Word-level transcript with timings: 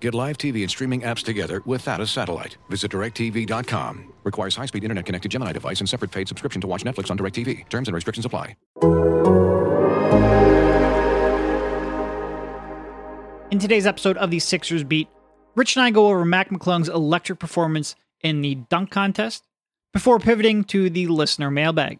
Get 0.00 0.14
live 0.14 0.38
TV 0.38 0.62
and 0.62 0.70
streaming 0.70 1.02
apps 1.02 1.22
together 1.22 1.62
without 1.66 2.00
a 2.00 2.06
satellite. 2.06 2.56
Visit 2.70 2.90
directtv.com. 2.90 4.14
Requires 4.24 4.56
high 4.56 4.66
speed 4.66 4.82
internet 4.82 5.04
connected 5.06 5.30
Gemini 5.30 5.52
device 5.52 5.80
and 5.80 5.88
separate 5.88 6.10
paid 6.10 6.26
subscription 6.26 6.60
to 6.62 6.66
watch 6.66 6.84
Netflix 6.84 7.10
on 7.10 7.18
DirecTV. 7.18 7.68
Terms 7.68 7.88
and 7.88 7.94
restrictions 7.94 8.24
apply. 8.24 8.56
In 13.50 13.58
today's 13.58 13.86
episode 13.86 14.16
of 14.16 14.30
the 14.30 14.38
Sixers 14.38 14.84
Beat, 14.84 15.08
Rich 15.56 15.76
and 15.76 15.84
I 15.84 15.90
go 15.90 16.06
over 16.06 16.24
Mac 16.24 16.50
McClung's 16.50 16.88
electric 16.88 17.38
performance 17.38 17.96
in 18.20 18.40
the 18.40 18.54
dunk 18.54 18.90
contest 18.90 19.44
before 19.92 20.20
pivoting 20.20 20.62
to 20.64 20.88
the 20.88 21.08
listener 21.08 21.50
mailbag, 21.50 21.98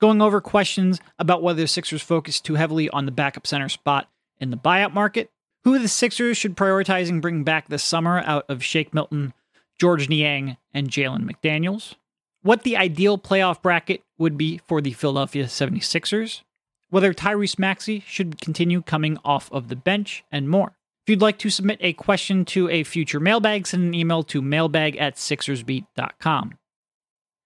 going 0.00 0.20
over 0.20 0.40
questions 0.40 1.00
about 1.18 1.42
whether 1.42 1.62
the 1.62 1.68
Sixers 1.68 2.02
focus 2.02 2.40
too 2.40 2.56
heavily 2.56 2.90
on 2.90 3.06
the 3.06 3.12
backup 3.12 3.46
center 3.46 3.68
spot 3.68 4.10
in 4.40 4.50
the 4.50 4.56
buyout 4.56 4.92
market, 4.92 5.30
who 5.64 5.78
the 5.78 5.88
Sixers 5.88 6.36
should 6.36 6.56
prioritize 6.56 7.08
and 7.08 7.22
bring 7.22 7.44
back 7.44 7.68
this 7.68 7.82
summer 7.82 8.20
out 8.20 8.44
of 8.48 8.64
Shake 8.64 8.94
Milton, 8.94 9.34
George 9.78 10.08
Niang, 10.08 10.56
and 10.72 10.88
Jalen 10.88 11.30
McDaniels, 11.30 11.94
what 12.42 12.62
the 12.62 12.76
ideal 12.76 13.18
playoff 13.18 13.60
bracket 13.62 14.02
would 14.18 14.36
be 14.36 14.60
for 14.66 14.80
the 14.80 14.92
Philadelphia 14.92 15.44
76ers, 15.44 16.42
whether 16.88 17.14
Tyrese 17.14 17.58
Maxey 17.58 18.02
should 18.06 18.40
continue 18.40 18.82
coming 18.82 19.18
off 19.24 19.50
of 19.52 19.68
the 19.68 19.76
bench, 19.76 20.24
and 20.30 20.48
more. 20.48 20.76
If 21.04 21.10
you'd 21.10 21.22
like 21.22 21.38
to 21.38 21.50
submit 21.50 21.78
a 21.80 21.92
question 21.94 22.44
to 22.46 22.68
a 22.68 22.84
future 22.84 23.20
mailbag, 23.20 23.66
send 23.66 23.84
an 23.84 23.94
email 23.94 24.22
to 24.24 24.42
mailbag 24.42 24.96
at 24.96 25.16
sixersbeat.com. 25.16 26.58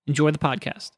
Enjoy 0.06 0.30
the 0.30 0.38
podcast. 0.38 0.90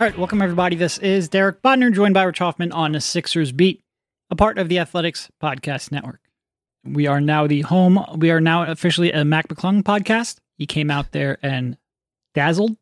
All 0.00 0.06
right, 0.06 0.16
welcome 0.16 0.40
everybody. 0.40 0.76
This 0.76 0.98
is 0.98 1.28
Derek 1.28 1.60
Bodner, 1.60 1.92
joined 1.92 2.14
by 2.14 2.22
Rich 2.22 2.38
Hoffman 2.38 2.70
on 2.70 2.92
the 2.92 3.00
Sixers 3.00 3.50
Beat, 3.50 3.82
a 4.30 4.36
part 4.36 4.56
of 4.56 4.68
the 4.68 4.78
Athletics 4.78 5.28
Podcast 5.42 5.90
Network. 5.90 6.20
We 6.84 7.08
are 7.08 7.20
now 7.20 7.48
the 7.48 7.62
home. 7.62 8.04
We 8.14 8.30
are 8.30 8.40
now 8.40 8.62
officially 8.62 9.10
a 9.10 9.24
Mac 9.24 9.48
McClung 9.48 9.82
podcast. 9.82 10.36
He 10.56 10.66
came 10.66 10.88
out 10.88 11.10
there 11.10 11.38
and 11.42 11.76
dazzled, 12.32 12.76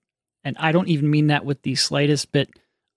and 0.44 0.58
I 0.58 0.72
don't 0.72 0.88
even 0.88 1.10
mean 1.10 1.28
that 1.28 1.46
with 1.46 1.62
the 1.62 1.74
slightest 1.76 2.32
bit 2.32 2.50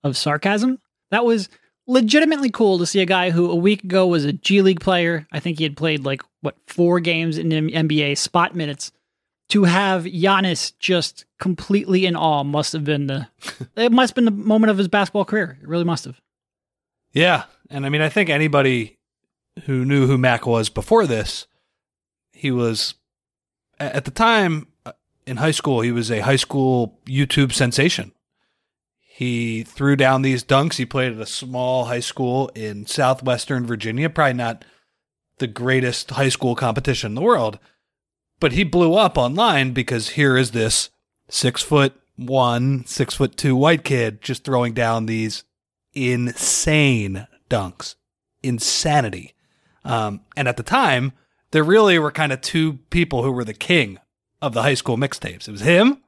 of 0.03 0.17
sarcasm. 0.17 0.79
That 1.11 1.23
was 1.23 1.47
legitimately 1.87 2.49
cool 2.49 2.77
to 2.79 2.85
see 2.85 2.99
a 2.99 3.05
guy 3.05 3.29
who 3.29 3.49
a 3.49 3.55
week 3.55 3.85
ago 3.85 4.05
was 4.05 4.25
a 4.25 4.33
G 4.33 4.61
League 4.61 4.81
player. 4.81 5.27
I 5.31 5.39
think 5.39 5.59
he 5.59 5.63
had 5.63 5.77
played 5.77 6.03
like 6.03 6.23
what 6.41 6.57
four 6.67 6.99
games 6.99 7.37
in 7.37 7.47
NBA 7.47 8.17
spot 8.17 8.53
minutes 8.53 8.91
to 9.49 9.63
have 9.63 10.03
Giannis 10.05 10.73
just 10.79 11.25
completely 11.39 12.05
in 12.05 12.15
awe 12.15 12.43
must 12.43 12.73
have 12.73 12.83
been 12.83 13.07
the 13.07 13.27
it 13.75 13.91
must 13.91 14.11
have 14.11 14.15
been 14.15 14.25
the 14.25 14.31
moment 14.31 14.71
of 14.71 14.77
his 14.77 14.87
basketball 14.87 15.25
career. 15.25 15.57
It 15.61 15.67
really 15.67 15.83
must 15.83 16.05
have. 16.05 16.21
Yeah, 17.11 17.45
and 17.69 17.85
I 17.85 17.89
mean, 17.89 18.01
I 18.01 18.09
think 18.09 18.29
anybody 18.29 18.97
who 19.65 19.83
knew 19.83 20.05
who 20.05 20.17
Mac 20.17 20.45
was 20.45 20.69
before 20.69 21.07
this, 21.07 21.47
he 22.31 22.51
was 22.51 22.93
at 23.79 24.05
the 24.05 24.11
time 24.11 24.67
uh, 24.85 24.91
in 25.25 25.37
high 25.37 25.51
school. 25.51 25.81
He 25.81 25.91
was 25.91 26.11
a 26.11 26.19
high 26.19 26.35
school 26.35 26.99
YouTube 27.05 27.51
sensation. 27.51 28.11
He 28.99 29.63
threw 29.63 29.95
down 29.95 30.21
these 30.21 30.45
dunks. 30.45 30.75
He 30.75 30.85
played 30.85 31.13
at 31.13 31.19
a 31.19 31.25
small 31.25 31.85
high 31.85 31.99
school 31.99 32.49
in 32.55 32.85
southwestern 32.85 33.65
Virginia, 33.65 34.09
probably 34.09 34.33
not 34.33 34.63
the 35.39 35.47
greatest 35.47 36.11
high 36.11 36.29
school 36.29 36.55
competition 36.55 37.11
in 37.11 37.15
the 37.15 37.21
world 37.21 37.59
but 38.39 38.53
he 38.53 38.63
blew 38.63 38.95
up 38.95 39.17
online 39.17 39.71
because 39.71 40.09
here 40.09 40.37
is 40.37 40.51
this 40.51 40.89
six 41.29 41.61
foot 41.61 41.93
one, 42.15 42.85
six 42.85 43.13
foot 43.15 43.37
two 43.37 43.55
white 43.55 43.83
kid 43.83 44.21
just 44.21 44.43
throwing 44.43 44.73
down 44.73 45.05
these 45.05 45.43
insane 45.93 47.27
dunks. 47.49 47.95
Insanity. 48.43 49.33
Um, 49.83 50.21
and 50.35 50.47
at 50.47 50.57
the 50.57 50.63
time, 50.63 51.13
there 51.51 51.63
really 51.63 51.97
were 51.99 52.11
kind 52.11 52.31
of 52.31 52.41
two 52.41 52.73
people 52.89 53.23
who 53.23 53.31
were 53.31 53.43
the 53.43 53.53
king 53.53 53.97
of 54.41 54.53
the 54.53 54.61
high 54.61 54.73
school 54.73 54.97
mixtapes. 54.97 55.47
It 55.47 55.51
was 55.51 55.61
him 55.61 56.01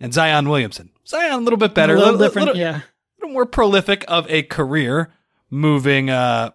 and 0.00 0.14
Zion 0.14 0.48
Williamson. 0.48 0.90
Zion 1.06 1.32
a 1.32 1.38
little 1.38 1.58
bit 1.58 1.74
better, 1.74 1.94
a 1.94 1.98
little, 1.98 2.14
little 2.14 2.26
different, 2.26 2.46
little, 2.48 2.60
yeah, 2.60 2.76
a 2.78 2.82
little 3.20 3.34
more 3.34 3.46
prolific 3.46 4.04
of 4.08 4.30
a 4.30 4.42
career 4.42 5.12
moving, 5.50 6.10
uh, 6.10 6.50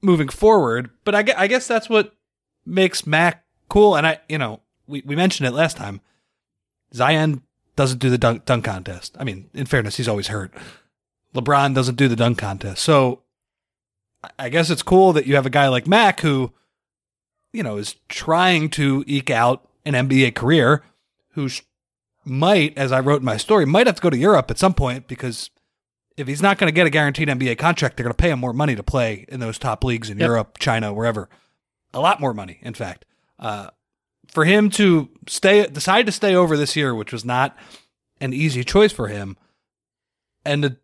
moving 0.00 0.28
forward. 0.28 0.90
But 1.04 1.14
I, 1.14 1.24
I 1.36 1.46
guess 1.46 1.66
that's 1.66 1.88
what 1.88 2.14
makes 2.66 3.06
Mac 3.06 3.41
cool. 3.72 3.96
And 3.96 4.06
I, 4.06 4.20
you 4.28 4.36
know, 4.36 4.60
we, 4.86 5.02
we 5.06 5.16
mentioned 5.16 5.48
it 5.48 5.52
last 5.52 5.78
time. 5.78 6.02
Zion 6.94 7.40
doesn't 7.74 8.00
do 8.00 8.10
the 8.10 8.18
dunk, 8.18 8.44
dunk 8.44 8.66
contest. 8.66 9.16
I 9.18 9.24
mean, 9.24 9.48
in 9.54 9.64
fairness, 9.64 9.96
he's 9.96 10.08
always 10.08 10.28
hurt. 10.28 10.52
LeBron 11.34 11.74
doesn't 11.74 11.94
do 11.94 12.06
the 12.06 12.14
dunk 12.14 12.36
contest. 12.36 12.82
So 12.82 13.22
I 14.38 14.50
guess 14.50 14.68
it's 14.68 14.82
cool 14.82 15.14
that 15.14 15.26
you 15.26 15.36
have 15.36 15.46
a 15.46 15.50
guy 15.50 15.68
like 15.68 15.86
Mac 15.86 16.20
who, 16.20 16.52
you 17.54 17.62
know, 17.62 17.78
is 17.78 17.96
trying 18.10 18.68
to 18.70 19.04
eke 19.06 19.30
out 19.30 19.66
an 19.86 19.94
NBA 19.94 20.34
career 20.34 20.84
who 21.30 21.48
might, 22.26 22.76
as 22.76 22.92
I 22.92 23.00
wrote 23.00 23.22
in 23.22 23.24
my 23.24 23.38
story, 23.38 23.64
might 23.64 23.86
have 23.86 23.96
to 23.96 24.02
go 24.02 24.10
to 24.10 24.18
Europe 24.18 24.50
at 24.50 24.58
some 24.58 24.74
point 24.74 25.08
because 25.08 25.48
if 26.18 26.28
he's 26.28 26.42
not 26.42 26.58
going 26.58 26.68
to 26.68 26.74
get 26.74 26.86
a 26.86 26.90
guaranteed 26.90 27.28
NBA 27.28 27.56
contract, 27.56 27.96
they're 27.96 28.04
going 28.04 28.12
to 28.12 28.22
pay 28.22 28.30
him 28.30 28.38
more 28.38 28.52
money 28.52 28.76
to 28.76 28.82
play 28.82 29.24
in 29.30 29.40
those 29.40 29.56
top 29.56 29.82
leagues 29.82 30.10
in 30.10 30.18
yep. 30.18 30.26
Europe, 30.26 30.58
China, 30.58 30.92
wherever. 30.92 31.30
A 31.94 32.00
lot 32.00 32.20
more 32.20 32.34
money, 32.34 32.58
in 32.60 32.74
fact. 32.74 33.06
Uh, 33.42 33.70
for 34.28 34.44
him 34.44 34.70
to 34.70 35.10
stay, 35.26 35.66
decide 35.66 36.06
to 36.06 36.12
stay 36.12 36.34
over 36.34 36.56
this 36.56 36.76
year, 36.76 36.94
which 36.94 37.12
was 37.12 37.24
not 37.24 37.56
an 38.20 38.32
easy 38.32 38.62
choice 38.62 38.92
for 38.92 39.08
him, 39.08 39.36
and 40.44 40.62
the, 40.62 40.76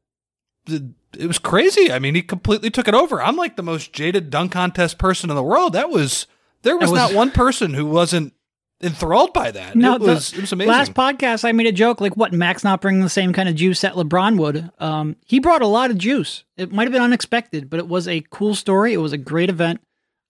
the, 0.66 0.92
it 1.16 1.26
was 1.28 1.38
crazy. 1.38 1.92
I 1.92 2.00
mean, 2.00 2.16
he 2.16 2.22
completely 2.22 2.68
took 2.68 2.88
it 2.88 2.94
over. 2.94 3.22
I'm 3.22 3.36
like 3.36 3.56
the 3.56 3.62
most 3.62 3.92
jaded 3.92 4.28
dunk 4.28 4.52
contest 4.52 4.98
person 4.98 5.30
in 5.30 5.36
the 5.36 5.42
world. 5.42 5.72
That 5.72 5.88
was 5.88 6.26
there 6.62 6.76
was, 6.76 6.90
was 6.90 6.98
not 6.98 7.14
one 7.14 7.30
person 7.30 7.74
who 7.74 7.86
wasn't 7.86 8.34
enthralled 8.82 9.32
by 9.32 9.50
that. 9.50 9.76
No, 9.76 9.94
it 9.94 10.00
was 10.00 10.32
it 10.32 10.40
was 10.40 10.52
amazing. 10.52 10.72
Last 10.72 10.94
podcast, 10.94 11.44
I 11.44 11.52
made 11.52 11.66
a 11.66 11.72
joke 11.72 12.00
like, 12.00 12.16
"What 12.16 12.32
Max 12.32 12.64
not 12.64 12.80
bringing 12.80 13.02
the 13.02 13.08
same 13.08 13.32
kind 13.32 13.48
of 13.48 13.54
juice 13.54 13.80
that 13.82 13.94
LeBron 13.94 14.36
would?" 14.38 14.70
Um, 14.78 15.16
he 15.24 15.38
brought 15.38 15.62
a 15.62 15.66
lot 15.66 15.90
of 15.90 15.98
juice. 15.98 16.44
It 16.56 16.72
might 16.72 16.84
have 16.84 16.92
been 16.92 17.02
unexpected, 17.02 17.70
but 17.70 17.78
it 17.78 17.88
was 17.88 18.08
a 18.08 18.24
cool 18.30 18.54
story. 18.54 18.92
It 18.92 18.98
was 18.98 19.12
a 19.12 19.18
great 19.18 19.48
event. 19.48 19.80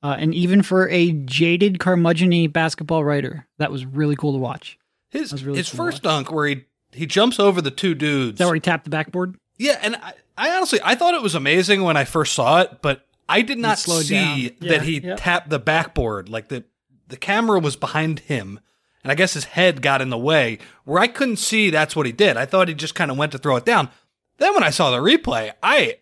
Uh, 0.03 0.17
and 0.19 0.35
even 0.35 0.63
for 0.63 0.89
a 0.91 1.13
jaded 1.13 1.79
curmudgeony 1.79 2.53
basketball 2.53 3.05
writer, 3.05 3.47
that 3.59 3.73
was 3.73 3.85
really 3.85 4.15
cool 4.15 4.33
to 4.33 4.39
watch. 4.39 4.79
His 5.11 5.43
really 5.43 5.59
his 5.59 5.71
cool 5.71 5.87
first 5.87 6.03
dunk 6.03 6.31
where 6.31 6.47
he 6.47 6.65
he 6.93 7.07
jumps 7.07 7.41
over 7.41 7.61
the 7.61 7.71
two 7.71 7.95
dudes. 7.95 8.39
that 8.39 8.45
where 8.45 8.55
he 8.55 8.61
tapped 8.61 8.85
the 8.85 8.91
backboard? 8.91 9.37
Yeah, 9.57 9.79
and 9.83 9.97
I, 9.97 10.13
I 10.37 10.57
honestly 10.57 10.81
I 10.85 10.95
thought 10.95 11.15
it 11.15 11.23
was 11.23 11.35
amazing 11.35 11.83
when 11.83 11.97
I 11.97 12.05
first 12.05 12.35
saw 12.35 12.61
it, 12.61 12.81
but 12.83 13.07
I 13.29 13.43
did 13.43 13.59
not 13.59 13.79
see 13.79 14.55
yeah, 14.61 14.71
that 14.71 14.83
he 14.83 15.01
yeah. 15.01 15.17
tapped 15.17 15.51
the 15.51 15.59
backboard. 15.59 16.29
Like 16.29 16.49
the 16.49 16.65
the 17.09 17.17
camera 17.17 17.59
was 17.59 17.75
behind 17.75 18.21
him, 18.21 18.61
and 19.03 19.11
I 19.11 19.15
guess 19.15 19.35
his 19.35 19.45
head 19.45 19.83
got 19.83 20.01
in 20.01 20.11
the 20.11 20.19
way 20.19 20.59
where 20.85 21.01
I 21.01 21.09
couldn't 21.09 21.37
see 21.37 21.71
that's 21.71 21.97
what 21.97 22.07
he 22.07 22.13
did. 22.13 22.37
I 22.37 22.47
thought 22.47 22.69
he 22.69 22.75
just 22.75 22.95
kind 22.95 23.11
of 23.11 23.17
went 23.17 23.33
to 23.33 23.39
throw 23.39 23.57
it 23.57 23.65
down. 23.65 23.91
Then 24.37 24.55
when 24.55 24.63
I 24.63 24.71
saw 24.71 24.91
the 24.91 24.99
replay, 24.99 25.53
I 25.63 25.97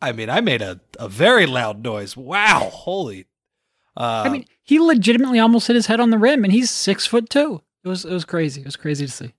I 0.00 0.12
mean, 0.12 0.30
I 0.30 0.40
made 0.40 0.62
a, 0.62 0.80
a 0.98 1.08
very 1.08 1.46
loud 1.46 1.82
noise. 1.82 2.16
Wow, 2.16 2.70
holy! 2.72 3.26
Uh, 3.96 4.22
I 4.26 4.28
mean, 4.28 4.44
he 4.62 4.78
legitimately 4.78 5.40
almost 5.40 5.66
hit 5.66 5.74
his 5.74 5.86
head 5.86 6.00
on 6.00 6.10
the 6.10 6.18
rim, 6.18 6.44
and 6.44 6.52
he's 6.52 6.70
six 6.70 7.06
foot 7.06 7.28
two. 7.28 7.62
It 7.84 7.88
was 7.88 8.04
it 8.04 8.12
was 8.12 8.24
crazy. 8.24 8.60
It 8.60 8.66
was 8.66 8.76
crazy 8.76 9.06
to 9.06 9.12
see. 9.12 9.34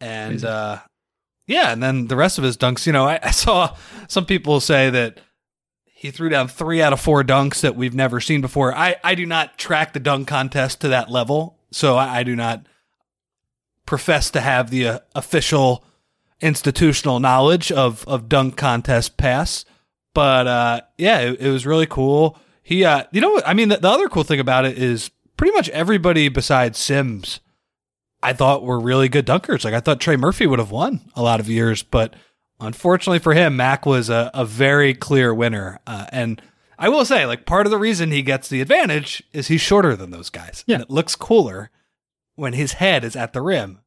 And 0.00 0.44
uh, 0.44 0.80
yeah, 1.46 1.72
and 1.72 1.82
then 1.82 2.08
the 2.08 2.16
rest 2.16 2.38
of 2.38 2.44
his 2.44 2.56
dunks. 2.56 2.86
You 2.86 2.92
know, 2.92 3.06
I, 3.06 3.18
I 3.22 3.30
saw 3.30 3.76
some 4.08 4.26
people 4.26 4.60
say 4.60 4.90
that 4.90 5.20
he 5.84 6.10
threw 6.10 6.28
down 6.28 6.48
three 6.48 6.82
out 6.82 6.92
of 6.92 7.00
four 7.00 7.22
dunks 7.22 7.60
that 7.62 7.76
we've 7.76 7.94
never 7.94 8.20
seen 8.20 8.40
before. 8.40 8.74
I 8.74 8.96
I 9.02 9.14
do 9.14 9.24
not 9.24 9.56
track 9.56 9.92
the 9.92 10.00
dunk 10.00 10.28
contest 10.28 10.80
to 10.82 10.88
that 10.88 11.10
level, 11.10 11.58
so 11.70 11.96
I, 11.96 12.18
I 12.18 12.22
do 12.24 12.36
not 12.36 12.66
profess 13.86 14.30
to 14.32 14.40
have 14.40 14.70
the 14.70 14.86
uh, 14.86 14.98
official 15.14 15.84
institutional 16.40 17.20
knowledge 17.20 17.72
of 17.72 18.06
of 18.06 18.28
dunk 18.28 18.56
contest 18.56 19.16
pass. 19.16 19.64
But 20.14 20.46
uh, 20.46 20.80
yeah, 20.96 21.18
it, 21.20 21.40
it, 21.40 21.50
was 21.50 21.66
really 21.66 21.86
cool. 21.86 22.38
He, 22.62 22.84
uh, 22.84 23.04
you 23.12 23.20
know, 23.20 23.42
I 23.44 23.52
mean, 23.52 23.68
the, 23.68 23.76
the 23.76 23.88
other 23.88 24.08
cool 24.08 24.22
thing 24.22 24.40
about 24.40 24.64
it 24.64 24.78
is 24.78 25.10
pretty 25.36 25.52
much 25.52 25.68
everybody 25.70 26.28
besides 26.28 26.78
Sims, 26.78 27.40
I 28.22 28.32
thought 28.32 28.62
were 28.62 28.80
really 28.80 29.08
good 29.08 29.26
dunkers. 29.26 29.64
Like 29.64 29.74
I 29.74 29.80
thought 29.80 30.00
Trey 30.00 30.16
Murphy 30.16 30.46
would 30.46 30.60
have 30.60 30.70
won 30.70 31.10
a 31.14 31.22
lot 31.22 31.40
of 31.40 31.48
years, 31.48 31.82
but 31.82 32.14
unfortunately 32.60 33.18
for 33.18 33.34
him, 33.34 33.56
Mac 33.56 33.84
was 33.84 34.08
a, 34.08 34.30
a 34.32 34.44
very 34.44 34.94
clear 34.94 35.34
winner. 35.34 35.80
Uh, 35.86 36.06
and 36.10 36.40
I 36.78 36.88
will 36.88 37.04
say, 37.04 37.26
like, 37.26 37.46
part 37.46 37.66
of 37.66 37.70
the 37.70 37.78
reason 37.78 38.10
he 38.10 38.22
gets 38.22 38.48
the 38.48 38.60
advantage 38.60 39.22
is 39.32 39.48
he's 39.48 39.60
shorter 39.60 39.96
than 39.96 40.10
those 40.10 40.30
guys. 40.30 40.64
Yeah. 40.66 40.76
And 40.76 40.84
it 40.84 40.90
looks 40.90 41.16
cooler 41.16 41.70
when 42.36 42.52
his 42.52 42.74
head 42.74 43.04
is 43.04 43.16
at 43.16 43.32
the 43.32 43.42
rim. 43.42 43.80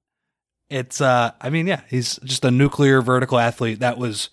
It's, 0.70 1.00
uh, 1.00 1.32
I 1.40 1.50
mean, 1.50 1.68
yeah, 1.68 1.82
he's 1.90 2.18
just 2.24 2.44
a 2.44 2.52
nuclear 2.52 3.02
vertical 3.02 3.40
athlete 3.40 3.80
that 3.80 3.98
was 3.98 4.30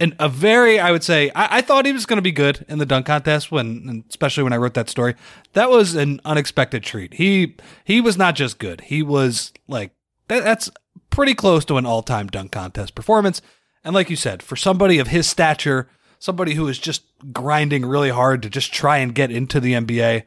and 0.00 0.14
a 0.18 0.28
very, 0.28 0.78
I 0.78 0.92
would 0.92 1.02
say, 1.02 1.30
I, 1.30 1.58
I 1.58 1.60
thought 1.60 1.86
he 1.86 1.92
was 1.92 2.06
going 2.06 2.18
to 2.18 2.22
be 2.22 2.32
good 2.32 2.64
in 2.68 2.78
the 2.78 2.86
dunk 2.86 3.06
contest 3.06 3.50
when, 3.50 4.04
especially 4.08 4.44
when 4.44 4.52
I 4.52 4.56
wrote 4.56 4.74
that 4.74 4.88
story. 4.88 5.14
That 5.54 5.70
was 5.70 5.94
an 5.94 6.20
unexpected 6.24 6.82
treat. 6.82 7.14
He 7.14 7.56
he 7.84 8.00
was 8.00 8.16
not 8.16 8.34
just 8.34 8.58
good; 8.58 8.82
he 8.82 9.02
was 9.02 9.52
like 9.66 9.92
that, 10.28 10.44
that's 10.44 10.70
pretty 11.10 11.34
close 11.34 11.64
to 11.66 11.78
an 11.78 11.86
all-time 11.86 12.28
dunk 12.28 12.52
contest 12.52 12.94
performance. 12.94 13.40
And 13.84 13.94
like 13.94 14.10
you 14.10 14.16
said, 14.16 14.42
for 14.42 14.56
somebody 14.56 14.98
of 14.98 15.08
his 15.08 15.28
stature, 15.28 15.88
somebody 16.18 16.54
who 16.54 16.68
is 16.68 16.78
just 16.78 17.04
grinding 17.32 17.84
really 17.86 18.10
hard 18.10 18.42
to 18.42 18.50
just 18.50 18.72
try 18.72 18.98
and 18.98 19.14
get 19.14 19.30
into 19.30 19.60
the 19.60 19.72
NBA, 19.72 20.24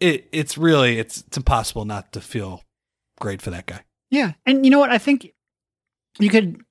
it 0.00 0.28
it's 0.32 0.58
really 0.58 0.98
it's 0.98 1.22
it's 1.22 1.36
impossible 1.36 1.84
not 1.84 2.12
to 2.12 2.20
feel 2.20 2.62
great 3.20 3.42
for 3.42 3.50
that 3.50 3.66
guy. 3.66 3.82
Yeah. 4.10 4.32
And 4.46 4.64
you 4.64 4.70
know 4.70 4.78
what? 4.78 4.90
I 4.90 4.98
think 4.98 5.32
you 6.18 6.28
could 6.28 6.62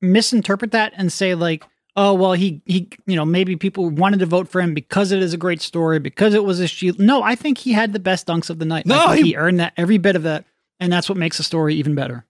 misinterpret 0.00 0.72
that 0.72 0.92
and 0.96 1.12
say 1.12 1.34
like, 1.34 1.64
oh 1.96 2.14
well, 2.14 2.32
he 2.32 2.62
he 2.66 2.88
you 3.06 3.16
know 3.16 3.24
maybe 3.24 3.56
people 3.56 3.88
wanted 3.90 4.20
to 4.20 4.26
vote 4.26 4.48
for 4.48 4.60
him 4.60 4.74
because 4.74 5.12
it 5.12 5.20
is 5.22 5.32
a 5.32 5.38
great 5.38 5.60
story 5.62 5.98
because 5.98 6.34
it 6.34 6.44
was 6.44 6.60
a 6.60 6.66
shield. 6.66 6.98
No, 6.98 7.22
I 7.22 7.34
think 7.34 7.58
he 7.58 7.72
had 7.72 7.92
the 7.92 7.98
best 7.98 8.26
dunks 8.26 8.50
of 8.50 8.58
the 8.58 8.64
night. 8.66 8.86
No, 8.86 9.12
he- 9.12 9.22
he 9.22 9.36
earned 9.36 9.60
that 9.60 9.72
every 9.76 9.98
bit 9.98 10.16
of 10.16 10.22
that, 10.24 10.44
and 10.80 10.92
that's 10.92 11.08
what 11.08 11.18
makes 11.18 11.36
the 11.38 11.42
story 11.42 11.74
even 11.76 11.94
better. 11.94 12.24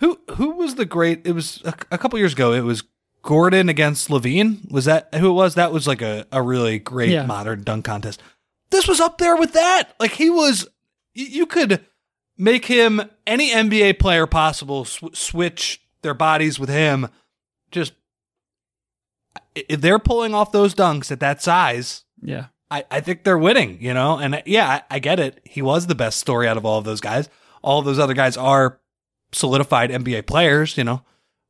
Who 0.00 0.18
who 0.32 0.50
was 0.50 0.76
the 0.76 0.84
great? 0.84 1.26
It 1.26 1.32
was 1.32 1.60
a, 1.64 1.74
a 1.90 1.98
couple 1.98 2.18
years 2.18 2.32
ago. 2.32 2.52
It 2.52 2.60
was 2.62 2.84
Gordon 3.22 3.68
against 3.68 4.08
LaVine. 4.08 4.70
Was 4.70 4.84
that 4.84 5.12
who 5.14 5.30
it 5.30 5.34
was? 5.34 5.56
That 5.56 5.72
was 5.72 5.86
like 5.88 6.02
a, 6.02 6.24
a 6.30 6.40
really 6.40 6.78
great 6.78 7.10
Yeah. 7.10 7.26
modern 7.26 7.62
dunk 7.64 7.84
contest. 7.84 8.22
This 8.70 8.86
was 8.86 9.00
up 9.00 9.18
there 9.18 9.36
with 9.36 9.54
that. 9.54 9.94
Like 9.98 10.12
he 10.12 10.30
was, 10.30 10.68
you 11.14 11.46
could 11.46 11.84
make 12.36 12.66
him 12.66 13.00
any 13.26 13.50
NBA 13.50 13.98
player 13.98 14.26
possible. 14.26 14.84
Sw- 14.84 15.04
switch 15.14 15.80
their 16.02 16.14
bodies 16.14 16.58
with 16.58 16.68
him. 16.68 17.08
Just 17.70 17.92
if 19.54 19.80
they're 19.80 19.98
pulling 19.98 20.34
off 20.34 20.52
those 20.52 20.74
dunks 20.74 21.10
at 21.10 21.20
that 21.20 21.42
size, 21.42 22.04
Yeah. 22.22 22.46
I, 22.70 22.84
I 22.90 23.00
think 23.00 23.24
they're 23.24 23.38
winning, 23.38 23.78
you 23.80 23.94
know? 23.94 24.18
And 24.18 24.34
uh, 24.36 24.42
yeah, 24.44 24.68
I, 24.90 24.96
I 24.96 24.98
get 24.98 25.18
it. 25.18 25.40
He 25.44 25.62
was 25.62 25.86
the 25.86 25.94
best 25.94 26.18
story 26.18 26.46
out 26.46 26.56
of 26.58 26.66
all 26.66 26.78
of 26.78 26.84
those 26.84 27.00
guys. 27.00 27.28
All 27.62 27.78
of 27.78 27.84
those 27.86 27.98
other 27.98 28.12
guys 28.14 28.36
are 28.36 28.78
solidified 29.32 29.90
NBA 29.90 30.26
players, 30.26 30.76
you 30.76 30.84
know? 30.84 31.02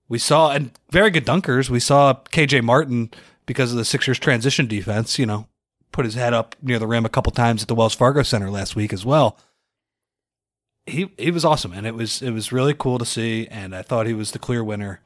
We 0.09 0.19
saw, 0.19 0.51
and 0.53 0.71
very 0.91 1.11
good 1.11 1.27
dunkers. 1.27 1.69
We 1.69 1.81
saw 1.81 2.15
KJ 2.31 2.63
Martin, 2.63 3.11
because 3.47 3.73
of 3.73 3.79
the 3.79 3.85
Sixers 3.85 4.19
transition 4.19 4.67
defense, 4.67 5.19
you 5.19 5.27
know, 5.27 5.49
put 5.91 6.05
his 6.05 6.15
head 6.15 6.35
up 6.35 6.55
near 6.63 6.79
the 6.79 6.87
rim 6.87 7.05
a 7.05 7.09
couple 7.11 7.33
times 7.33 7.63
at 7.63 7.69
the 7.69 7.75
Wells 7.75 7.95
Fargo 7.95 8.23
Center 8.23 8.51
last 8.51 8.77
week 8.77 8.93
as 8.93 9.05
well. 9.05 9.37
He 10.89 11.11
he 11.19 11.31
was 11.31 11.45
awesome, 11.45 11.73
and 11.73 11.87
it 11.87 11.95
was 11.95 12.23
it 12.23 12.31
was 12.31 12.53
really 12.53 12.75
cool 12.75 12.99
to 12.99 13.05
see, 13.05 13.47
and 13.51 13.75
I 13.75 13.83
thought 13.83 14.07
he 14.07 14.15
was 14.15 14.33
the 14.33 14.39
clear 14.39 14.65
winner. 14.65 15.01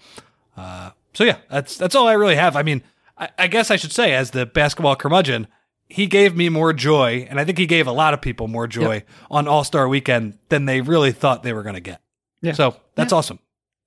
Uh, 0.57 0.91
so 1.15 1.25
yeah, 1.25 1.39
that's 1.51 1.77
that's 1.77 1.95
all 1.95 2.07
I 2.09 2.13
really 2.15 2.37
have. 2.37 2.57
I 2.57 2.63
mean, 2.63 2.83
I, 3.19 3.29
I 3.39 3.47
guess 3.49 3.71
I 3.71 3.77
should 3.77 3.93
say, 3.93 4.15
as 4.15 4.31
the 4.31 4.47
basketball 4.47 4.97
curmudgeon, 4.97 5.47
he 5.89 6.07
gave 6.07 6.37
me 6.37 6.49
more 6.49 6.73
joy, 6.73 7.27
and 7.29 7.39
I 7.41 7.45
think 7.45 7.59
he 7.59 7.67
gave 7.67 7.87
a 7.87 7.93
lot 7.93 8.15
of 8.15 8.21
people 8.21 8.49
more 8.49 8.67
joy 8.67 9.05
on 9.31 9.49
All 9.49 9.65
Star 9.65 9.89
Weekend 9.89 10.39
than 10.49 10.65
they 10.67 10.81
really 10.81 11.13
thought 11.13 11.43
they 11.43 11.53
were 11.53 11.63
going 11.63 11.75
to 11.75 11.81
get. 11.81 12.01
Yeah. 12.41 12.53
So 12.53 12.77
that's 12.95 13.13
Yeah. 13.13 13.19
awesome. 13.19 13.39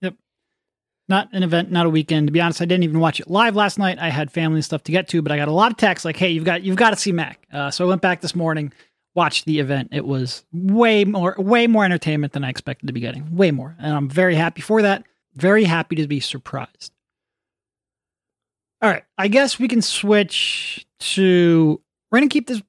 Yep. 0.01 0.15
Not 1.07 1.29
an 1.33 1.43
event, 1.43 1.71
not 1.71 1.85
a 1.85 1.89
weekend. 1.89 2.27
To 2.27 2.31
be 2.33 2.41
honest, 2.41 2.61
I 2.61 2.65
didn't 2.65 2.83
even 2.83 2.99
watch 2.99 3.19
it 3.19 3.29
live 3.29 3.55
last 3.55 3.77
night. 3.77 3.97
I 3.99 4.09
had 4.09 4.31
family 4.31 4.57
and 4.57 4.65
stuff 4.65 4.83
to 4.83 4.91
get 4.91 5.07
to, 5.09 5.21
but 5.21 5.31
I 5.31 5.37
got 5.37 5.47
a 5.47 5.51
lot 5.51 5.71
of 5.71 5.77
texts 5.77 6.03
like, 6.05 6.17
"Hey, 6.17 6.29
you've 6.29 6.45
got 6.45 6.63
you've 6.63 6.75
got 6.77 6.91
to 6.91 6.95
see 6.95 7.11
Mac." 7.11 7.45
Uh, 7.51 7.69
so 7.71 7.85
I 7.85 7.87
went 7.87 8.01
back 8.01 8.21
this 8.21 8.35
morning, 8.35 8.73
watched 9.15 9.45
the 9.45 9.59
event. 9.59 9.89
It 9.91 10.05
was 10.05 10.45
way 10.51 11.05
more 11.05 11.35
way 11.39 11.65
more 11.65 11.85
entertainment 11.85 12.33
than 12.33 12.43
I 12.43 12.49
expected 12.49 12.87
to 12.87 12.93
be 12.93 12.99
getting. 12.99 13.35
Way 13.35 13.51
more, 13.51 13.75
and 13.79 13.95
I'm 13.95 14.09
very 14.09 14.35
happy 14.35 14.61
for 14.61 14.81
that. 14.83 15.03
Very 15.33 15.63
happy 15.63 15.95
to 15.95 16.07
be 16.07 16.19
surprised. 16.19 16.91
All 18.81 18.89
right, 18.89 19.03
I 19.17 19.29
guess 19.29 19.57
we 19.57 19.67
can 19.67 19.81
switch 19.81 20.85
to. 20.99 21.81
We're 22.11 22.19
gonna 22.19 22.29
keep 22.29 22.47
this 22.47 22.61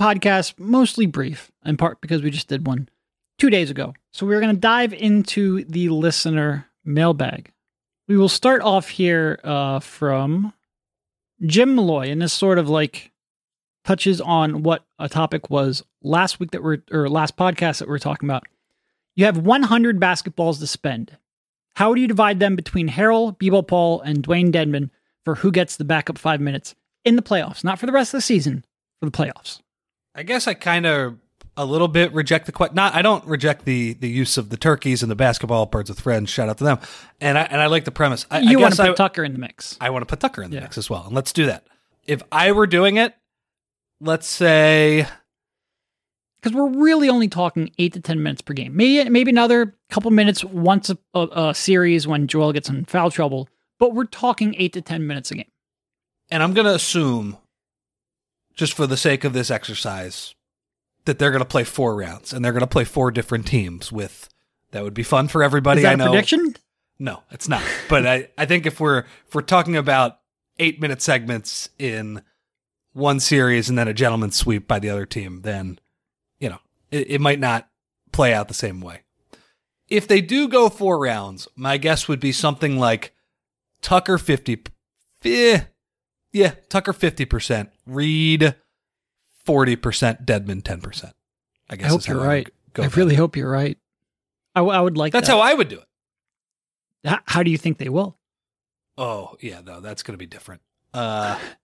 podcast 0.00 0.58
mostly 0.58 1.06
brief, 1.06 1.50
in 1.64 1.76
part 1.76 2.00
because 2.00 2.22
we 2.22 2.30
just 2.30 2.48
did 2.48 2.66
one 2.66 2.88
two 3.38 3.50
days 3.50 3.70
ago. 3.70 3.94
So 4.12 4.24
we're 4.26 4.40
gonna 4.40 4.54
dive 4.54 4.94
into 4.94 5.64
the 5.64 5.90
listener 5.90 6.66
mailbag. 6.84 7.52
We 8.08 8.16
will 8.16 8.28
start 8.28 8.62
off 8.62 8.88
here 8.88 9.38
uh, 9.44 9.80
from 9.80 10.52
Jim 11.42 11.74
Malloy, 11.74 12.10
and 12.10 12.22
this 12.22 12.32
sort 12.32 12.58
of 12.58 12.68
like 12.68 13.09
touches 13.84 14.20
on 14.20 14.62
what 14.62 14.84
a 14.98 15.08
topic 15.08 15.50
was 15.50 15.82
last 16.02 16.38
week 16.40 16.50
that 16.52 16.62
we're 16.62 16.78
or 16.90 17.08
last 17.08 17.36
podcast 17.36 17.78
that 17.78 17.88
we 17.88 17.92
were 17.92 17.98
talking 17.98 18.28
about. 18.28 18.44
You 19.16 19.24
have 19.24 19.38
100 19.38 19.98
basketballs 20.00 20.58
to 20.60 20.66
spend. 20.66 21.16
How 21.74 21.94
do 21.94 22.00
you 22.00 22.08
divide 22.08 22.40
them 22.40 22.56
between 22.56 22.88
Harrell, 22.88 23.36
B-ball 23.38 23.62
Paul, 23.62 24.00
and 24.00 24.22
Dewayne 24.22 24.52
Dedmon 24.52 24.90
for 25.24 25.36
who 25.36 25.50
gets 25.50 25.76
the 25.76 25.84
backup 25.84 26.18
five 26.18 26.40
minutes 26.40 26.74
in 27.04 27.16
the 27.16 27.22
playoffs? 27.22 27.64
Not 27.64 27.78
for 27.78 27.86
the 27.86 27.92
rest 27.92 28.12
of 28.14 28.18
the 28.18 28.22
season, 28.22 28.64
for 28.98 29.06
the 29.06 29.12
playoffs. 29.16 29.60
I 30.14 30.22
guess 30.22 30.46
I 30.46 30.54
kind 30.54 30.86
of 30.86 31.16
a 31.56 31.64
little 31.64 31.88
bit 31.88 32.12
reject 32.12 32.46
the 32.46 32.52
que- 32.52 32.70
not 32.72 32.94
I 32.94 33.02
don't 33.02 33.24
reject 33.26 33.64
the 33.64 33.92
the 33.94 34.08
use 34.08 34.38
of 34.38 34.48
the 34.50 34.56
turkeys 34.56 35.02
and 35.02 35.10
the 35.10 35.16
basketball 35.16 35.66
birds 35.66 35.90
with 35.90 36.00
friends. 36.00 36.30
Shout 36.30 36.48
out 36.48 36.58
to 36.58 36.64
them. 36.64 36.78
And 37.20 37.36
I 37.38 37.42
and 37.42 37.60
I 37.60 37.66
like 37.66 37.84
the 37.84 37.90
premise. 37.90 38.26
I, 38.30 38.40
you 38.40 38.58
I 38.58 38.62
want 38.62 38.74
to 38.76 38.82
put 38.82 38.90
I, 38.90 38.94
Tucker 38.94 39.24
in 39.24 39.32
the 39.32 39.38
mix. 39.38 39.76
I 39.80 39.90
want 39.90 40.02
to 40.02 40.06
put 40.06 40.20
Tucker 40.20 40.42
in 40.42 40.50
the 40.50 40.56
Yeah. 40.56 40.62
mix 40.62 40.78
as 40.78 40.88
well. 40.90 41.04
And 41.06 41.14
let's 41.14 41.32
do 41.32 41.46
that. 41.46 41.66
If 42.06 42.22
I 42.32 42.52
were 42.52 42.66
doing 42.66 42.96
it, 42.96 43.14
let's 44.00 44.26
say 44.26 45.06
because 46.40 46.56
we're 46.56 46.70
really 46.70 47.08
only 47.08 47.28
talking 47.28 47.70
eight 47.78 47.92
to 47.94 48.00
ten 48.00 48.22
minutes 48.22 48.40
per 48.42 48.54
game. 48.54 48.74
Maybe 48.76 49.08
maybe 49.10 49.30
another 49.30 49.76
couple 49.90 50.10
minutes 50.10 50.44
once 50.44 50.90
a, 50.90 50.98
a, 51.14 51.48
a 51.50 51.54
series 51.54 52.06
when 52.06 52.26
Joel 52.26 52.52
gets 52.52 52.68
in 52.68 52.84
foul 52.84 53.10
trouble. 53.10 53.48
But 53.78 53.94
we're 53.94 54.04
talking 54.04 54.54
eight 54.58 54.72
to 54.74 54.82
ten 54.82 55.06
minutes 55.06 55.30
a 55.30 55.36
game. 55.36 55.50
and 56.30 56.42
I'm 56.42 56.52
going 56.54 56.66
to 56.66 56.74
assume 56.74 57.38
just 58.54 58.74
for 58.74 58.86
the 58.86 58.96
sake 58.96 59.24
of 59.24 59.32
this 59.32 59.50
exercise 59.50 60.34
that 61.06 61.18
they're 61.18 61.30
going 61.30 61.40
to 61.42 61.46
play 61.48 61.64
four 61.64 61.96
rounds 61.96 62.32
and 62.32 62.44
they're 62.44 62.52
going 62.52 62.60
to 62.60 62.66
play 62.66 62.84
four 62.84 63.10
different 63.10 63.46
teams 63.46 63.90
with 63.90 64.28
that 64.72 64.82
would 64.84 64.92
be 64.94 65.02
fun 65.02 65.28
for 65.28 65.42
everybody. 65.42 65.80
Is 65.80 65.84
that 65.84 65.90
I 65.90 65.94
a 65.94 65.96
know. 65.96 66.10
prediction? 66.10 66.54
No, 66.98 67.22
it's 67.30 67.48
not. 67.48 67.62
but 67.88 68.06
I, 68.06 68.28
I 68.36 68.44
think 68.44 68.66
if 68.66 68.78
we're 68.80 68.98
if 69.26 69.34
we're 69.34 69.40
talking 69.42 69.76
about 69.76 70.18
eight 70.58 70.78
minute 70.80 71.00
segments 71.00 71.70
in 71.78 72.22
one 72.92 73.20
series 73.20 73.68
and 73.68 73.78
then 73.78 73.88
a 73.88 73.94
gentleman's 73.94 74.36
sweep 74.36 74.66
by 74.66 74.78
the 74.78 74.90
other 74.90 75.06
team, 75.06 75.42
then 75.42 75.78
you 76.38 76.48
know 76.48 76.58
it, 76.90 77.10
it 77.12 77.20
might 77.20 77.38
not 77.40 77.68
play 78.12 78.32
out 78.34 78.48
the 78.48 78.54
same 78.54 78.80
way. 78.80 79.02
If 79.88 80.06
they 80.06 80.20
do 80.20 80.48
go 80.48 80.68
four 80.68 80.98
rounds, 80.98 81.48
my 81.56 81.76
guess 81.76 82.06
would 82.08 82.20
be 82.20 82.32
something 82.32 82.78
like 82.78 83.14
Tucker 83.82 84.18
fifty, 84.18 84.62
eh, 85.24 85.62
yeah, 86.32 86.52
Tucker 86.68 86.92
fifty 86.92 87.24
percent, 87.24 87.70
Reed 87.86 88.54
forty 89.44 89.76
percent, 89.76 90.24
Dedmon 90.26 90.62
ten 90.62 90.80
percent. 90.80 91.14
I 91.68 91.76
guess 91.76 91.86
I 91.86 91.88
hope 91.90 92.00
is 92.00 92.06
how 92.06 92.12
you're 92.14 92.22
would 92.22 92.28
right. 92.28 92.48
I 92.78 92.86
really 92.86 93.10
that. 93.10 93.20
hope 93.20 93.36
you're 93.36 93.50
right. 93.50 93.78
I, 94.54 94.60
w- 94.60 94.76
I 94.76 94.80
would 94.80 94.96
like 94.96 95.12
That's 95.12 95.28
that. 95.28 95.32
how 95.34 95.40
I 95.40 95.54
would 95.54 95.68
do 95.68 95.78
it. 95.78 97.08
How, 97.08 97.18
how 97.24 97.42
do 97.42 97.50
you 97.50 97.58
think 97.58 97.78
they 97.78 97.88
will? 97.88 98.18
Oh 98.98 99.36
yeah, 99.40 99.60
no, 99.64 99.80
that's 99.80 100.02
gonna 100.02 100.18
be 100.18 100.26
different. 100.26 100.62
Uh, 100.92 101.38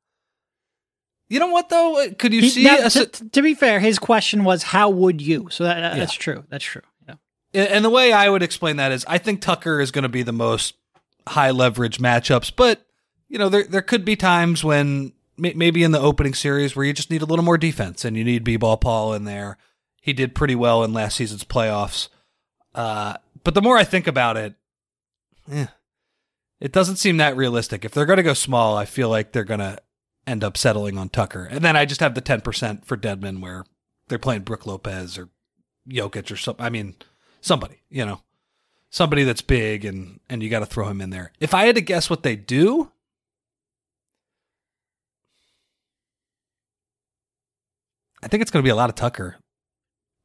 you 1.28 1.38
know 1.40 1.48
what 1.48 1.68
though? 1.68 2.10
Could 2.18 2.32
you 2.32 2.40
He- 2.42 2.50
see? 2.50 2.64
now, 2.64 2.86
a 2.86 2.90
to, 2.90 3.06
to 3.06 3.42
be 3.42 3.54
fair, 3.54 3.80
his 3.80 3.98
question 3.98 4.44
was, 4.44 4.62
"How 4.62 4.88
would 4.90 5.20
you?" 5.20 5.48
So 5.50 5.64
that, 5.64 5.78
Yeah. 5.78 5.98
that's 5.98 6.14
true. 6.14 6.44
That's 6.48 6.64
true. 6.64 6.82
Yeah. 7.08 7.14
and 7.62 7.84
the 7.84 7.90
way 7.90 8.12
I 8.12 8.28
would 8.28 8.42
explain 8.42 8.76
that 8.76 8.92
is, 8.92 9.04
I 9.08 9.18
think 9.18 9.40
Tucker 9.40 9.80
is 9.80 9.90
going 9.90 10.02
to 10.02 10.08
be 10.08 10.22
the 10.22 10.32
most 10.32 10.74
high 11.28 11.50
leverage 11.50 11.98
matchups, 11.98 12.52
but 12.54 12.86
you 13.28 13.38
know, 13.38 13.48
there 13.48 13.64
there 13.64 13.82
could 13.82 14.04
be 14.04 14.14
times 14.16 14.62
when 14.62 15.12
maybe 15.38 15.82
in 15.82 15.90
the 15.92 16.00
opening 16.00 16.32
series 16.34 16.74
where 16.74 16.84
you 16.86 16.92
just 16.94 17.10
need 17.10 17.20
a 17.22 17.26
little 17.26 17.44
more 17.44 17.58
defense 17.58 18.04
and 18.06 18.16
you 18.16 18.24
need 18.24 18.42
B-ball 18.44 18.78
Paul 18.78 19.12
in 19.12 19.24
there. 19.24 19.58
He 20.00 20.12
did 20.14 20.34
pretty 20.34 20.54
well 20.54 20.82
in 20.84 20.94
last 20.94 21.16
season's 21.16 21.44
playoffs. 21.44 22.08
Uh, 22.74 23.16
but 23.44 23.52
the 23.52 23.60
more 23.60 23.76
I 23.76 23.84
think 23.84 24.06
about 24.06 24.36
it, 24.38 24.54
eh, 25.52 25.66
it 26.60 26.72
doesn't 26.72 26.96
seem 26.96 27.18
that 27.18 27.36
realistic. 27.36 27.84
If 27.84 27.92
they're 27.92 28.06
going 28.06 28.16
to 28.16 28.22
go 28.22 28.32
small, 28.32 28.76
I 28.78 28.86
feel 28.86 29.10
like 29.10 29.32
they're 29.32 29.44
going 29.44 29.60
to 29.60 29.78
end 30.26 30.42
up 30.42 30.56
settling 30.56 30.98
on 30.98 31.08
Tucker. 31.08 31.44
And 31.44 31.64
then 31.64 31.76
I 31.76 31.84
just 31.84 32.00
have 32.00 32.14
the 32.14 32.22
10% 32.22 32.84
for 32.84 32.96
Dedmon 32.96 33.40
where 33.40 33.64
they're 34.08 34.18
playing 34.18 34.42
Brook 34.42 34.66
Lopez 34.66 35.16
or 35.18 35.28
Jokic 35.88 36.30
or 36.30 36.36
something. 36.36 36.64
I 36.64 36.70
mean, 36.70 36.96
somebody, 37.40 37.82
you 37.88 38.04
know, 38.04 38.22
somebody 38.90 39.24
that's 39.24 39.42
big 39.42 39.84
and, 39.84 40.20
and 40.28 40.42
you 40.42 40.50
got 40.50 40.60
to 40.60 40.66
throw 40.66 40.88
him 40.88 41.00
in 41.00 41.10
there. 41.10 41.32
If 41.40 41.54
I 41.54 41.66
had 41.66 41.76
to 41.76 41.80
guess 41.80 42.10
what 42.10 42.22
they 42.22 42.36
do, 42.36 42.90
I 48.22 48.28
think 48.28 48.42
it's 48.42 48.50
going 48.50 48.62
to 48.62 48.66
be 48.66 48.72
a 48.72 48.76
lot 48.76 48.90
of 48.90 48.96
Tucker. 48.96 49.36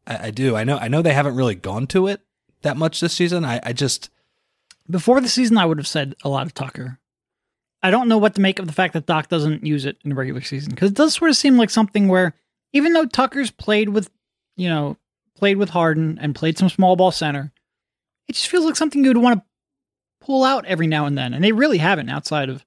I, 0.07 0.27
I 0.27 0.31
do. 0.31 0.55
I 0.55 0.63
know. 0.63 0.77
I 0.77 0.87
know 0.87 1.01
they 1.01 1.13
haven't 1.13 1.35
really 1.35 1.55
gone 1.55 1.85
to 1.87 2.07
it 2.07 2.21
that 2.63 2.77
much 2.77 2.99
this 2.99 3.13
season. 3.13 3.45
I, 3.45 3.59
I 3.63 3.73
just 3.73 4.09
Before 4.89 5.21
the 5.21 5.29
season, 5.29 5.57
I 5.57 5.65
would 5.65 5.77
have 5.77 5.87
said 5.87 6.15
a 6.23 6.29
lot 6.29 6.47
of 6.47 6.53
Tucker. 6.53 6.99
I 7.83 7.89
don't 7.91 8.07
know 8.07 8.17
what 8.17 8.35
to 8.35 8.41
make 8.41 8.59
of 8.59 8.67
the 8.67 8.73
fact 8.73 8.93
that 8.93 9.05
Doc 9.07 9.27
doesn't 9.27 9.65
use 9.65 9.85
it 9.85 9.97
in 10.03 10.09
the 10.09 10.15
regular 10.15 10.41
season 10.41 10.69
because 10.71 10.91
it 10.91 10.95
does 10.97 11.15
sort 11.15 11.29
of 11.31 11.37
seem 11.37 11.57
like 11.57 11.69
something 11.69 12.07
where, 12.07 12.33
even 12.73 12.93
though 12.93 13.05
Tucker's 13.05 13.49
played 13.51 13.89
with, 13.89 14.09
you 14.55 14.69
know, 14.69 14.97
played 15.35 15.57
with 15.57 15.69
Harden 15.69 16.19
and 16.21 16.35
played 16.35 16.57
some 16.57 16.69
small 16.69 16.95
ball 16.95 17.11
center, 17.11 17.51
it 18.27 18.33
just 18.33 18.47
feels 18.47 18.65
like 18.65 18.75
something 18.75 19.03
you 19.03 19.09
would 19.09 19.17
want 19.17 19.39
to 19.39 19.45
pull 20.25 20.43
out 20.43 20.65
every 20.65 20.85
now 20.87 21.05
and 21.07 21.17
then, 21.17 21.33
and 21.33 21.43
they 21.43 21.51
really 21.51 21.79
haven't 21.79 22.09
outside 22.09 22.49
of 22.49 22.63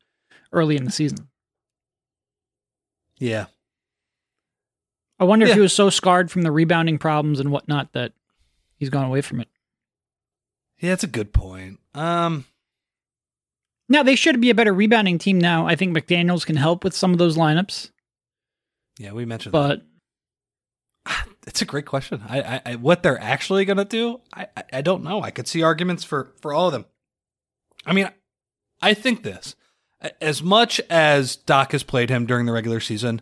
early 0.53 0.77
in 0.77 0.85
the 0.85 0.91
season. 0.91 1.29
Yeah. 3.19 3.47
I 5.21 5.25
wonder 5.25 5.47
Yeah. 5.47 5.53
if 5.53 5.57
he 5.57 5.61
was 5.61 5.73
so 5.73 5.91
scarred 5.91 6.31
from 6.31 6.43
the 6.43 6.51
rebounding 6.51 6.99
problems 6.99 7.39
and 7.39 7.51
whatnot 7.53 7.93
that 7.93 8.13
he's 8.77 8.91
gone 8.91 9.05
away 9.05 9.21
from 9.21 9.41
it. 9.41 9.49
Yeah, 10.81 10.91
that's 10.91 11.05
a 11.05 11.09
good 11.09 11.33
point. 11.33 11.79
Um, 11.95 12.45
Now 13.89 14.03
they 14.03 14.17
should 14.17 14.41
be 14.41 14.51
a 14.51 14.55
better 14.55 14.73
rebounding 14.73 15.19
team 15.19 15.39
now. 15.39 15.67
I 15.67 15.77
think 15.77 15.97
McDaniels 15.97 16.47
can 16.47 16.57
help 16.57 16.85
with 16.85 16.95
some 16.95 17.13
of 17.13 17.19
those 17.19 17.37
lineups, 17.37 17.91
yeah, 18.99 19.13
we 19.13 19.25
mentioned 19.25 19.55
that. 19.55 19.83
but 21.07 21.17
It's 21.47 21.61
a 21.61 21.67
great 21.67 21.85
question. 21.85 22.23
I, 22.27 22.41
I, 22.41 22.63
I 22.65 22.75
what 22.77 23.03
they're 23.03 23.21
actually 23.21 23.65
gonna 23.67 23.85
do, 23.85 24.21
I, 24.33 24.47
I, 24.57 24.63
I 24.75 24.81
don't 24.81 25.05
know. 25.05 25.23
I 25.23 25.31
could 25.31 25.47
see 25.47 25.63
arguments 25.63 26.03
for 26.03 26.33
for 26.41 26.55
all 26.55 26.69
of 26.69 26.73
them. 26.73 26.87
I 27.85 27.93
mean, 27.93 28.09
I 28.81 28.95
think 28.95 29.23
this, 29.23 29.55
as 30.23 30.43
much 30.43 30.81
as 30.89 31.37
Doc 31.37 31.73
has 31.73 31.83
played 31.83 32.09
him 32.09 32.25
during 32.25 32.47
the 32.47 32.53
regular 32.53 32.81
season, 32.81 33.21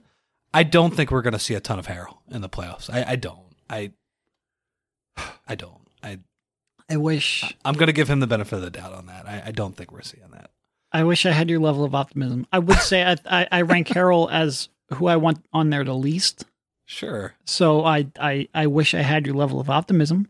I 0.55 0.63
don't 0.63 0.95
think 0.95 1.11
we're 1.11 1.23
gonna 1.23 1.41
see 1.41 1.55
a 1.55 1.61
ton 1.61 1.81
of 1.81 1.89
Harrell 1.89 2.19
in 2.31 2.43
the 2.43 2.49
playoffs. 2.49 2.89
I, 2.89 3.13
I 3.13 3.17
don't. 3.17 3.57
I, 3.69 3.93
I 5.49 5.57
don't. 5.57 5.89
I, 6.01 6.21
I 6.89 6.97
wish 6.99 7.57
I'm 7.65 7.75
gonna 7.75 7.93
give 7.93 8.09
him 8.09 8.21
the 8.21 8.29
benefit 8.29 8.55
of 8.55 8.63
the 8.63 8.71
doubt 8.71 8.93
on 8.93 9.07
that. 9.07 9.27
I, 9.27 9.43
I 9.47 9.51
don't 9.51 9.77
think 9.77 9.91
we're 9.91 10.03
seeing 10.03 10.31
that. 10.31 10.52
I 10.93 11.05
wish 11.05 11.25
I 11.27 11.31
had 11.33 11.49
your 11.51 11.61
level 11.61 11.85
of 11.85 11.95
optimism. 11.95 12.47
I 12.53 12.59
would 12.59 12.79
say 12.79 13.03
I, 13.05 13.17
I, 13.27 13.49
I 13.51 13.63
rank 13.63 13.89
Harrell 13.89 14.31
as 14.31 14.69
who 14.95 15.07
I 15.07 15.17
want 15.17 15.45
on 15.53 15.71
there 15.71 15.85
the 15.85 15.95
least. 15.95 16.45
Sure. 16.85 17.35
So 17.45 17.85
I, 17.85 18.07
I 18.21 18.49
I 18.55 18.67
wish 18.67 18.93
I 18.95 19.01
had 19.01 19.27
your 19.27 19.35
level 19.35 19.59
of 19.61 19.71
optimism. 19.71 20.29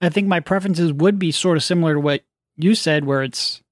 I 0.00 0.08
think 0.08 0.28
my 0.28 0.40
preferences 0.40 0.92
would 0.92 1.18
be 1.18 1.30
sort 1.32 1.56
of 1.56 1.64
similar 1.64 1.94
to 1.94 2.00
what 2.00 2.22
you 2.56 2.74
said, 2.74 3.04
where 3.04 3.22
it's, 3.22 3.62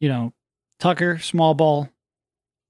you 0.00 0.08
know, 0.08 0.32
Tucker, 0.78 1.18
small 1.18 1.54
ball, 1.54 1.88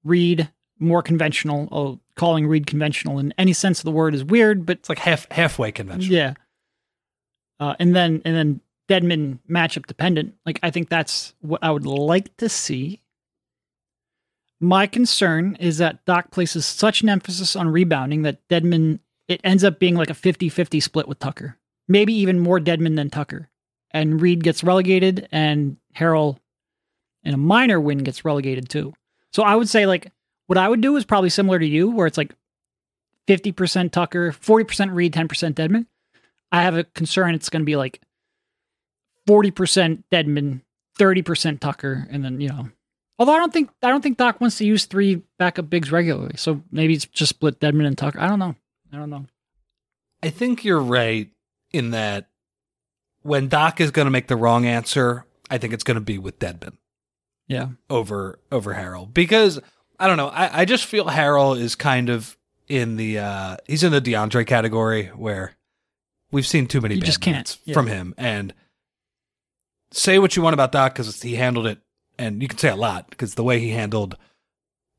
Reed, 0.03 0.51
more 0.79 1.03
conventional. 1.03 1.69
Oh, 1.71 2.01
calling 2.17 2.47
Reed 2.47 2.67
conventional 2.67 3.19
in 3.19 3.33
any 3.39 3.53
sense 3.53 3.79
of 3.81 3.85
the 3.85 3.91
word 3.93 4.15
is 4.15 4.25
weird, 4.25 4.65
but 4.67 4.79
It's 4.79 4.89
like 4.89 4.99
half 4.99 5.31
halfway 5.31 5.71
conventional. 5.73 6.15
yeah. 6.17 6.35
Uh, 7.61 7.75
and 7.79 7.95
then 7.95 8.21
and 8.25 8.35
then 8.35 8.61
Dedmon 8.89 9.39
matchup 9.49 9.87
dependent. 9.87 10.35
Like 10.45 10.61
I 10.63 10.71
think 10.71 10.89
that's 10.89 11.35
what 11.41 11.63
I 11.63 11.71
would 11.71 11.87
like 11.87 12.37
to 12.39 12.49
see. 12.49 13.01
My 14.61 14.87
concern 14.87 15.57
is 15.61 15.79
that 15.79 16.05
Doc 16.05 16.31
places 16.31 16.65
such 16.65 17.03
an 17.03 17.09
emphasis 17.09 17.57
on 17.57 17.69
rebounding 17.69 18.23
that 18.23 18.47
Dedmon 18.49 19.01
it 19.27 19.41
ends 19.43 19.65
up 19.65 19.79
being 19.79 19.95
like 19.95 20.11
a 20.11 20.15
50-50 20.15 20.83
split 20.83 21.09
with 21.09 21.19
Tucker. 21.19 21.57
Maybe 21.89 22.13
even 22.15 22.41
more 22.41 22.61
Dedmon 22.61 22.97
than 22.97 23.11
Tucker. 23.11 23.49
And 23.91 24.21
Reed 24.21 24.45
gets 24.45 24.63
relegated 24.63 25.29
and 25.33 25.79
Harrell 25.97 26.39
in 27.23 27.33
a 27.33 27.39
minor 27.39 27.81
win 27.81 27.99
gets 27.99 28.25
relegated 28.25 28.69
too. 28.69 28.93
So 29.33 29.43
I 29.43 29.55
would 29.57 29.69
say 29.69 29.87
like 29.87 30.13
what 30.47 30.59
I 30.59 30.69
would 30.69 30.81
do 30.81 30.97
is 30.97 31.05
probably 31.05 31.31
similar 31.31 31.59
to 31.59 31.67
you 31.67 31.91
where 31.91 32.07
it's 32.07 32.19
like 32.19 32.35
50% 33.29 33.93
Tucker, 33.93 34.33
40% 34.33 34.95
Reed, 34.95 35.15
10% 35.15 35.55
Dedmon. 35.55 35.87
I 36.53 36.63
have 36.63 36.77
a 36.77 36.85
concern 36.85 37.35
it's 37.35 37.49
going 37.49 37.63
to 37.63 37.67
be 37.67 37.77
like 37.77 38.01
40% 39.29 40.05
Dedmon, 40.13 40.61
30% 40.99 41.61
Tucker, 41.61 42.07
and 42.11 42.25
then, 42.25 42.41
you 42.41 42.49
know. 42.49 42.69
Although 43.19 43.33
I 43.35 43.39
don't 43.39 43.53
think 43.53 43.71
I 43.83 43.89
don't 43.91 44.01
think 44.03 44.17
Doc 44.19 44.41
wants 44.41 44.59
to 44.59 44.67
use 44.67 44.87
three 44.87 45.23
backup 45.39 45.71
bigs 45.71 45.93
regularly. 45.93 46.35
So 46.37 46.63
maybe 46.73 46.95
it's 46.95 47.07
just 47.07 47.29
split 47.31 47.61
Dedmon 47.61 47.87
and 47.87 47.97
Tucker. 47.97 48.19
I 48.19 48.27
don't 48.27 48.41
know. 48.41 48.57
I 48.93 48.97
don't 48.97 49.09
know. 49.11 49.27
I 50.23 50.31
think 50.31 50.65
you're 50.65 50.81
right 50.81 51.31
in 51.73 51.91
that 51.93 52.29
when 53.23 53.47
Doc 53.49 53.81
is 53.81 53.91
going 53.93 54.07
to 54.07 54.11
make 54.11 54.27
the 54.27 54.35
wrong 54.37 54.67
answer, 54.67 55.27
I 55.49 55.59
think 55.59 55.73
it's 55.73 55.85
going 55.85 55.95
to 55.95 56.01
be 56.01 56.19
with 56.19 56.41
Dedmon 56.41 56.77
Yeah. 57.47 57.69
over 57.89 58.41
over 58.51 58.75
Harrell 58.75 59.13
because 59.15 59.61
I 60.01 60.09
don't 60.09 60.17
know. 60.17 60.29
I, 60.29 60.63
I 60.63 60.65
just 60.65 60.85
feel 60.85 61.05
Harrell 61.07 61.57
is 61.59 61.77
kind 61.77 62.09
of 62.09 62.37
in 62.67 62.97
the 62.97 63.19
uh 63.21 63.57
he's 63.67 63.85
in 63.85 63.93
the 63.93 64.01
DeAndre 64.01 64.45
category 64.45 65.07
where 65.15 65.55
we've 66.33 66.47
seen 66.49 66.67
too 66.67 66.81
many 66.81 66.97
You 66.97 67.01
bad 67.03 67.07
just 67.07 67.21
can't. 67.21 67.59
Yeah. 67.65 67.75
from 67.75 67.87
him 67.87 68.13
and 68.19 68.53
say 69.95 70.19
what 70.19 70.37
you 70.37 70.43
want 70.43 70.55
about 70.55 70.73
Doc 70.73 70.95
because 70.95 71.23
he 71.23 71.35
handled 71.37 71.67
it 71.67 71.79
and 72.19 72.43
you 72.43 72.49
can 72.49 72.59
say 72.59 72.69
a 72.69 72.77
lot 72.77 73.09
because 73.11 73.35
the 73.35 73.45
way 73.45 73.61
he 73.61 73.71
handled 73.71 74.17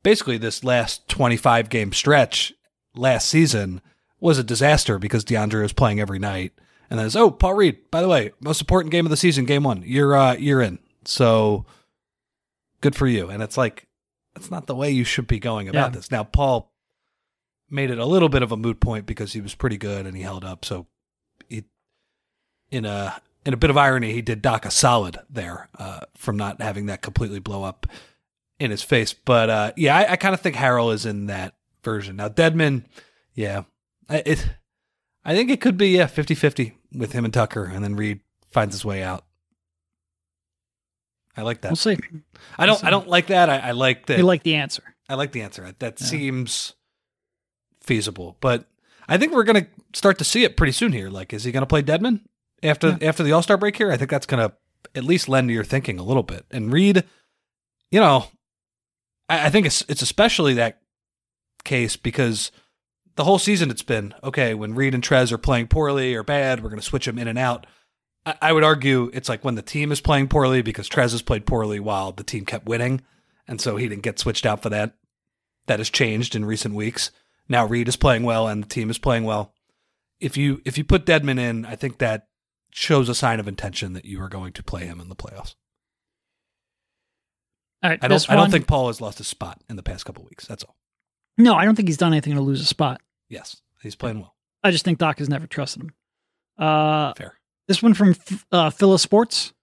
basically 0.04 0.38
this 0.38 0.64
last 0.64 1.08
25 1.10 1.70
game 1.70 1.92
stretch 1.94 2.54
last 2.96 3.28
season 3.28 3.82
was 4.20 4.38
a 4.40 4.44
disaster 4.44 4.98
because 4.98 5.26
DeAndre 5.26 5.62
was 5.62 5.74
playing 5.74 6.00
every 6.00 6.20
night. 6.20 6.54
And 6.90 7.00
then 7.00 7.08
it's, 7.08 7.16
oh, 7.16 7.32
Paul 7.32 7.56
Reed, 7.56 7.90
by 7.92 8.02
the 8.02 8.08
way, 8.08 8.32
most 8.40 8.62
important 8.62 8.92
game 8.92 9.06
of 9.06 9.10
the 9.10 9.18
season, 9.18 9.46
game 9.46 9.64
one. 9.64 9.84
You're 9.86 10.16
uh 10.16 10.36
you're 10.36 10.62
in. 10.62 10.80
So 11.06 11.66
good 12.82 12.96
for 12.96 13.08
you. 13.08 13.30
And 13.30 13.42
it's 13.44 13.58
like 13.58 13.88
that's 14.34 14.52
not 14.52 14.68
the 14.68 14.76
way 14.76 14.92
you 14.92 15.04
should 15.04 15.28
be 15.28 15.40
going 15.40 15.68
about 15.68 15.92
Yeah. 15.92 15.96
this. 15.96 16.12
Now 16.12 16.24
Paul 16.24 16.72
made 17.70 17.90
it 17.90 17.98
a 17.98 18.06
little 18.06 18.30
bit 18.30 18.44
of 18.44 18.52
a 18.52 18.58
moot 18.58 18.80
point 18.80 19.06
because 19.06 19.34
he 19.34 19.42
was 19.42 19.56
pretty 19.56 19.78
good 19.78 20.06
and 20.06 20.16
he 20.16 20.22
held 20.24 20.46
up. 20.46 20.64
So 20.64 20.86
he 21.50 21.64
in 22.72 22.86
a 22.86 23.20
in 23.46 23.54
a 23.54 23.58
bit 23.58 23.70
of 23.70 23.78
irony, 23.78 24.12
he 24.14 24.22
did 24.22 24.42
Doc 24.42 24.66
a 24.66 24.72
solid 24.72 25.20
there 25.30 25.70
uh, 25.78 26.02
from 26.16 26.38
not 26.38 26.62
having 26.62 26.88
that 26.88 27.02
completely 27.02 27.40
blow 27.40 27.64
up 27.64 27.86
in 28.60 28.72
his 28.72 28.82
face. 28.82 29.14
But 29.14 29.50
uh, 29.50 29.72
yeah, 29.76 29.96
I, 29.96 30.14
I 30.14 30.16
kind 30.16 30.34
of 30.34 30.42
think 30.42 30.56
Harrell 30.56 30.94
is 30.94 31.06
in 31.06 31.28
that 31.28 31.56
version. 31.84 32.16
Now, 32.16 32.30
Dedmon, 32.30 32.84
yeah, 33.34 33.64
I- 34.10 34.24
it. 34.26 34.50
I 35.28 35.34
think 35.36 35.50
it 35.50 35.60
could 35.60 35.76
be 35.78 35.90
yeah 35.90 36.06
50-50 36.06 36.74
with 36.94 37.12
him 37.14 37.26
and 37.26 37.34
Tucker, 37.34 37.64
and 37.66 37.84
then 37.84 37.96
Reed 37.96 38.20
finds 38.52 38.76
his 38.76 38.86
way 38.86 39.02
out. 39.02 39.26
I 41.38 41.42
like 41.42 41.62
that. 41.62 41.70
We'll 41.72 41.76
see. 41.76 41.98
I 42.58 42.66
don't. 42.66 42.80
see. 42.80 42.88
I 42.88 42.90
don't 42.90 43.08
like 43.08 43.28
that. 43.28 43.50
I, 43.50 43.58
I 43.58 43.72
like 43.72 44.06
that. 44.06 44.18
You 44.18 44.24
like 44.24 44.44
the 44.44 44.56
answer. 44.56 44.84
I 45.10 45.16
like 45.16 45.32
the 45.34 45.42
answer. 45.42 45.74
That 45.80 46.00
Yeah. 46.00 46.08
seems 46.08 46.74
feasible, 47.82 48.38
but 48.40 48.66
I 49.08 49.18
think 49.18 49.34
we're 49.34 49.44
going 49.44 49.66
to 49.66 49.70
start 49.94 50.18
to 50.20 50.24
see 50.24 50.44
it 50.44 50.56
pretty 50.58 50.72
soon 50.72 50.92
here. 50.94 51.10
Like, 51.10 51.34
is 51.34 51.44
he 51.44 51.52
going 51.52 51.62
to 51.62 51.68
play 51.68 51.84
Dedmon 51.84 52.22
after 52.66 52.98
after 53.02 53.24
the 53.24 53.32
All 53.32 53.42
Star 53.42 53.58
break 53.58 53.78
here? 53.78 53.92
I 53.92 53.98
think 53.98 54.10
that's 54.10 54.26
going 54.26 54.48
to 54.48 54.56
at 54.94 55.04
least 55.04 55.30
lend 55.30 55.50
to 55.50 55.54
your 55.54 55.64
thinking 55.64 56.00
a 56.00 56.04
little 56.04 56.24
bit. 56.24 56.46
And 56.52 56.72
Reed, 56.72 57.04
you 57.92 58.00
know, 58.00 58.28
I, 59.30 59.48
I 59.48 59.50
think 59.50 59.66
it's 59.66 59.84
it's 59.88 60.02
especially 60.02 60.54
that 60.56 60.82
case 61.64 61.96
because 61.98 62.52
the 63.16 63.24
whole 63.24 63.40
season 63.40 63.72
it's 63.72 63.84
been 63.84 64.14
okay 64.24 64.54
when 64.54 64.76
Reed 64.76 64.94
and 64.94 65.04
Trez 65.04 65.32
are 65.32 65.38
playing 65.38 65.68
poorly 65.68 66.16
or 66.16 66.24
bad, 66.24 66.62
we're 66.62 66.70
going 66.70 66.80
to 66.80 66.86
switch 66.86 67.06
them 67.06 67.18
in 67.18 67.28
and 67.28 67.40
out. 67.40 67.66
I, 68.26 68.36
I 68.42 68.54
would 68.54 68.64
argue 68.64 69.10
it's 69.14 69.30
like 69.30 69.44
when 69.44 69.56
the 69.56 69.62
team 69.62 69.92
is 69.92 70.02
playing 70.02 70.28
poorly 70.28 70.62
because 70.62 70.90
Trez 70.90 71.12
has 71.12 71.22
played 71.22 71.46
poorly 71.46 71.80
while 71.80 72.12
the 72.12 72.24
team 72.24 72.46
kept 72.46 72.68
winning, 72.68 73.02
and 73.48 73.60
so 73.60 73.78
he 73.78 73.88
didn't 73.88 74.04
get 74.04 74.20
switched 74.20 74.46
out 74.46 74.62
for 74.62 74.70
that. 74.70 74.94
That 75.68 75.80
has 75.80 75.90
changed 75.90 76.36
in 76.36 76.46
recent 76.46 76.76
weeks. 76.76 77.12
Now 77.50 77.66
Reed 77.66 77.88
is 77.88 77.96
playing 77.96 78.24
well 78.24 78.48
and 78.48 78.64
the 78.64 78.68
team 78.68 78.90
is 78.90 78.98
playing 78.98 79.24
well. 79.24 79.54
If 80.20 80.38
you 80.38 80.62
if 80.66 80.78
you 80.78 80.84
put 80.84 81.06
Dedmon 81.06 81.40
in, 81.40 81.66
I 81.66 81.76
think 81.76 81.98
that 81.98 82.28
shows 82.76 83.08
a 83.08 83.16
sign 83.16 83.40
of 83.40 83.48
intention 83.48 83.94
that 83.94 84.04
you 84.04 84.22
are 84.22 84.28
going 84.28 84.52
to 84.52 84.62
play 84.62 84.86
him 84.86 85.00
in 85.00 85.08
the 85.08 85.16
playoffs. 85.16 85.56
All 87.82 87.90
right. 87.90 88.00
I 88.02 88.08
don't 88.08 88.30
I 88.30 88.36
don't 88.36 88.52
think 88.52 88.68
Paul 88.68 88.88
has 88.88 89.00
lost 89.00 89.18
his 89.18 89.28
spot 89.28 89.62
in 89.70 89.78
the 89.78 89.84
past 89.84 90.06
couple 90.06 90.26
weeks. 90.26 90.46
That's 90.46 90.64
all. 90.64 90.76
No, 91.38 91.56
I 91.56 91.64
don't 91.66 91.76
think 91.76 91.88
he's 91.88 91.98
done 91.98 92.14
anything 92.14 92.36
to 92.36 92.42
lose 92.42 92.62
a 92.62 92.66
spot. 92.66 93.02
Yes, 93.30 93.62
he's 93.82 93.96
playing 93.96 94.20
well. 94.20 94.36
I 94.64 94.72
just 94.72 94.84
think 94.84 94.98
Doc 94.98 95.20
has 95.20 95.30
never 95.30 95.48
trusted 95.48 95.84
him. 95.84 95.94
Uh, 96.58 97.14
Fair. 97.14 97.40
This 97.68 97.82
one 97.82 97.94
from 97.94 98.16
uh, 98.52 98.70
Phyllis 98.70 99.02
Sports. 99.02 99.54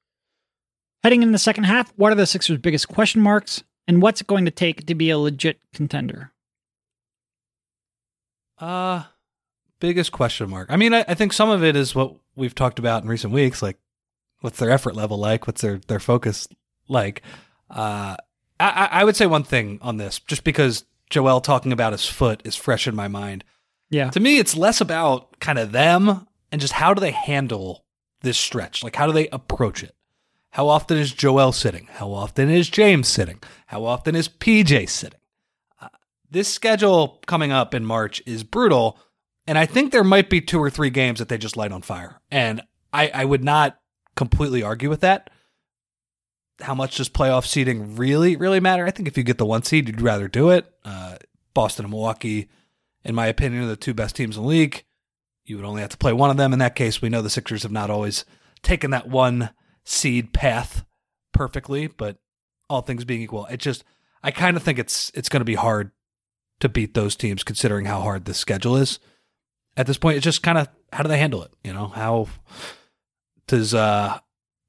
Heading 1.02 1.22
in 1.22 1.32
the 1.32 1.38
second 1.38 1.64
half, 1.64 1.92
what 1.96 2.12
are 2.12 2.16
the 2.16 2.26
Sixers' 2.26 2.58
biggest 2.58 2.88
question 2.88 3.20
marks, 3.20 3.64
and 3.88 4.00
what's 4.00 4.20
it 4.20 4.26
going 4.26 4.44
to 4.44 4.50
take 4.52 4.86
to 4.86 4.94
be 4.94 5.10
a 5.10 5.18
legit 5.18 5.58
contender? 5.74 6.32
Uh 8.58 9.04
biggest 9.82 10.12
question 10.12 10.48
mark. 10.48 10.68
I 10.70 10.76
mean, 10.76 10.94
I, 10.94 11.04
I 11.08 11.14
think 11.14 11.32
some 11.32 11.50
of 11.50 11.64
it 11.64 11.74
is 11.74 11.92
what 11.92 12.14
we've 12.36 12.54
talked 12.54 12.78
about 12.78 13.02
in 13.02 13.08
recent 13.08 13.32
weeks, 13.32 13.60
like 13.60 13.76
what's 14.40 14.60
their 14.60 14.70
effort 14.70 14.94
level 14.94 15.18
like, 15.18 15.46
what's 15.46 15.60
their 15.60 15.80
their 15.88 16.00
focus 16.00 16.48
like. 16.88 17.22
Uh, 17.68 18.16
I, 18.60 18.70
I 18.70 18.88
I 19.00 19.04
would 19.04 19.16
say 19.16 19.26
one 19.26 19.42
thing 19.42 19.80
on 19.82 19.96
this, 19.96 20.20
just 20.20 20.44
because 20.44 20.84
Joel 21.10 21.40
talking 21.40 21.72
about 21.72 21.92
his 21.92 22.06
foot 22.06 22.40
is 22.44 22.54
fresh 22.54 22.86
in 22.86 22.94
my 22.94 23.08
mind. 23.08 23.42
Yeah. 23.90 24.10
To 24.10 24.20
me, 24.20 24.38
it's 24.38 24.56
less 24.56 24.80
about 24.80 25.38
kind 25.40 25.58
of 25.58 25.72
them 25.72 26.28
and 26.52 26.60
just 26.60 26.74
how 26.74 26.94
do 26.94 27.00
they 27.00 27.10
handle 27.10 27.84
this 28.22 28.38
stretch? 28.38 28.84
Like, 28.84 28.94
how 28.94 29.06
do 29.06 29.12
they 29.12 29.28
approach 29.28 29.82
it? 29.82 29.96
How 30.50 30.68
often 30.68 30.96
is 30.96 31.12
Joel 31.12 31.50
sitting? 31.52 31.88
How 31.90 32.12
often 32.12 32.48
is 32.48 32.70
James 32.70 33.08
sitting? 33.08 33.40
How 33.66 33.84
often 33.84 34.14
is 34.14 34.28
PJ 34.28 34.88
sitting? 34.88 35.18
Uh, 35.80 35.88
this 36.30 36.48
schedule 36.48 37.20
coming 37.26 37.50
up 37.50 37.74
in 37.74 37.84
March 37.84 38.22
is 38.26 38.44
brutal. 38.44 38.98
And 39.52 39.58
I 39.58 39.66
think 39.66 39.92
there 39.92 40.02
might 40.02 40.30
be 40.30 40.40
two 40.40 40.58
or 40.58 40.70
three 40.70 40.88
games 40.88 41.18
that 41.18 41.28
they 41.28 41.36
just 41.36 41.58
light 41.58 41.72
on 41.72 41.82
fire. 41.82 42.22
And 42.30 42.62
I, 42.90 43.08
I 43.08 43.26
would 43.26 43.44
not 43.44 43.78
completely 44.16 44.62
argue 44.62 44.88
with 44.88 45.02
that. 45.02 45.28
how 46.62 46.74
much 46.74 46.96
does 46.96 47.10
playoff 47.10 47.44
seeding 47.44 47.96
really, 47.96 48.34
really 48.34 48.60
matter? 48.60 48.86
I 48.86 48.90
think 48.90 49.08
if 49.08 49.18
you 49.18 49.22
get 49.22 49.36
the 49.36 49.44
one 49.44 49.62
seed, 49.62 49.88
you'd 49.88 50.00
rather 50.00 50.26
do 50.26 50.48
it. 50.48 50.72
Uh, 50.86 51.16
Boston 51.52 51.84
and 51.84 51.92
Milwaukee, 51.92 52.48
in 53.04 53.14
my 53.14 53.26
opinion, 53.26 53.64
are 53.64 53.66
the 53.66 53.76
two 53.76 53.92
best 53.92 54.16
teams 54.16 54.38
in 54.38 54.42
the 54.42 54.48
league. 54.48 54.84
You 55.44 55.56
would 55.56 55.66
only 55.66 55.82
have 55.82 55.90
to 55.90 55.98
play 55.98 56.14
one 56.14 56.30
of 56.30 56.38
them. 56.38 56.54
In 56.54 56.58
that 56.60 56.74
case, 56.74 57.02
we 57.02 57.10
know 57.10 57.20
the 57.20 57.28
Sixers 57.28 57.62
have 57.62 57.72
not 57.72 57.90
always 57.90 58.24
taken 58.62 58.90
that 58.92 59.10
one 59.10 59.50
seed 59.84 60.32
path 60.32 60.86
perfectly, 61.34 61.88
but 61.88 62.16
all 62.70 62.80
things 62.80 63.04
being 63.04 63.20
equal, 63.20 63.44
it 63.50 63.58
just 63.58 63.84
I 64.22 64.30
kind 64.30 64.56
of 64.56 64.62
think 64.62 64.78
it's 64.78 65.12
it's 65.14 65.28
going 65.28 65.42
to 65.42 65.44
be 65.44 65.56
hard 65.56 65.90
to 66.60 66.70
beat 66.70 66.94
those 66.94 67.16
teams 67.16 67.44
considering 67.44 67.84
how 67.84 68.00
hard 68.00 68.24
the 68.24 68.32
schedule 68.32 68.78
is. 68.78 68.98
At 69.76 69.86
this 69.86 69.98
point, 69.98 70.16
it's 70.16 70.24
just 70.24 70.42
kind 70.42 70.58
of 70.58 70.68
how 70.92 71.02
do 71.02 71.08
they 71.08 71.18
handle 71.18 71.42
it? 71.42 71.52
You 71.64 71.72
know, 71.72 71.88
how 71.88 72.28
does 73.46 73.74
uh 73.74 74.18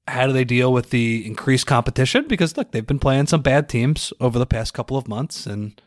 how 0.08 0.28
do 0.28 0.34
they 0.34 0.44
deal 0.44 0.74
with 0.74 0.90
the 0.90 1.26
increased 1.26 1.68
competition? 1.68 2.28
Because 2.28 2.58
look, 2.58 2.72
they've 2.72 2.86
been 2.86 3.00
playing 3.00 3.28
some 3.28 3.42
bad 3.42 3.70
teams 3.70 4.14
over 4.20 4.38
the 4.38 4.46
past 4.46 4.74
couple 4.74 4.98
of 4.98 5.08
months, 5.08 5.46
and 5.46 5.82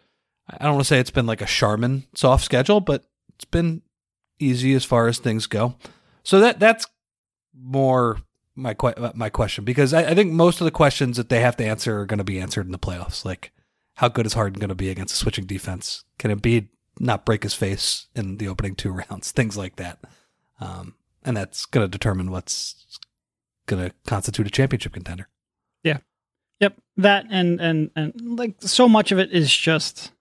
I 0.49 0.65
don't 0.65 0.75
want 0.75 0.85
to 0.85 0.89
say 0.89 0.99
it's 0.99 1.11
been 1.11 1.27
like 1.27 1.43
a 1.43 1.47
Charmin 1.47 2.05
soft 2.15 2.45
schedule, 2.45 2.81
but 2.81 3.05
it's 3.35 3.45
been 3.45 3.83
easy 4.39 4.75
as 4.75 4.85
far 4.85 5.09
as 5.09 5.19
things 5.19 5.47
go. 5.47 5.77
So 6.23 6.41
that 6.41 6.61
that's 6.61 6.87
more 7.55 8.19
my 8.55 8.75
que- 8.75 9.13
my 9.15 9.29
question 9.29 9.65
because 9.65 9.93
I, 9.93 10.11
I 10.11 10.15
think 10.15 10.33
most 10.33 10.61
of 10.61 10.65
the 10.65 10.71
questions 10.71 11.17
that 11.17 11.29
they 11.29 11.41
have 11.41 11.57
to 11.57 11.65
answer 11.65 12.01
are 12.01 12.07
going 12.07 12.19
to 12.19 12.25
be 12.25 12.41
answered 12.41 12.67
in 12.67 12.73
the 12.73 12.79
playoffs. 12.79 13.25
Like, 13.25 13.53
how 13.97 14.09
good 14.09 14.27
is 14.27 14.35
Harden 14.35 14.59
going 14.59 14.71
to 14.71 14.75
be 14.75 14.91
against 14.91 15.15
a 15.15 15.17
switching 15.17 15.47
defense? 15.47 16.05
Can 16.19 16.37
Embiid 16.37 16.69
not 16.99 17.25
break 17.25 17.43
his 17.43 17.55
face 17.55 18.07
in 18.15 18.39
the 18.39 18.49
opening 18.49 18.75
two 18.75 18.93
rounds? 19.11 19.33
Things 19.33 19.57
like 19.57 19.77
that, 19.77 19.99
um, 20.61 20.95
and 21.25 21.37
that's 21.37 21.67
going 21.67 21.85
to 21.85 21.91
determine 21.91 22.31
what's 22.31 22.99
going 23.67 23.89
to 23.89 23.95
constitute 24.07 24.47
a 24.47 24.51
championship 24.51 24.93
contender. 24.93 25.29
Yeah. 25.83 25.99
Yep. 26.61 26.77
That 26.99 27.27
and 27.31 27.61
and 27.61 27.91
and 27.95 28.15
like 28.39 28.57
so 28.61 28.89
much 28.89 29.13
of 29.13 29.19
it 29.19 29.31
is 29.33 29.55
just 29.55 30.13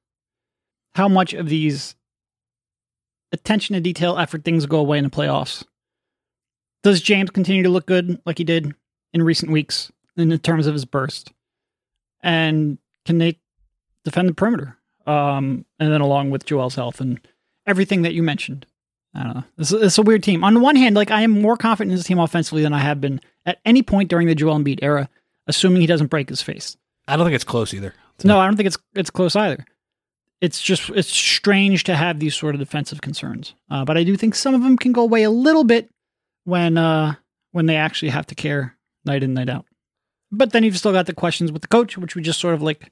how 0.95 1.07
much 1.07 1.33
of 1.33 1.47
these 1.47 1.95
attention 3.31 3.73
to 3.73 3.81
detail 3.81 4.17
effort 4.17 4.43
things 4.43 4.65
go 4.65 4.79
away 4.79 4.97
in 4.97 5.03
the 5.03 5.09
playoffs. 5.09 5.63
Does 6.83 7.01
James 7.01 7.29
continue 7.31 7.63
to 7.63 7.69
look 7.69 7.85
good 7.85 8.21
like 8.25 8.37
he 8.37 8.43
did 8.43 8.73
in 9.13 9.23
recent 9.23 9.51
weeks 9.51 9.91
in 10.17 10.37
terms 10.39 10.67
of 10.67 10.73
his 10.73 10.85
burst? 10.85 11.31
And 12.21 12.77
can 13.05 13.17
they 13.17 13.39
defend 14.03 14.29
the 14.29 14.33
perimeter? 14.33 14.77
Um, 15.05 15.65
and 15.79 15.91
then 15.91 16.01
along 16.01 16.31
with 16.31 16.45
Joel's 16.45 16.75
health 16.75 16.99
and 16.99 17.19
everything 17.67 18.01
that 18.03 18.13
you 18.13 18.23
mentioned. 18.23 18.65
I 19.13 19.23
don't 19.23 19.35
know. 19.35 19.43
It's, 19.57 19.71
it's 19.71 19.97
a 19.97 20.01
weird 20.01 20.23
team. 20.23 20.43
On 20.43 20.53
the 20.53 20.59
one 20.59 20.75
hand, 20.75 20.95
like 20.95 21.11
I 21.11 21.21
am 21.21 21.31
more 21.31 21.55
confident 21.55 21.91
in 21.91 21.97
this 21.97 22.05
team 22.05 22.19
offensively 22.19 22.63
than 22.63 22.73
I 22.73 22.79
have 22.79 22.99
been 22.99 23.21
at 23.45 23.59
any 23.65 23.81
point 23.81 24.09
during 24.09 24.27
the 24.27 24.35
Joel 24.35 24.57
Embiid 24.57 24.79
era, 24.81 25.09
assuming 25.47 25.81
he 25.81 25.87
doesn't 25.87 26.07
break 26.07 26.27
his 26.27 26.41
face. 26.41 26.75
I 27.07 27.15
don't 27.15 27.25
think 27.25 27.35
it's 27.35 27.43
close 27.43 27.73
either. 27.73 27.93
No, 28.23 28.39
I 28.39 28.47
don't 28.47 28.57
think 28.57 28.67
it's 28.67 28.77
it's 28.93 29.09
close 29.09 29.35
either. 29.35 29.65
It's 30.41 30.61
just 30.61 30.89
it's 30.89 31.09
strange 31.09 31.85
to 31.85 31.95
have 31.95 32.19
these 32.19 32.35
sort 32.35 32.55
of 32.55 32.59
defensive 32.59 33.01
concerns, 33.01 33.53
uh, 33.69 33.85
but 33.85 33.97
I 33.97 34.03
do 34.03 34.15
think 34.15 34.35
some 34.35 34.53
of 34.53 34.61
them 34.61 34.77
can 34.77 34.91
go 34.91 35.01
away 35.01 35.23
a 35.23 35.29
little 35.29 35.63
bit 35.63 35.89
when 36.43 36.77
uh, 36.77 37.15
when 37.51 37.67
they 37.67 37.75
actually 37.75 38.09
have 38.09 38.27
to 38.27 38.35
care 38.35 38.75
night 39.05 39.23
in 39.23 39.33
night 39.33 39.49
out. 39.49 39.65
But 40.31 40.51
then 40.51 40.63
you've 40.63 40.77
still 40.77 40.91
got 40.91 41.05
the 41.05 41.13
questions 41.13 41.51
with 41.51 41.61
the 41.61 41.67
coach, 41.67 41.97
which 41.97 42.15
we 42.15 42.21
just 42.21 42.39
sort 42.39 42.55
of 42.55 42.61
like 42.61 42.91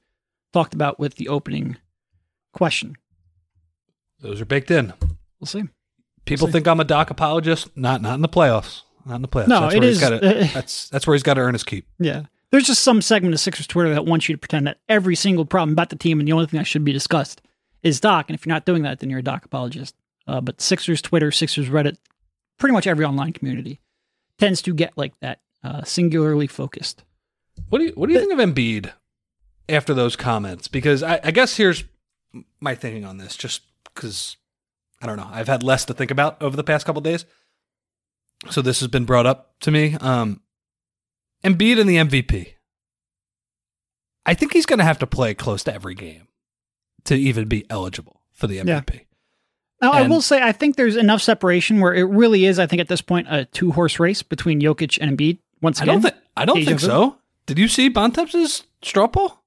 talked 0.54 0.74
about 0.74 1.00
with 1.00 1.16
the 1.16 1.30
opening 1.30 1.78
question. 2.54 2.96
Those 4.22 4.40
are 4.42 4.46
baked 4.46 4.72
in. 4.72 4.94
We'll 5.40 5.48
see. 5.48 5.64
People 6.26 6.48
think 6.48 6.68
I'm 6.68 6.80
a 6.80 6.86
doc 6.86 7.10
apologist. 7.10 7.76
Not 7.76 8.02
not 8.02 8.16
in 8.16 8.22
the 8.22 8.30
playoffs. 8.30 8.84
Not 9.06 9.16
in 9.18 9.22
the 9.22 9.28
playoffs. 9.28 9.48
No, 9.50 9.62
that's 9.62 9.76
it 9.76 9.80
where 9.80 9.88
he's 9.90 10.02
is- 10.02 10.10
gotta- 10.10 10.50
that's 10.54 10.90
that's 10.90 11.06
where 11.06 11.14
he's 11.16 11.24
got 11.24 11.34
to 11.34 11.42
earn 11.42 11.54
his 11.54 11.64
keep. 11.64 11.86
Yeah. 12.00 12.24
There's 12.52 12.68
just 12.68 12.84
some 12.84 13.02
segment 13.02 13.34
of 13.34 13.40
Sixers 13.40 13.66
Twitter 13.68 13.94
that 13.96 14.06
wants 14.06 14.30
you 14.30 14.36
to 14.36 14.40
pretend 14.40 14.68
that 14.68 14.78
every 14.88 15.16
single 15.16 15.44
problem 15.44 15.72
about 15.74 15.90
the 15.90 15.96
team 15.96 16.20
and 16.20 16.28
the 16.28 16.34
only 16.34 16.46
thing 16.46 16.60
that 16.60 16.66
should 16.68 16.86
be 16.86 16.94
discussed 16.94 17.42
is 17.82 18.00
Doc. 18.00 18.30
And 18.30 18.36
if 18.36 18.46
you're 18.46 18.54
not 18.54 18.66
doing 18.66 18.84
that, 18.84 19.00
then 19.00 19.10
you're 19.10 19.20
a 19.20 19.24
Doc 19.24 19.44
apologist. 19.44 19.96
Uh, 20.28 20.40
but 20.40 20.62
Sixers 20.62 21.02
Twitter, 21.02 21.32
Sixers 21.32 21.68
Reddit, 21.68 21.98
pretty 22.60 22.74
much 22.74 22.86
every 22.88 23.04
online 23.06 23.34
community 23.34 23.82
tends 24.38 24.62
to 24.62 24.74
get 24.74 24.96
like 24.96 25.20
that, 25.20 25.40
uh, 25.64 25.84
singularly 25.84 26.46
focused. 26.48 27.04
What 27.70 27.80
do 27.80 27.86
you 27.86 27.92
What 27.96 28.08
do 28.08 28.14
you 28.14 28.20
think 28.20 28.32
of 28.32 28.40
Embiid 28.40 28.92
after 29.68 29.94
those 29.96 30.16
comments? 30.16 30.68
Because 30.68 31.02
I, 31.04 31.20
I 31.24 31.32
guess 31.32 31.58
here's 31.58 31.84
my 32.60 32.76
thinking 32.76 33.06
on 33.06 33.18
this, 33.18 33.36
just 33.36 33.62
because 33.94 34.38
I 35.02 35.06
don't 35.08 35.18
know, 35.18 35.30
I've 35.32 35.48
had 35.48 35.64
less 35.64 35.86
to 35.86 35.94
think 35.94 36.12
about 36.12 36.42
over 36.42 36.56
the 36.56 36.64
past 36.64 36.86
couple 36.86 37.02
days, 37.02 37.26
so 38.50 38.62
this 38.62 38.80
has 38.80 38.88
been 38.88 39.06
brought 39.06 39.26
up 39.26 39.54
to 39.62 39.72
me. 39.72 39.96
Um, 40.00 40.42
Embiid 41.44 41.80
and 41.80 41.90
the 41.90 41.98
MVP. 41.98 42.54
I 44.26 44.34
think 44.34 44.54
he's 44.54 44.66
going 44.66 44.80
to 44.80 44.86
have 44.86 45.00
to 45.00 45.08
play 45.08 45.34
close 45.34 45.64
to 45.66 45.74
every 45.74 45.96
game 45.96 46.28
to 47.04 47.16
even 47.16 47.48
be 47.50 47.66
eligible 47.70 48.22
for 48.34 48.48
the 48.48 48.56
Yeah. 48.56 48.64
MVP. 48.82 49.02
Now, 49.82 49.92
I 49.92 50.08
will 50.08 50.22
say, 50.22 50.42
I 50.42 50.54
think 50.54 50.78
there's 50.78 50.96
enough 50.96 51.22
separation 51.22 51.82
where 51.82 51.94
it 51.94 52.04
really 52.04 52.46
is, 52.46 52.58
I 52.58 52.68
think 52.68 52.80
at 52.80 52.88
this 52.88 53.02
point, 53.02 53.28
a 53.30 53.44
two 53.44 53.74
horse 53.74 54.00
race 54.00 54.24
between 54.24 54.62
Jokic 54.62 54.98
and 55.02 55.18
Embiid. 55.18 55.40
Once 55.62 55.82
I 55.82 55.84
again, 55.84 55.96
don't 55.96 56.02
think 56.04 56.16
I 56.38 56.46
don't 56.46 56.64
think 56.64 56.80
so. 56.80 57.18
Did 57.48 57.60
you 57.60 57.68
see 57.68 57.90
Bontemps' 57.90 58.64
straw 58.82 59.08
poll? 59.08 59.43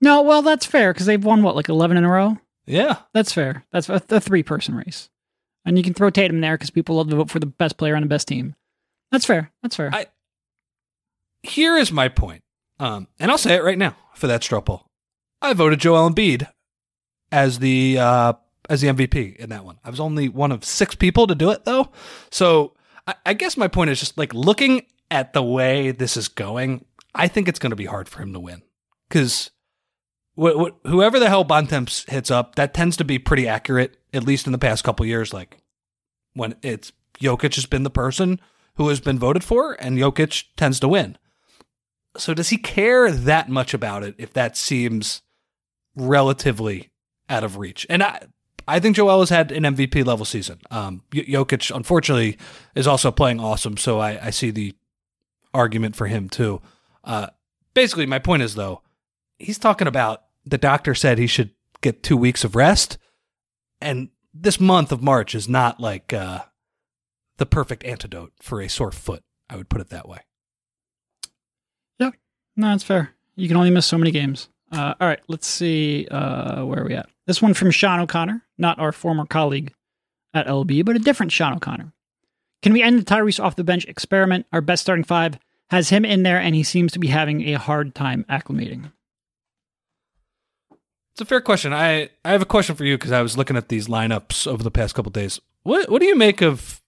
No, 0.00 0.22
well, 0.22 0.42
that's 0.42 0.66
fair 0.66 0.92
because 0.92 1.06
they've 1.06 1.24
won 1.24 1.42
what, 1.42 1.56
like 1.56 1.68
11 1.68 1.96
in 1.96 2.04
a 2.04 2.10
row? 2.10 2.38
Yeah, 2.66 2.98
That's 3.14 3.32
fair. 3.32 3.64
That's 3.72 3.88
a, 3.88 4.02
a 4.10 4.20
three 4.20 4.42
person 4.42 4.74
race. 4.74 5.08
And 5.64 5.78
you 5.78 5.84
can 5.84 5.94
throw 5.94 6.10
Tatum 6.10 6.40
there 6.40 6.56
because 6.56 6.70
people 6.70 6.96
love 6.96 7.08
to 7.10 7.16
vote 7.16 7.30
for 7.30 7.38
the 7.38 7.46
best 7.46 7.76
player 7.76 7.94
on 7.96 8.02
the 8.02 8.08
best 8.08 8.26
team. 8.28 8.54
That's 9.12 9.24
fair. 9.24 9.52
That's 9.62 9.76
fair. 9.76 9.90
I- 9.94 10.06
here 11.42 11.76
is 11.76 11.92
my 11.92 12.08
point, 12.08 12.42
um, 12.80 13.06
and 13.20 13.30
I'll 13.30 13.38
say 13.38 13.54
it 13.54 13.62
right 13.62 13.78
now 13.78 13.94
for 14.14 14.26
that 14.26 14.42
straw 14.42 14.60
poll. 14.60 14.86
I 15.40 15.52
voted 15.52 15.78
Joel 15.78 16.10
Embiid 16.10 16.48
as 17.30 17.60
the 17.60 17.98
uh, 17.98 18.32
as 18.68 18.80
the 18.80 18.88
MVP 18.88 19.36
in 19.36 19.50
that 19.50 19.64
one. 19.64 19.78
I 19.84 19.90
was 19.90 20.00
only 20.00 20.28
one 20.28 20.50
of 20.50 20.64
six 20.64 20.94
people 20.96 21.26
to 21.28 21.34
do 21.36 21.50
it 21.50 21.64
though, 21.64 21.90
so 22.30 22.72
I, 23.06 23.14
I 23.26 23.34
guess 23.34 23.56
my 23.56 23.68
point 23.68 23.90
is 23.90 24.00
just 24.00 24.18
like 24.18 24.34
looking 24.34 24.86
at 25.10 25.34
the 25.34 25.42
way 25.42 25.92
this 25.92 26.16
is 26.16 26.26
going. 26.26 26.84
I 27.14 27.28
think 27.28 27.46
it's 27.48 27.60
going 27.60 27.70
to 27.70 27.76
be 27.76 27.86
hard 27.86 28.08
for 28.08 28.20
him 28.22 28.32
to 28.32 28.40
win 28.40 28.62
because 29.08 29.50
wh- 30.38 30.60
wh- 30.60 30.88
whoever 30.88 31.18
the 31.18 31.28
hell 31.28 31.44
Bontemps 31.44 32.04
hits 32.08 32.30
up, 32.30 32.54
that 32.54 32.74
tends 32.74 32.96
to 32.98 33.04
be 33.04 33.18
pretty 33.18 33.48
accurate, 33.48 33.96
at 34.12 34.24
least 34.24 34.46
in 34.46 34.52
the 34.52 34.58
past 34.58 34.84
couple 34.84 35.06
years. 35.06 35.32
Like 35.32 35.58
when 36.34 36.54
it's 36.62 36.92
Jokic 37.20 37.54
has 37.54 37.66
been 37.66 37.82
the 37.82 37.90
person 37.90 38.40
who 38.74 38.88
has 38.88 39.00
been 39.00 39.18
voted 39.18 39.42
for, 39.42 39.72
and 39.80 39.98
Jokic 39.98 40.44
tends 40.56 40.78
to 40.80 40.88
win. 40.88 41.16
So 42.16 42.34
does 42.34 42.50
he 42.50 42.56
care 42.56 43.10
that 43.10 43.48
much 43.48 43.74
about 43.74 44.02
it 44.02 44.14
if 44.18 44.32
that 44.34 44.56
seems 44.56 45.22
relatively 45.94 46.90
out 47.28 47.44
of 47.44 47.56
reach? 47.56 47.86
And 47.90 48.02
I, 48.02 48.22
I 48.68 48.80
think 48.80 48.96
Joel 48.96 49.20
has 49.20 49.30
had 49.30 49.52
an 49.52 49.62
MVP 49.62 50.04
level 50.04 50.24
season. 50.24 50.60
Um, 50.70 51.02
Jokic, 51.10 51.74
unfortunately, 51.74 52.38
is 52.74 52.86
also 52.86 53.10
playing 53.10 53.40
awesome, 53.40 53.76
so 53.76 53.98
I, 53.98 54.26
I 54.26 54.30
see 54.30 54.50
the 54.50 54.74
argument 55.54 55.96
for 55.96 56.06
him 56.06 56.28
too. 56.28 56.60
Uh, 57.04 57.28
basically, 57.74 58.06
my 58.06 58.18
point 58.18 58.42
is 58.42 58.54
though, 58.54 58.82
he's 59.38 59.58
talking 59.58 59.86
about 59.86 60.24
the 60.46 60.58
doctor 60.58 60.94
said 60.94 61.18
he 61.18 61.26
should 61.26 61.50
get 61.80 62.02
two 62.02 62.16
weeks 62.16 62.44
of 62.44 62.54
rest, 62.56 62.98
and 63.80 64.08
this 64.32 64.60
month 64.60 64.92
of 64.92 65.02
March 65.02 65.34
is 65.34 65.48
not 65.48 65.80
like 65.80 66.12
uh, 66.12 66.40
the 67.38 67.46
perfect 67.46 67.84
antidote 67.84 68.32
for 68.40 68.60
a 68.60 68.68
sore 68.68 68.92
foot. 68.92 69.22
I 69.50 69.56
would 69.56 69.68
put 69.68 69.80
it 69.80 69.90
that 69.90 70.08
way. 70.08 70.20
yeah. 71.98 72.10
No, 72.56 72.70
that's 72.70 72.84
fair. 72.84 73.10
You 73.34 73.48
can 73.48 73.56
only 73.56 73.70
miss 73.70 73.86
so 73.86 73.98
many 73.98 74.10
games. 74.10 74.48
Uh, 74.72 74.94
all 75.00 75.06
right. 75.06 75.20
Let's 75.28 75.46
see. 75.46 76.08
Uh, 76.10 76.64
where 76.64 76.82
are 76.82 76.86
we 76.86 76.94
at? 76.94 77.08
This 77.26 77.42
one 77.42 77.54
from 77.54 77.70
Sean 77.70 78.00
O'Connor, 78.00 78.42
not 78.58 78.78
our 78.78 78.92
former 78.92 79.26
colleague 79.26 79.72
at 80.34 80.46
LB, 80.46 80.84
but 80.84 80.96
a 80.96 81.00
different 81.00 81.32
Sean 81.32 81.54
O'Connor. 81.54 81.92
Can 82.62 82.72
we 82.72 82.82
end 82.82 82.98
the 82.98 83.04
Tyrese 83.04 83.42
off 83.42 83.56
the 83.56 83.64
bench 83.64 83.84
experiment? 83.84 84.46
Our 84.52 84.60
best 84.60 84.82
starting 84.82 85.04
five 85.04 85.38
has 85.70 85.90
him 85.90 86.04
in 86.04 86.22
there, 86.22 86.38
and 86.38 86.54
he 86.54 86.62
seems 86.62 86.92
to 86.92 86.98
be 86.98 87.08
having 87.08 87.42
a 87.48 87.58
hard 87.58 87.94
time 87.94 88.24
acclimating. 88.28 88.90
It's 91.16 91.22
a 91.22 91.24
fair 91.24 91.40
question. 91.40 91.72
I, 91.72 92.10
I 92.26 92.32
have 92.32 92.42
a 92.42 92.44
question 92.44 92.76
for 92.76 92.84
you 92.84 92.98
because 92.98 93.10
I 93.10 93.22
was 93.22 93.38
looking 93.38 93.56
at 93.56 93.70
these 93.70 93.88
lineups 93.88 94.46
over 94.46 94.62
the 94.62 94.70
past 94.70 94.94
couple 94.94 95.10
days. 95.10 95.40
What 95.62 95.88
what 95.88 96.02
do 96.02 96.06
you 96.06 96.14
make 96.14 96.42
of 96.42 96.82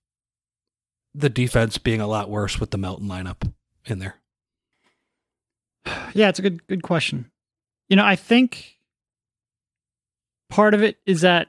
the 1.15 1.31
defense 1.31 1.79
being 1.79 2.03
a 2.03 2.07
lot 2.07 2.29
worse 2.29 2.61
with 2.61 2.71
the 2.71 2.77
Melton 2.77 3.09
lineup 3.09 3.51
in 3.87 4.01
there? 4.01 4.17
Yeah, 6.13 6.29
it's 6.29 6.39
a 6.39 6.43
good 6.43 6.67
good 6.67 6.83
question. 6.83 7.31
You 7.89 7.97
know, 7.97 8.05
I 8.05 8.17
think 8.17 8.77
part 10.51 10.75
of 10.75 10.83
it 10.83 10.99
is 11.07 11.23
that 11.23 11.49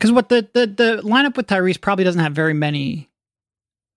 because 0.00 0.10
what 0.10 0.28
the, 0.28 0.48
the 0.52 0.66
the 0.66 1.02
lineup 1.04 1.36
with 1.36 1.46
Tyrese 1.46 1.80
probably 1.80 2.02
doesn't 2.02 2.22
have 2.22 2.32
very 2.32 2.54
many 2.54 3.08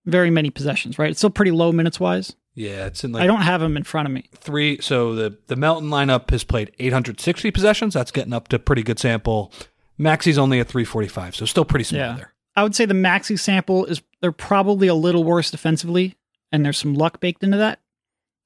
very 0.06 0.30
many 0.30 0.50
possessions, 0.50 1.00
right? 1.00 1.10
It's 1.10 1.18
still 1.18 1.30
pretty 1.30 1.50
low 1.50 1.72
minutes 1.72 1.98
wise. 1.98 2.36
Yeah, 2.54 2.86
it's 2.86 3.04
in 3.04 3.12
like 3.12 3.22
I 3.22 3.26
don't 3.26 3.42
have 3.42 3.62
him 3.62 3.76
in 3.76 3.84
front 3.84 4.06
of 4.06 4.12
me. 4.12 4.28
three. 4.36 4.80
So 4.80 5.14
the 5.14 5.38
the 5.46 5.56
Melton 5.56 5.88
lineup 5.90 6.30
has 6.30 6.44
played 6.44 6.72
860 6.78 7.50
possessions. 7.50 7.94
That's 7.94 8.10
getting 8.10 8.32
up 8.32 8.48
to 8.48 8.58
pretty 8.58 8.82
good 8.82 8.98
sample. 8.98 9.52
Maxey's 9.98 10.38
only 10.38 10.60
at 10.60 10.68
345, 10.68 11.36
so 11.36 11.44
still 11.46 11.64
pretty 11.64 11.84
small 11.84 12.00
Yeah. 12.00 12.14
there. 12.16 12.34
I 12.56 12.62
would 12.62 12.74
say 12.74 12.84
the 12.86 12.94
Maxey 12.94 13.36
sample 13.36 13.84
is 13.86 14.02
they're 14.20 14.32
probably 14.32 14.88
a 14.88 14.94
little 14.94 15.24
worse 15.24 15.50
defensively, 15.50 16.16
and 16.50 16.64
there's 16.64 16.78
some 16.78 16.94
luck 16.94 17.20
baked 17.20 17.42
into 17.44 17.56
that. 17.58 17.80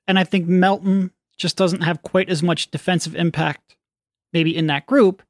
And 0.07 0.19
I 0.19 0.25
think 0.25 0.47
Melton 0.47 1.11
just 1.39 1.57
doesn't 1.57 1.81
have 1.83 2.03
quite 2.03 2.29
as 2.29 2.43
much 2.43 2.71
defensive 2.71 3.17
impact, 3.17 3.77
maybe 4.33 4.55
in 4.55 4.67
that 4.67 4.87
group, 4.87 5.23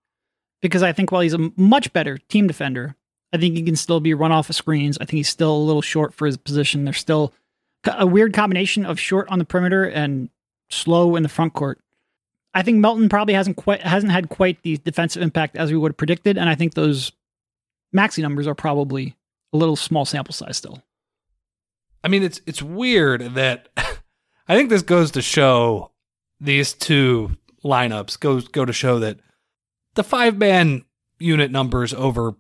because 0.61 0.83
I 0.83 0.93
think 0.93 1.13
while 1.13 1.21
he's 1.23 1.35
a 1.35 1.51
much 1.57 1.93
better 1.93 2.19
team 2.19 2.47
defender, 2.49 2.97
I 3.33 3.37
think 3.39 3.55
he 3.57 3.63
can 3.63 3.77
still 3.77 4.01
be 4.01 4.13
run 4.15 4.33
off 4.33 4.51
of 4.51 4.57
screens. 4.57 4.99
I 4.99 5.05
think 5.05 5.19
he's 5.19 5.29
still 5.29 5.55
a 5.55 5.59
little 5.59 5.83
short 5.83 6.13
for 6.13 6.27
his 6.27 6.37
position. 6.37 6.85
There's 6.85 6.99
still 6.99 7.33
a 7.87 8.07
weird 8.07 8.33
combination 8.33 8.85
of 8.87 8.99
short 8.99 9.29
on 9.29 9.39
the 9.39 9.45
perimeter 9.45 9.85
and 9.85 10.29
slow 10.71 11.17
in 11.17 11.23
the 11.23 11.29
front 11.29 11.53
court. 11.55 11.81
I 12.55 12.63
think 12.63 12.79
Melton 12.79 13.09
probably 13.09 13.35
hasn't 13.35 13.57
quite 13.57 13.83
hasn't 13.83 14.13
had 14.13 14.29
quite 14.29 14.63
the 14.63 14.77
defensive 14.79 15.23
impact 15.23 15.57
as 15.57 15.71
we 15.73 15.77
would 15.77 15.93
have 15.93 15.97
predicted, 15.97 16.39
and 16.39 16.49
I 16.49 16.55
think 16.55 16.75
those 16.75 17.13
Maxey 17.93 18.23
numbers 18.23 18.47
are 18.47 18.55
probably 18.55 19.17
a 19.53 19.57
little 19.57 19.77
small 19.77 20.05
sample 20.05 20.33
size 20.33 20.57
still. 20.57 20.83
I 22.05 22.09
mean, 22.09 22.23
it's 22.23 22.41
it's 22.47 22.63
weird 22.63 23.35
that 23.35 23.69
I 24.49 24.57
think 24.57 24.71
this 24.71 24.83
goes 24.83 25.11
to 25.13 25.23
show 25.23 25.91
these 26.41 26.73
two 26.75 27.37
lineups 27.65 28.21
goes 28.21 28.47
go 28.49 28.65
to 28.65 28.73
show 28.73 28.99
that 28.99 29.19
the 29.95 30.05
five 30.05 30.37
man 30.37 30.85
unit 31.19 31.51
numbers 31.51 31.95
over 31.95 32.35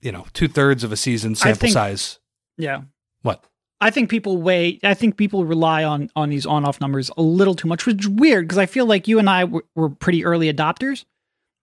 you 0.00 0.12
know 0.12 0.26
two 0.32 0.48
thirds 0.48 0.84
of 0.84 0.92
a 0.92 0.96
season 0.96 1.34
sample 1.34 1.60
think- 1.60 1.72
size. 1.72 2.18
Yeah. 2.56 2.82
What? 3.22 3.44
I 3.80 3.90
think 3.90 4.08
people 4.08 4.38
weigh. 4.38 4.78
I 4.82 4.94
think 4.94 5.16
people 5.16 5.44
rely 5.44 5.84
on 5.84 6.10
on 6.16 6.30
these 6.30 6.46
on 6.46 6.64
off 6.64 6.80
numbers 6.80 7.10
a 7.16 7.22
little 7.22 7.54
too 7.54 7.68
much, 7.68 7.84
which 7.86 8.00
is 8.00 8.08
weird 8.08 8.46
because 8.46 8.58
I 8.58 8.66
feel 8.66 8.86
like 8.86 9.06
you 9.06 9.18
and 9.18 9.28
I 9.28 9.44
were, 9.44 9.64
were 9.74 9.90
pretty 9.90 10.24
early 10.24 10.50
adopters, 10.52 11.04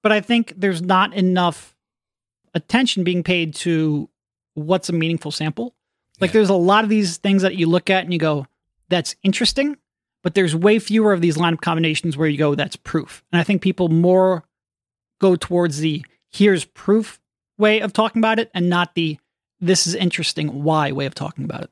but 0.04 0.12
I 0.12 0.21
think 0.21 0.54
there's 0.56 0.82
not 0.82 1.13
enough 1.13 1.76
attention 2.54 3.04
being 3.04 3.23
paid 3.23 3.56
to 3.56 4.10
what's 4.54 4.89
a 4.89 4.93
meaningful 4.93 5.32
sample. 5.32 5.73
Like 6.21 6.30
Yeah. 6.30 6.34
there's 6.34 6.49
a 6.49 6.54
lot 6.56 6.84
of 6.84 6.89
these 6.91 7.17
things 7.17 7.41
that 7.41 7.56
you 7.56 7.65
look 7.67 7.89
at 7.89 8.04
and 8.04 8.13
you 8.13 8.19
go, 8.19 8.45
"That's 8.89 9.15
interesting," 9.23 9.78
but 10.21 10.36
there's 10.36 10.56
way 10.56 10.78
fewer 10.78 11.13
of 11.13 11.21
these 11.21 11.38
lineup 11.38 11.62
combinations 11.62 12.15
where 12.15 12.28
you 12.28 12.38
go, 12.38 12.54
"That's 12.54 12.76
proof." 12.76 13.23
And 13.32 13.39
I 13.39 13.43
think 13.43 13.63
people 13.63 13.89
more 13.89 14.43
go 15.19 15.36
towards 15.36 15.80
the 15.80 16.06
"here's 16.32 16.63
proof" 16.65 17.19
way 17.58 17.80
of 17.80 17.91
talking 17.91 18.19
about 18.19 18.38
it, 18.38 18.52
and 18.54 18.69
not 18.69 18.93
the 18.93 19.17
"this 19.60 19.88
is 19.88 19.95
interesting" 19.95 20.63
why 20.63 20.91
way 20.91 21.08
of 21.08 21.15
talking 21.15 21.43
about 21.43 21.63
it. 21.63 21.71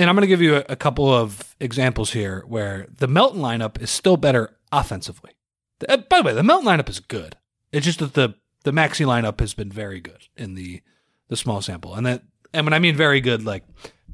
And 0.00 0.08
I'm 0.08 0.16
going 0.16 0.22
to 0.22 0.28
give 0.28 0.40
you 0.40 0.56
a, 0.56 0.64
a 0.70 0.76
couple 0.76 1.12
of 1.12 1.54
examples 1.60 2.12
here 2.12 2.42
where 2.48 2.86
the 2.90 3.06
Melton 3.06 3.42
lineup 3.42 3.78
is 3.82 3.90
still 3.90 4.16
better 4.16 4.56
offensively. 4.72 5.32
The- 5.80 5.92
uh, 5.92 5.96
by 6.08 6.22
the 6.22 6.24
way, 6.24 6.32
the 6.32 6.42
Melton 6.42 6.66
lineup 6.66 6.88
is 6.88 7.00
good. 7.00 7.36
It's 7.70 7.84
just 7.84 7.98
that 7.98 8.14
the 8.14 8.34
the 8.64 8.72
Maxey 8.72 9.04
lineup 9.04 9.40
has 9.40 9.52
been 9.52 9.70
very 9.70 10.00
good 10.00 10.26
in 10.38 10.54
the 10.54 10.80
the 11.28 11.36
small 11.36 11.60
sample, 11.60 11.94
and 11.94 12.06
that 12.06 12.22
and 12.54 12.64
when 12.64 12.72
I 12.72 12.78
mean 12.78 12.96
very 12.96 13.20
good, 13.20 13.44
like 13.44 13.64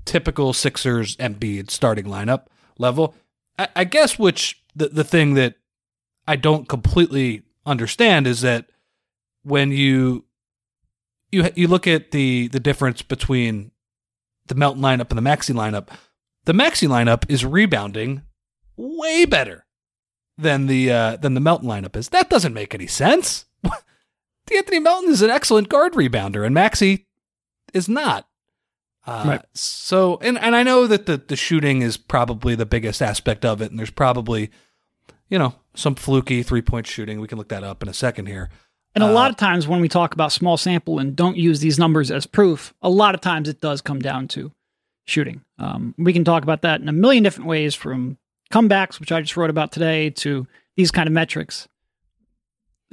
typical 0.05 0.53
Sixers 0.53 1.14
Embiid 1.18 1.70
starting 1.70 2.07
lineup 2.07 2.46
level. 2.79 3.14
I, 3.57 3.68
I 3.77 3.85
guess 3.85 4.18
which 4.18 4.61
the 4.75 4.88
the 4.88 5.05
thing 5.05 5.35
that 5.35 5.55
I 6.27 6.35
don't 6.35 6.68
completely 6.68 7.42
understand 7.64 8.27
is 8.27 8.40
that 8.40 8.66
when 9.44 9.70
you 9.70 10.25
you 11.31 11.49
you 11.55 11.68
look 11.68 11.87
at 11.87 12.11
the 12.11 12.49
the 12.49 12.61
difference 12.61 13.03
between 13.03 13.70
the 14.46 14.54
Melton 14.54 14.82
lineup 14.82 15.11
and 15.11 15.18
the 15.18 15.22
Maxey 15.22 15.52
lineup, 15.52 15.88
the 16.44 16.52
Maxey 16.52 16.87
lineup 16.87 17.24
is 17.28 17.44
rebounding 17.44 18.22
way 18.76 19.24
better 19.24 19.64
than 20.38 20.66
the 20.66 20.90
uh, 20.90 21.16
than 21.16 21.35
the 21.35 21.40
Melton 21.40 21.68
lineup 21.68 21.96
is. 21.96 22.11
That 22.11 22.30
doesn't 22.30 22.54
make 22.54 22.74
any 22.74 22.87
sense. 22.87 23.46
Anthony 24.54 24.78
Melton 24.78 25.11
is 25.11 25.22
an 25.22 25.30
excellent 25.30 25.68
guard 25.68 25.94
rebounder, 25.94 26.44
and 26.44 26.54
Maxey 26.54 27.06
is 27.72 27.88
not. 27.88 28.28
Uh, 29.06 29.24
Right. 29.26 29.42
So, 29.54 30.18
and 30.20 30.38
and 30.38 30.54
I 30.54 30.62
know 30.62 30.87
that 30.87 31.06
the 31.06 31.16
the 31.16 31.37
shooting 31.37 31.82
is 31.82 31.96
probably 31.96 32.54
the 32.54 32.66
biggest 32.66 33.02
aspect 33.02 33.44
of 33.44 33.61
it, 33.62 33.70
and 33.70 33.78
there's 33.78 33.90
probably, 33.90 34.50
you 35.28 35.38
know, 35.38 35.54
some 35.74 35.94
fluky 35.94 36.42
three 36.42 36.62
point 36.62 36.87
shooting. 36.87 37.20
We 37.20 37.28
can 37.28 37.38
look 37.38 37.48
that 37.48 37.64
up 37.64 37.82
in 37.82 37.88
a 37.88 37.94
second 37.94 38.26
here. 38.26 38.50
And 38.96 39.04
a 39.04 39.09
Uh, 39.09 39.12
lot 39.12 39.30
of 39.30 39.37
times 39.37 39.68
when 39.68 39.80
we 39.80 39.88
talk 39.88 40.14
about 40.14 40.32
small 40.32 40.56
sample 40.56 40.98
and 40.98 41.14
don't 41.14 41.37
use 41.37 41.61
these 41.61 41.78
numbers 41.78 42.11
as 42.11 42.26
proof, 42.26 42.72
a 42.82 42.88
lot 42.90 43.14
of 43.14 43.20
times 43.20 43.48
it 43.48 43.61
does 43.61 43.80
come 43.82 44.00
down 44.00 44.26
to 44.28 44.50
shooting. 45.06 45.42
Um, 45.59 45.94
we 45.98 46.12
can 46.12 46.24
talk 46.24 46.42
about 46.42 46.62
that 46.62 46.80
in 46.80 46.88
a 46.88 46.92
million 46.92 47.22
different 47.22 47.46
ways 47.48 47.74
from 47.74 48.16
comebacks, 48.50 48.98
which 48.98 49.12
I 49.12 49.20
just 49.20 49.37
wrote 49.37 49.50
about 49.50 49.70
today, 49.70 50.11
to 50.11 50.46
these 50.76 50.90
kind 50.90 51.06
of 51.06 51.12
metrics. 51.12 51.68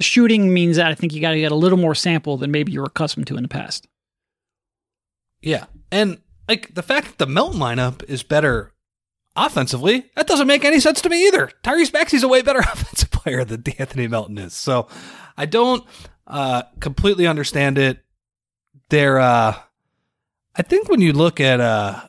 Shooting 0.00 0.52
means 0.52 0.76
that 0.76 0.86
I 0.88 0.94
think 0.94 1.12
you 1.14 1.20
got 1.20 1.32
to 1.32 1.40
get 1.40 1.52
a 1.52 1.56
little 1.56 1.78
more 1.78 1.94
sample 1.94 2.36
than 2.36 2.50
maybe 2.50 2.70
you're 2.70 2.84
accustomed 2.84 3.26
to 3.28 3.36
in 3.36 3.42
the 3.42 3.48
past. 3.48 3.86
Yeah. 5.40 5.64
And 5.90 6.18
like 6.48 6.74
the 6.74 6.82
fact 6.82 7.06
that 7.06 7.18
the 7.18 7.26
Melton 7.26 7.60
lineup 7.60 8.02
is 8.08 8.22
better 8.22 8.72
offensively, 9.36 10.10
that 10.16 10.26
doesn't 10.26 10.46
make 10.46 10.64
any 10.64 10.80
sense 10.80 11.00
to 11.02 11.08
me 11.08 11.26
either. 11.28 11.50
Tyrese 11.62 11.92
Maxey's 11.92 12.22
a 12.22 12.28
way 12.28 12.42
better 12.42 12.58
offensive 12.72 13.10
player 13.10 13.44
than 13.44 13.62
De'Anthony 13.62 14.08
Melton 14.10 14.38
is. 14.38 14.54
So 14.54 14.88
I 15.36 15.46
don't 15.46 15.84
uh 16.26 16.62
completely 16.80 17.26
understand 17.26 17.78
it. 17.78 18.04
They're 18.88 19.18
uh 19.18 19.56
I 20.56 20.62
think 20.62 20.88
when 20.88 21.00
you 21.00 21.12
look 21.12 21.40
at 21.40 21.60
uh 21.60 22.06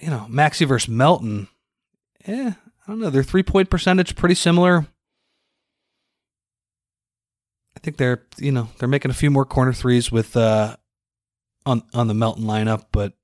you 0.00 0.10
know, 0.10 0.26
Maxey 0.28 0.66
versus 0.66 0.88
Melton, 0.88 1.48
yeah, 2.26 2.54
I 2.86 2.90
don't 2.90 3.00
know, 3.00 3.10
their 3.10 3.22
three 3.22 3.42
point 3.42 3.70
percentage 3.70 4.16
pretty 4.16 4.34
similar. 4.34 4.86
I 7.76 7.80
think 7.80 7.96
they're 7.96 8.24
you 8.38 8.52
know, 8.52 8.68
they're 8.78 8.88
making 8.88 9.10
a 9.10 9.14
few 9.14 9.30
more 9.30 9.44
corner 9.44 9.72
threes 9.72 10.10
with 10.12 10.36
uh 10.36 10.76
on 11.64 11.82
on 11.94 12.08
the 12.08 12.14
Melton 12.14 12.44
lineup, 12.44 12.86
but 12.92 13.14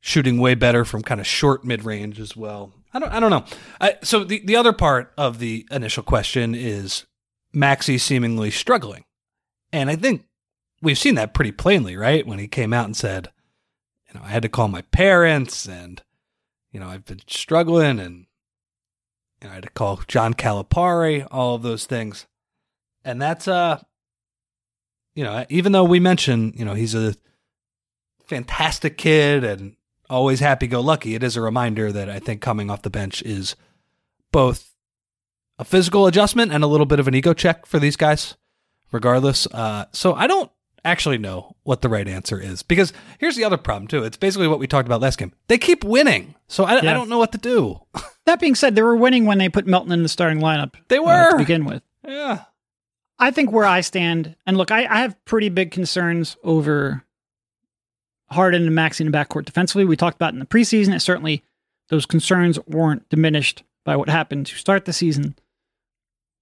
shooting 0.00 0.38
way 0.38 0.54
better 0.54 0.84
from 0.84 1.02
kind 1.02 1.20
of 1.20 1.26
short 1.26 1.64
mid 1.64 1.84
range 1.84 2.20
as 2.20 2.36
well. 2.36 2.72
I 2.92 2.98
don't 2.98 3.12
I 3.12 3.20
don't 3.20 3.30
know. 3.30 3.44
I, 3.80 3.96
so 4.02 4.24
the 4.24 4.40
the 4.44 4.56
other 4.56 4.72
part 4.72 5.12
of 5.18 5.38
the 5.38 5.66
initial 5.70 6.02
question 6.02 6.54
is 6.54 7.04
Maxey 7.52 7.98
seemingly 7.98 8.50
struggling, 8.50 9.04
and 9.72 9.90
I 9.90 9.96
think 9.96 10.24
we've 10.82 10.98
seen 10.98 11.14
that 11.16 11.34
pretty 11.34 11.52
plainly, 11.52 11.96
right? 11.96 12.26
When 12.26 12.38
he 12.38 12.48
came 12.48 12.72
out 12.72 12.84
and 12.84 12.96
said, 12.96 13.30
you 14.08 14.18
know, 14.18 14.24
I 14.24 14.28
had 14.28 14.42
to 14.42 14.48
call 14.48 14.68
my 14.68 14.82
parents, 14.82 15.66
and 15.66 16.02
you 16.72 16.80
know, 16.80 16.88
I've 16.88 17.04
been 17.04 17.22
struggling, 17.26 17.98
and 17.98 18.26
you 19.40 19.48
know, 19.48 19.50
I 19.50 19.54
had 19.54 19.64
to 19.64 19.70
call 19.70 20.00
John 20.08 20.34
Calipari, 20.34 21.26
all 21.30 21.54
of 21.54 21.62
those 21.62 21.86
things, 21.86 22.26
and 23.04 23.20
that's 23.20 23.48
uh 23.48 23.80
you 25.14 25.24
know, 25.24 25.44
even 25.48 25.72
though 25.72 25.82
we 25.82 25.98
mention, 25.98 26.52
you 26.56 26.64
know, 26.64 26.74
he's 26.74 26.94
a 26.94 27.16
fantastic 28.28 28.96
kid 28.96 29.42
and 29.42 29.74
always 30.08 30.38
happy 30.38 30.68
go 30.68 30.80
lucky, 30.80 31.16
it 31.16 31.24
is 31.24 31.36
a 31.36 31.40
reminder 31.40 31.90
that 31.90 32.08
I 32.08 32.20
think 32.20 32.40
coming 32.40 32.70
off 32.70 32.82
the 32.82 32.90
bench 32.90 33.20
is 33.22 33.56
both 34.30 34.67
a 35.58 35.64
physical 35.64 36.06
adjustment 36.06 36.52
and 36.52 36.62
a 36.62 36.66
little 36.66 36.86
bit 36.86 37.00
of 37.00 37.08
an 37.08 37.14
ego 37.14 37.34
check 37.34 37.66
for 37.66 37.78
these 37.78 37.96
guys, 37.96 38.36
regardless. 38.92 39.46
Uh, 39.46 39.86
so 39.92 40.14
I 40.14 40.26
don't 40.26 40.50
actually 40.84 41.18
know 41.18 41.56
what 41.64 41.82
the 41.82 41.88
right 41.88 42.06
answer 42.06 42.40
is 42.40 42.62
because 42.62 42.92
here's 43.18 43.36
the 43.36 43.44
other 43.44 43.56
problem, 43.56 43.88
too. 43.88 44.04
It's 44.04 44.16
basically 44.16 44.48
what 44.48 44.58
we 44.58 44.66
talked 44.66 44.86
about 44.86 45.00
last 45.00 45.18
game. 45.18 45.32
They 45.48 45.58
keep 45.58 45.84
winning. 45.84 46.34
So 46.46 46.64
I, 46.64 46.78
I 46.78 46.94
don't 46.94 47.08
know 47.08 47.18
what 47.18 47.32
to 47.32 47.38
do. 47.38 47.80
That 48.28 48.40
being 48.40 48.56
said, 48.56 48.74
they 48.74 48.82
were 48.82 48.94
winning 48.94 49.24
when 49.24 49.38
they 49.38 49.48
put 49.48 49.66
Melton 49.66 49.90
in 49.90 50.02
the 50.02 50.08
starting 50.10 50.40
lineup. 50.40 50.74
They 50.88 50.98
uh, 50.98 51.02
were. 51.02 51.30
to 51.30 51.38
begin 51.38 51.64
with. 51.64 51.82
yeah. 52.06 52.42
I 53.18 53.30
think 53.30 53.50
where 53.50 53.64
I 53.64 53.80
stand, 53.80 54.36
and 54.46 54.58
look, 54.58 54.70
I, 54.70 54.80
I 54.84 55.00
have 55.00 55.16
pretty 55.24 55.48
big 55.48 55.70
concerns 55.70 56.36
over 56.44 57.06
Harden 58.30 58.66
and 58.66 58.74
Maxey 58.74 59.02
in 59.02 59.10
the 59.10 59.16
backcourt 59.16 59.46
defensively. 59.46 59.86
We 59.86 59.96
talked 59.96 60.16
about 60.16 60.34
in 60.34 60.40
the 60.40 60.44
preseason. 60.44 60.94
It 60.94 61.00
certainly 61.00 61.42
those 61.88 62.04
concerns 62.04 62.58
weren't 62.66 63.08
diminished 63.08 63.64
by 63.82 63.96
what 63.96 64.10
happened 64.10 64.46
to 64.48 64.56
start 64.56 64.84
the 64.84 64.92
season. 64.92 65.34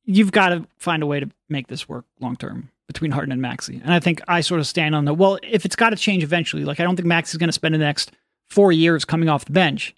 You've 0.06 0.32
got 0.32 0.50
to 0.50 0.66
find 0.78 1.02
a 1.02 1.06
way 1.06 1.20
to 1.20 1.28
make 1.48 1.66
this 1.66 1.88
work 1.88 2.04
long 2.20 2.36
term 2.36 2.70
between 2.86 3.10
Harden 3.10 3.32
and 3.32 3.42
Maxey. 3.42 3.80
And 3.82 3.92
I 3.92 4.00
think 4.00 4.20
I 4.28 4.40
sort 4.40 4.60
of 4.60 4.66
stand 4.66 4.94
on 4.94 5.04
the 5.04 5.12
well, 5.12 5.38
if 5.42 5.64
it's 5.64 5.76
got 5.76 5.90
to 5.90 5.96
change 5.96 6.22
eventually, 6.22 6.64
like 6.64 6.80
I 6.80 6.84
don't 6.84 6.96
think 6.96 7.06
Maxey's 7.06 7.38
going 7.38 7.48
to 7.48 7.52
spend 7.52 7.74
the 7.74 7.78
next 7.78 8.12
four 8.48 8.72
years 8.72 9.04
coming 9.04 9.28
off 9.28 9.44
the 9.44 9.52
bench. 9.52 9.94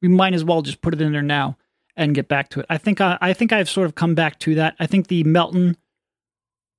We 0.00 0.08
might 0.08 0.34
as 0.34 0.44
well 0.44 0.62
just 0.62 0.80
put 0.80 0.94
it 0.94 1.00
in 1.00 1.12
there 1.12 1.22
now 1.22 1.56
and 1.96 2.14
get 2.14 2.28
back 2.28 2.48
to 2.50 2.60
it. 2.60 2.66
I 2.70 2.78
think 2.78 3.00
I, 3.00 3.18
I 3.20 3.32
think 3.32 3.52
I've 3.52 3.68
sort 3.68 3.86
of 3.86 3.96
come 3.96 4.14
back 4.14 4.38
to 4.40 4.54
that. 4.54 4.76
I 4.78 4.86
think 4.86 5.08
the 5.08 5.24
Melton 5.24 5.76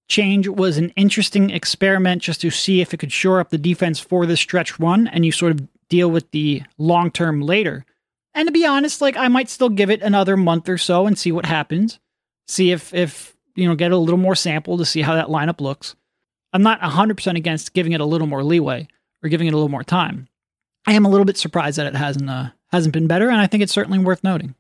change 0.07 0.47
was 0.47 0.77
an 0.77 0.89
interesting 0.95 1.49
experiment 1.51 2.21
just 2.21 2.41
to 2.41 2.49
see 2.49 2.81
if 2.81 2.93
it 2.93 2.97
could 2.97 3.11
shore 3.11 3.39
up 3.39 3.49
the 3.49 3.57
defense 3.57 3.99
for 3.99 4.25
this 4.25 4.39
stretch 4.39 4.79
run 4.79 5.07
and 5.07 5.25
you 5.25 5.31
sort 5.31 5.51
of 5.51 5.67
deal 5.89 6.09
with 6.09 6.31
the 6.31 6.63
long 6.77 7.11
term 7.11 7.41
later. 7.41 7.85
And 8.33 8.47
to 8.47 8.51
be 8.51 8.65
honest, 8.65 9.01
like 9.01 9.17
I 9.17 9.27
might 9.27 9.49
still 9.49 9.69
give 9.69 9.89
it 9.89 10.01
another 10.01 10.37
month 10.37 10.69
or 10.69 10.77
so 10.77 11.05
and 11.05 11.17
see 11.17 11.31
what 11.31 11.45
happens. 11.45 11.99
See 12.49 12.71
if 12.71 12.95
if 12.95 13.35
you 13.53 13.67
know 13.67 13.75
get 13.75 13.91
a 13.91 13.97
little 13.97 14.17
more 14.17 14.35
sample 14.35 14.79
to 14.79 14.85
see 14.85 15.01
how 15.01 15.13
that 15.13 15.27
lineup 15.27 15.61
looks. 15.61 15.95
I'm 16.51 16.63
not 16.63 16.81
100% 16.81 17.37
against 17.37 17.75
giving 17.75 17.91
it 17.91 18.01
a 18.01 18.05
little 18.05 18.25
more 18.25 18.43
leeway 18.43 18.87
or 19.23 19.29
giving 19.29 19.45
it 19.45 19.53
a 19.53 19.55
little 19.55 19.69
more 19.69 19.83
time. 19.83 20.27
I 20.87 20.93
am 20.93 21.05
a 21.05 21.09
little 21.09 21.25
bit 21.25 21.37
surprised 21.37 21.77
that 21.77 21.85
it 21.85 21.95
hasn't 21.95 22.27
uh, 22.27 22.49
hasn't 22.71 22.93
been 22.93 23.05
better 23.05 23.29
and 23.29 23.39
I 23.39 23.45
think 23.45 23.61
it's 23.61 23.71
certainly 23.71 23.99
worth 23.99 24.23
noting. 24.23 24.55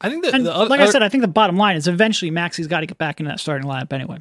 I 0.00 0.10
think 0.10 0.24
that 0.24 0.34
other, 0.34 0.68
like 0.68 0.80
I 0.80 0.90
said, 0.90 1.04
I 1.04 1.08
think 1.08 1.20
the 1.20 1.28
bottom 1.28 1.56
line 1.56 1.76
is 1.76 1.86
eventually 1.86 2.32
Maxey's 2.32 2.66
got 2.66 2.80
to 2.80 2.86
get 2.86 2.98
back 2.98 3.20
into 3.20 3.30
that 3.30 3.38
starting 3.38 3.68
lineup 3.68 3.92
anyway. 3.92 4.18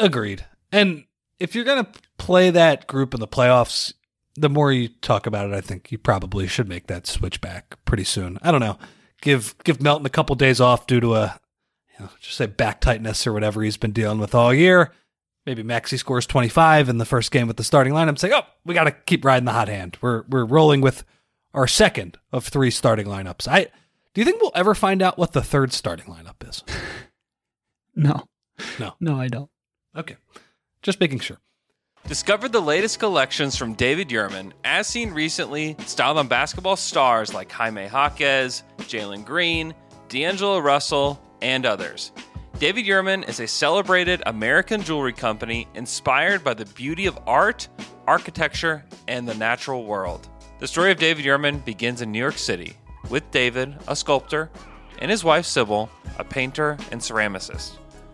Agreed. 0.00 0.44
And 0.72 1.04
if 1.38 1.54
you're 1.54 1.64
going 1.64 1.84
to 1.84 1.92
play 2.18 2.50
that 2.50 2.88
group 2.88 3.14
in 3.14 3.20
the 3.20 3.28
playoffs, 3.28 3.94
the 4.34 4.48
more 4.48 4.72
you 4.72 4.88
talk 4.88 5.26
about 5.28 5.48
it, 5.48 5.54
I 5.54 5.60
think 5.60 5.92
you 5.92 5.98
probably 5.98 6.48
should 6.48 6.68
make 6.68 6.88
that 6.88 7.06
switch 7.06 7.40
back 7.40 7.76
pretty 7.84 8.02
soon. 8.02 8.38
I 8.42 8.50
don't 8.50 8.60
know. 8.60 8.78
Give 9.22 9.54
give 9.64 9.80
Melton 9.82 10.06
a 10.06 10.10
couple 10.10 10.36
days 10.36 10.60
off 10.60 10.86
due 10.86 11.00
to 11.00 11.14
a 11.14 11.40
you 11.98 12.04
know, 12.04 12.10
just 12.20 12.36
say 12.36 12.46
back 12.46 12.80
tightness 12.80 13.26
or 13.26 13.32
whatever 13.32 13.62
he's 13.62 13.76
been 13.76 13.92
dealing 13.92 14.18
with 14.18 14.34
all 14.34 14.52
year. 14.52 14.92
Maybe 15.46 15.62
Maxey 15.62 15.96
scores 15.98 16.26
25 16.26 16.88
in 16.88 16.98
the 16.98 17.04
first 17.04 17.30
game 17.30 17.46
with 17.46 17.58
the 17.58 17.64
starting 17.64 17.92
lineup. 17.92 18.18
Say, 18.18 18.32
oh, 18.32 18.42
we 18.64 18.74
got 18.74 18.84
to 18.84 18.92
keep 18.92 19.24
riding 19.24 19.44
the 19.44 19.52
hot 19.52 19.68
hand. 19.68 19.98
We're 20.00 20.24
we're 20.28 20.44
rolling 20.44 20.80
with 20.80 21.04
our 21.52 21.66
second 21.66 22.18
of 22.32 22.46
three 22.46 22.70
starting 22.70 23.06
lineups. 23.06 23.46
I 23.46 23.68
do 24.14 24.20
you 24.20 24.24
think 24.24 24.40
we'll 24.40 24.52
ever 24.54 24.74
find 24.74 25.02
out 25.02 25.18
what 25.18 25.32
the 25.32 25.42
third 25.42 25.72
starting 25.72 26.06
lineup 26.06 26.48
is? 26.48 26.62
No. 27.96 28.24
No. 28.80 28.94
No, 28.98 29.20
I 29.20 29.28
don't. 29.28 29.48
Okay, 29.96 30.16
just 30.82 30.98
making 30.98 31.20
sure. 31.20 31.38
Discover 32.06 32.50
the 32.50 32.60
latest 32.60 32.98
collections 32.98 33.56
from 33.56 33.72
David 33.72 34.10
Yurman, 34.10 34.52
as 34.62 34.86
seen 34.86 35.12
recently, 35.12 35.74
styled 35.86 36.18
on 36.18 36.28
basketball 36.28 36.76
stars 36.76 37.32
like 37.32 37.50
Jaime 37.50 37.86
Jaquez, 37.86 38.62
Jalen 38.80 39.24
Green, 39.24 39.72
D'Angelo 40.10 40.58
Russell, 40.58 41.18
and 41.40 41.64
others. 41.64 42.12
David 42.58 42.84
Yurman 42.84 43.26
is 43.26 43.40
a 43.40 43.46
celebrated 43.46 44.22
American 44.26 44.82
jewelry 44.82 45.14
company 45.14 45.66
inspired 45.74 46.44
by 46.44 46.52
the 46.52 46.66
beauty 46.66 47.06
of 47.06 47.18
art, 47.26 47.68
architecture, 48.06 48.84
and 49.08 49.26
the 49.26 49.34
natural 49.34 49.86
world. 49.86 50.28
The 50.58 50.68
story 50.68 50.92
of 50.92 50.98
David 50.98 51.24
Yurman 51.24 51.64
begins 51.64 52.02
in 52.02 52.12
New 52.12 52.18
York 52.18 52.36
City 52.36 52.76
with 53.08 53.28
David, 53.30 53.76
a 53.88 53.96
sculptor, 53.96 54.50
and 54.98 55.10
his 55.10 55.24
wife 55.24 55.46
Sybil, 55.46 55.88
a 56.18 56.24
painter 56.24 56.76
and 56.92 57.00
ceramicist. 57.00 57.78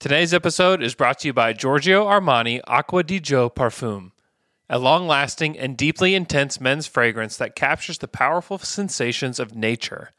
Today's 0.00 0.32
episode 0.32 0.80
is 0.80 0.94
brought 0.94 1.18
to 1.18 1.26
you 1.26 1.32
by 1.32 1.52
Giorgio 1.52 2.06
Armani 2.06 2.60
Acqua 2.68 3.02
di 3.02 3.18
Gio 3.18 3.52
Parfum, 3.52 4.12
a 4.70 4.78
long 4.78 5.08
lasting 5.08 5.58
and 5.58 5.76
deeply 5.76 6.14
intense 6.14 6.60
men's 6.60 6.86
fragrance 6.86 7.36
that 7.36 7.56
captures 7.56 7.98
the 7.98 8.06
powerful 8.06 8.58
sensations 8.58 9.40
of 9.40 9.56
nature. 9.56 10.12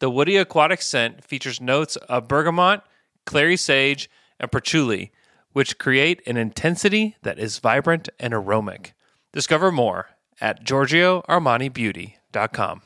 The 0.00 0.10
woody 0.10 0.36
aquatic 0.36 0.82
scent 0.82 1.24
features 1.24 1.62
notes 1.62 1.96
of 1.96 2.28
bergamot, 2.28 2.82
clary 3.24 3.56
sage, 3.56 4.10
and 4.38 4.52
patchouli, 4.52 5.12
which 5.52 5.78
create 5.78 6.20
an 6.26 6.36
intensity 6.36 7.16
that 7.22 7.38
is 7.38 7.58
vibrant 7.58 8.10
and 8.20 8.34
aromatic. 8.34 8.92
Discover 9.32 9.72
more 9.72 10.10
at 10.42 10.62
GiorgioArmaniBeauty.com. 10.62 12.82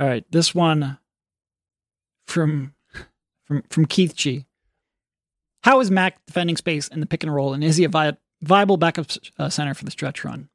All 0.00 0.06
right, 0.08 0.24
this 0.32 0.52
one 0.52 0.98
from 2.26 2.74
from 3.52 3.62
from 3.68 3.84
Keith 3.86 4.14
G. 4.14 4.46
How 5.64 5.80
is 5.80 5.90
Mac 5.90 6.24
defending 6.26 6.56
space 6.56 6.88
in 6.88 7.00
the 7.00 7.06
pick 7.06 7.22
and 7.22 7.32
roll, 7.34 7.52
and 7.52 7.62
is 7.62 7.76
he 7.76 7.84
a 7.84 7.88
vi- 7.88 8.16
viable 8.40 8.76
backup 8.76 9.06
uh, 9.38 9.48
center 9.48 9.74
for 9.74 9.84
the 9.84 9.90
stretch 9.90 10.24
run? 10.24 10.48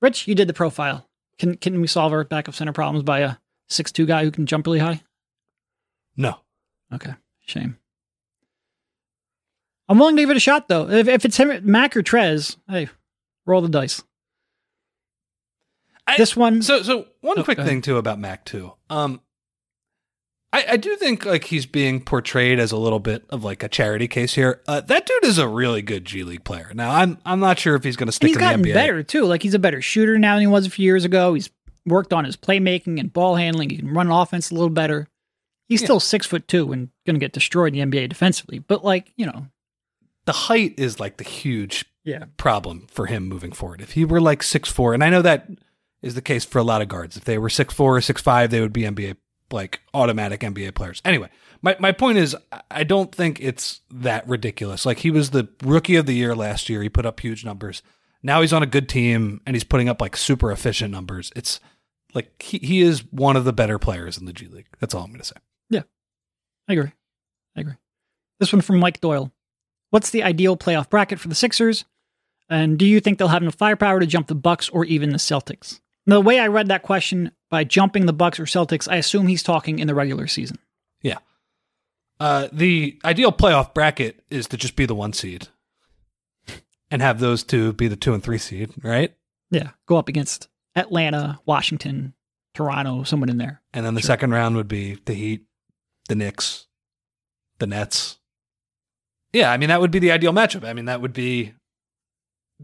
Rich, 0.00 0.26
you 0.28 0.34
did 0.34 0.48
the 0.48 0.54
profile. 0.54 1.06
Can 1.38 1.56
can 1.56 1.80
we 1.80 1.86
solve 1.86 2.12
our 2.12 2.24
backup 2.24 2.54
center 2.54 2.72
problems 2.72 3.02
by 3.02 3.20
a 3.20 3.34
six 3.68 3.90
two 3.92 4.06
guy 4.06 4.24
who 4.24 4.30
can 4.30 4.46
jump 4.46 4.66
really 4.66 4.78
high? 4.78 5.02
No. 6.16 6.36
Okay, 6.92 7.14
shame. 7.46 7.76
I'm 9.88 9.98
willing 9.98 10.16
to 10.16 10.22
give 10.22 10.30
it 10.30 10.36
a 10.36 10.40
shot 10.40 10.68
though. 10.68 10.88
If, 10.88 11.08
if 11.08 11.24
it's 11.24 11.36
him, 11.36 11.52
Mac 11.64 11.96
or 11.96 12.02
Trez, 12.02 12.56
hey, 12.68 12.88
roll 13.46 13.60
the 13.60 13.68
dice. 13.68 14.02
I- 16.06 16.16
This 16.16 16.36
one- 16.36 16.62
So, 16.62 16.82
so 16.82 17.06
one 17.20 17.38
Oh, 17.38 17.44
quick 17.44 17.58
thing 17.58 17.82
too 17.82 17.96
about 17.96 18.18
Mac 18.18 18.44
too. 18.44 18.72
Um, 18.88 19.20
I, 20.52 20.64
I 20.70 20.76
do 20.78 20.96
think 20.96 21.24
like 21.24 21.44
he's 21.44 21.64
being 21.66 22.00
portrayed 22.02 22.58
as 22.58 22.72
a 22.72 22.76
little 22.76 22.98
bit 22.98 23.24
of 23.30 23.44
like 23.44 23.62
a 23.62 23.68
charity 23.68 24.08
case 24.08 24.34
here. 24.34 24.60
Uh, 24.66 24.80
that 24.80 25.06
dude 25.06 25.24
is 25.24 25.38
a 25.38 25.46
really 25.46 25.80
good 25.82 26.04
G 26.04 26.24
League 26.24 26.42
player. 26.44 26.72
Now, 26.74 26.90
I'm 26.90 27.18
I'm 27.24 27.38
not 27.40 27.58
sure 27.58 27.76
if 27.76 27.84
he's 27.84 27.96
going 27.96 28.08
to 28.08 28.12
stick 28.12 28.28
he's 28.28 28.36
in 28.36 28.40
gotten 28.40 28.62
the 28.62 28.70
NBA. 28.70 28.74
better 28.74 29.02
too. 29.02 29.26
Like 29.26 29.42
he's 29.42 29.54
a 29.54 29.58
better 29.60 29.80
shooter 29.80 30.18
now 30.18 30.34
than 30.34 30.40
he 30.40 30.46
was 30.48 30.66
a 30.66 30.70
few 30.70 30.84
years 30.84 31.04
ago. 31.04 31.34
He's 31.34 31.50
worked 31.86 32.12
on 32.12 32.24
his 32.24 32.36
playmaking 32.36 32.98
and 32.98 33.12
ball 33.12 33.36
handling. 33.36 33.70
He 33.70 33.76
can 33.76 33.94
run 33.94 34.06
an 34.08 34.12
offense 34.12 34.50
a 34.50 34.54
little 34.54 34.70
better. 34.70 35.06
He's 35.68 35.82
still 35.84 36.00
six 36.00 36.26
foot 36.26 36.48
two 36.48 36.72
and 36.72 36.88
going 37.06 37.14
to 37.14 37.20
get 37.20 37.32
destroyed 37.32 37.74
in 37.76 37.90
the 37.90 37.98
NBA 38.00 38.08
defensively. 38.08 38.58
But 38.58 38.84
like 38.84 39.12
you 39.16 39.26
know, 39.26 39.46
The 40.24 40.32
height 40.32 40.74
is 40.78 40.98
like 40.98 41.18
the 41.18 41.24
huge 41.24 41.84
yeah, 42.02 42.24
problem 42.38 42.88
for 42.90 43.06
him 43.06 43.28
moving 43.28 43.52
forward. 43.52 43.80
If 43.80 43.92
he 43.92 44.04
were 44.04 44.20
like 44.20 44.42
six 44.42 44.68
four, 44.68 44.94
and 44.94 45.04
I 45.04 45.10
know 45.10 45.22
that 45.22 45.48
is 46.02 46.16
the 46.16 46.22
case 46.22 46.44
for 46.44 46.58
a 46.58 46.64
lot 46.64 46.82
of 46.82 46.88
guards. 46.88 47.16
If 47.16 47.24
they 47.24 47.38
were 47.38 47.50
six 47.50 47.72
four 47.72 47.96
or 47.96 48.00
six 48.00 48.20
five, 48.20 48.50
they 48.50 48.60
would 48.60 48.72
be 48.72 48.82
NBA 48.82 49.16
like 49.52 49.80
automatic 49.94 50.40
NBA 50.40 50.74
players. 50.74 51.00
Anyway, 51.04 51.28
my 51.62 51.76
my 51.78 51.92
point 51.92 52.18
is, 52.18 52.36
I- 52.70 52.84
don't 52.84 53.14
think 53.14 53.40
it's 53.40 53.80
that 53.90 54.28
ridiculous. 54.28 54.84
Like 54.86 54.98
he 55.00 55.10
was 55.10 55.30
the 55.30 55.48
rookie 55.62 55.96
of 55.96 56.06
the 56.06 56.14
year 56.14 56.34
last 56.34 56.68
year. 56.68 56.82
He 56.82 56.88
put 56.88 57.06
up 57.06 57.20
huge 57.20 57.44
numbers. 57.44 57.82
Now 58.22 58.40
he's 58.40 58.52
on 58.52 58.62
a 58.62 58.66
good 58.66 58.88
team 58.88 59.40
and 59.46 59.56
he's 59.56 59.64
putting 59.64 59.88
up 59.88 60.00
like 60.00 60.16
super 60.16 60.52
efficient 60.52 60.90
numbers. 60.92 61.32
It's 61.34 61.60
like 62.14 62.42
he, 62.42 62.58
he 62.58 62.80
is 62.82 63.00
one 63.12 63.36
of 63.36 63.44
the 63.44 63.52
better 63.52 63.78
players 63.78 64.18
in 64.18 64.26
the 64.26 64.32
G 64.32 64.46
League. 64.46 64.66
That's 64.80 64.94
all 64.94 65.02
I'm 65.04 65.10
going 65.10 65.20
to 65.20 65.26
say. 65.26 65.36
Yeah. 65.70 65.82
I 66.68 66.72
agree. 66.74 66.92
I 67.56 67.60
agree. 67.60 67.74
This 68.38 68.52
one 68.52 68.62
from 68.62 68.78
Mike 68.78 69.00
Doyle. 69.00 69.32
What's 69.90 70.10
the 70.10 70.22
ideal 70.22 70.56
playoff 70.56 70.88
bracket 70.90 71.18
for 71.18 71.28
the 71.28 71.34
Sixers? 71.34 71.84
And 72.48 72.78
do 72.78 72.84
you 72.86 73.00
think 73.00 73.18
they'll 73.18 73.28
have 73.28 73.42
enough 73.42 73.54
firepower 73.54 74.00
to 74.00 74.06
jump 74.06 74.26
the 74.26 74.34
Bucks 74.34 74.68
or 74.68 74.84
even 74.84 75.10
the 75.10 75.18
Celtics? 75.18 75.80
The 76.10 76.20
way 76.20 76.40
I 76.40 76.48
read 76.48 76.68
that 76.68 76.82
question 76.82 77.30
by 77.50 77.62
jumping 77.62 78.06
the 78.06 78.12
Bucks 78.12 78.40
or 78.40 78.44
Celtics, 78.44 78.90
I 78.90 78.96
assume 78.96 79.28
he's 79.28 79.44
talking 79.44 79.78
in 79.78 79.86
the 79.86 79.94
regular 79.94 80.26
season. 80.26 80.58
Yeah. 81.02 81.18
Uh, 82.18 82.48
the 82.52 82.98
ideal 83.04 83.30
playoff 83.30 83.74
bracket 83.74 84.20
is 84.28 84.48
to 84.48 84.56
just 84.56 84.74
be 84.74 84.86
the 84.86 84.94
one 84.94 85.12
seed 85.12 85.48
and 86.90 87.00
have 87.00 87.20
those 87.20 87.44
two 87.44 87.72
be 87.74 87.86
the 87.86 87.94
two 87.94 88.12
and 88.12 88.24
three 88.24 88.38
seed, 88.38 88.72
right? 88.82 89.14
Yeah, 89.52 89.70
go 89.86 89.96
up 89.96 90.08
against 90.08 90.48
Atlanta, 90.74 91.38
Washington, 91.46 92.14
Toronto, 92.54 93.04
someone 93.04 93.28
in 93.28 93.38
there. 93.38 93.62
And 93.72 93.86
then 93.86 93.94
the 93.94 94.02
second 94.02 94.32
round 94.32 94.56
would 94.56 94.68
be 94.68 94.98
the 95.04 95.14
Heat, 95.14 95.46
the 96.08 96.16
Knicks, 96.16 96.66
the 97.58 97.68
Nets. 97.68 98.18
Yeah, 99.32 99.52
I 99.52 99.58
mean 99.58 99.68
that 99.68 99.80
would 99.80 99.92
be 99.92 100.00
the 100.00 100.10
ideal 100.10 100.32
matchup. 100.32 100.64
I 100.64 100.72
mean 100.72 100.86
that 100.86 101.00
would 101.00 101.12
be 101.12 101.54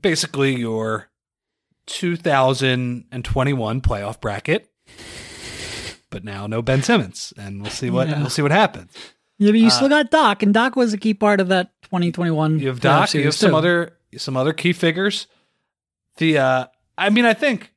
basically 0.01 0.57
your 0.57 1.09
2021 1.87 3.81
playoff 3.81 4.21
bracket. 4.21 4.69
But 6.11 6.25
now 6.25 6.47
no 6.47 6.63
Ben 6.63 6.83
Simmons, 6.83 7.33
and 7.37 7.61
we'll 7.63 7.71
see 7.71 7.91
what 7.91 8.09
Yeah. 8.09 8.21
we'll 8.21 8.31
see 8.31 8.43
what 8.43 8.53
happens. 8.53 8.93
Yeah, 9.39 9.51
but 9.51 9.61
you 9.61 9.67
Uh, 9.67 9.71
still 9.71 9.89
got 9.89 10.11
Doc, 10.11 10.43
and 10.43 10.55
Doc 10.55 10.77
was 10.77 10.93
a 10.95 10.99
key 10.99 11.13
part 11.15 11.41
of 11.41 11.49
that 11.49 11.71
2021. 11.83 12.59
You 12.61 12.69
have 12.69 12.81
Doc. 12.81 13.13
You 13.15 13.25
have 13.25 13.35
some 13.35 13.51
too. 13.51 13.57
other 13.57 13.93
some 14.17 14.37
other 14.37 14.53
key 14.53 14.73
figures. 14.73 15.27
The 16.17 16.39
uh, 16.39 16.67
I 16.97 17.11
mean, 17.11 17.25
I 17.27 17.35
think 17.35 17.73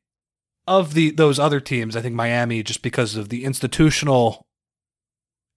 of 0.67 0.93
the 0.93 1.10
those 1.12 1.39
other 1.39 1.60
teams, 1.60 1.95
I 1.95 2.02
think 2.02 2.15
Miami, 2.15 2.63
just 2.63 2.82
because 2.82 3.15
of 3.15 3.30
the 3.30 3.43
institutional 3.43 4.45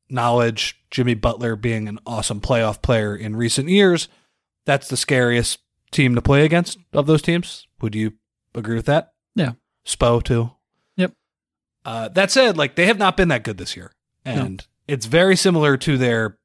knowledge, 0.08 0.82
Jimmy 0.90 1.14
Butler 1.14 1.54
being 1.56 1.88
an 1.88 1.98
awesome 2.06 2.40
playoff 2.40 2.82
player 2.82 3.14
in 3.14 3.36
recent 3.36 3.68
years, 3.68 4.08
that's 4.66 4.88
the 4.88 4.96
scariest 4.96 5.60
team 5.92 6.14
to 6.14 6.22
play 6.22 6.44
against 6.44 6.78
of 6.92 7.06
those 7.06 7.22
teams. 7.22 7.66
Would 7.80 7.94
you 7.94 8.14
agree 8.54 8.76
with 8.76 8.86
that? 8.86 9.12
Yeah. 9.34 9.52
Spo 9.86 10.22
too. 10.22 10.50
Yep. 10.96 11.12
Uh, 11.84 12.08
that 12.08 12.30
said, 12.30 12.56
like 12.56 12.76
they 12.76 12.86
have 12.86 12.98
not 12.98 13.16
been 13.16 13.28
that 13.28 13.42
good 13.44 13.58
this 13.58 13.76
year, 13.76 13.92
and 14.24 14.64
it's 14.86 15.06
very 15.06 15.36
similar 15.36 15.76
to 15.78 15.98
their. 15.98 16.38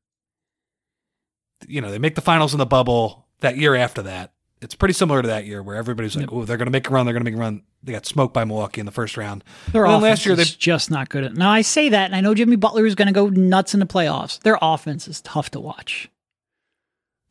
You 1.67 1.81
know, 1.81 1.91
they 1.91 1.99
make 1.99 2.15
the 2.15 2.21
finals 2.21 2.53
in 2.53 2.59
the 2.59 2.65
bubble 2.65 3.27
that 3.39 3.57
year 3.57 3.75
after 3.75 4.01
that. 4.03 4.33
It's 4.59 4.73
pretty 4.73 4.93
similar 4.93 5.21
to 5.21 5.27
that 5.27 5.45
year 5.45 5.61
where 5.61 5.75
everybody's 5.75 6.15
like, 6.15 6.23
Yep. 6.23 6.29
"Oh, 6.33 6.45
they're 6.45 6.57
going 6.57 6.65
to 6.67 6.71
make 6.71 6.89
a 6.89 6.93
run. 6.93 7.05
They're 7.05 7.13
going 7.13 7.23
to 7.25 7.29
make 7.31 7.37
a 7.37 7.41
run." 7.41 7.61
They 7.83 7.91
got 7.93 8.07
smoked 8.07 8.33
by 8.33 8.43
Milwaukee 8.43 8.79
in 8.79 8.85
the 8.87 8.91
first 8.91 9.15
round. 9.17 9.43
Their 9.71 9.85
And 9.85 9.93
offense 9.95 10.03
last 10.03 10.25
year 10.25 10.35
they 10.35 10.41
is 10.41 10.55
just 10.55 10.89
not 10.89 11.09
good. 11.09 11.23
At, 11.23 11.33
now 11.35 11.51
I 11.51 11.61
say 11.61 11.89
that, 11.89 12.05
and 12.05 12.15
I 12.15 12.21
know 12.21 12.33
Jimmy 12.33 12.55
Butler 12.55 12.85
is 12.87 12.95
going 12.95 13.07
to 13.07 13.13
go 13.13 13.29
nuts 13.29 13.75
in 13.75 13.79
the 13.79 13.85
playoffs. 13.85 14.39
Their 14.41 14.57
offense 14.61 15.07
is 15.07 15.21
tough 15.21 15.51
to 15.51 15.59
watch. 15.59 16.09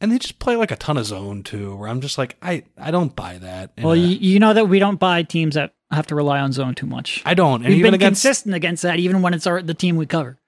And 0.01 0.13
they 0.13 0.19
just 0.19 0.39
play 0.39 0.57
like 0.57 0.71
a 0.71 0.77
ton 0.77 0.97
of 0.97 1.07
zone 1.07 1.43
too. 1.43 1.77
Where 1.77 1.89
I'm 1.89 2.01
just 2.01 2.19
like, 2.19 2.37
I 2.43 2.65
I 2.79 2.91
don't 2.91 3.15
buy 3.15 3.39
that. 3.39 3.73
Well, 3.79 3.91
uh, 3.91 3.95
you, 3.95 4.17
you 4.17 4.39
know 4.39 4.55
that 4.55 4.69
we 4.69 4.79
don't 4.79 4.99
buy 4.99 5.23
teams 5.23 5.55
that 5.55 5.75
have 5.91 6.07
to 6.09 6.15
rely 6.15 6.41
on 6.41 6.53
zone 6.53 6.75
too 6.75 6.87
much. 6.87 7.23
I 7.25 7.35
don't. 7.35 7.63
And 7.63 7.69
We've 7.69 7.79
even 7.79 7.93
been 7.93 7.95
against 7.95 8.23
consistent 8.23 8.55
against 8.55 8.83
that, 8.83 8.99
even 8.99 9.23
when 9.23 9.35
it's 9.35 9.47
our, 9.47 9.63
the 9.63 9.75
team 9.75 9.97
we 9.97 10.07
cover. 10.07 10.39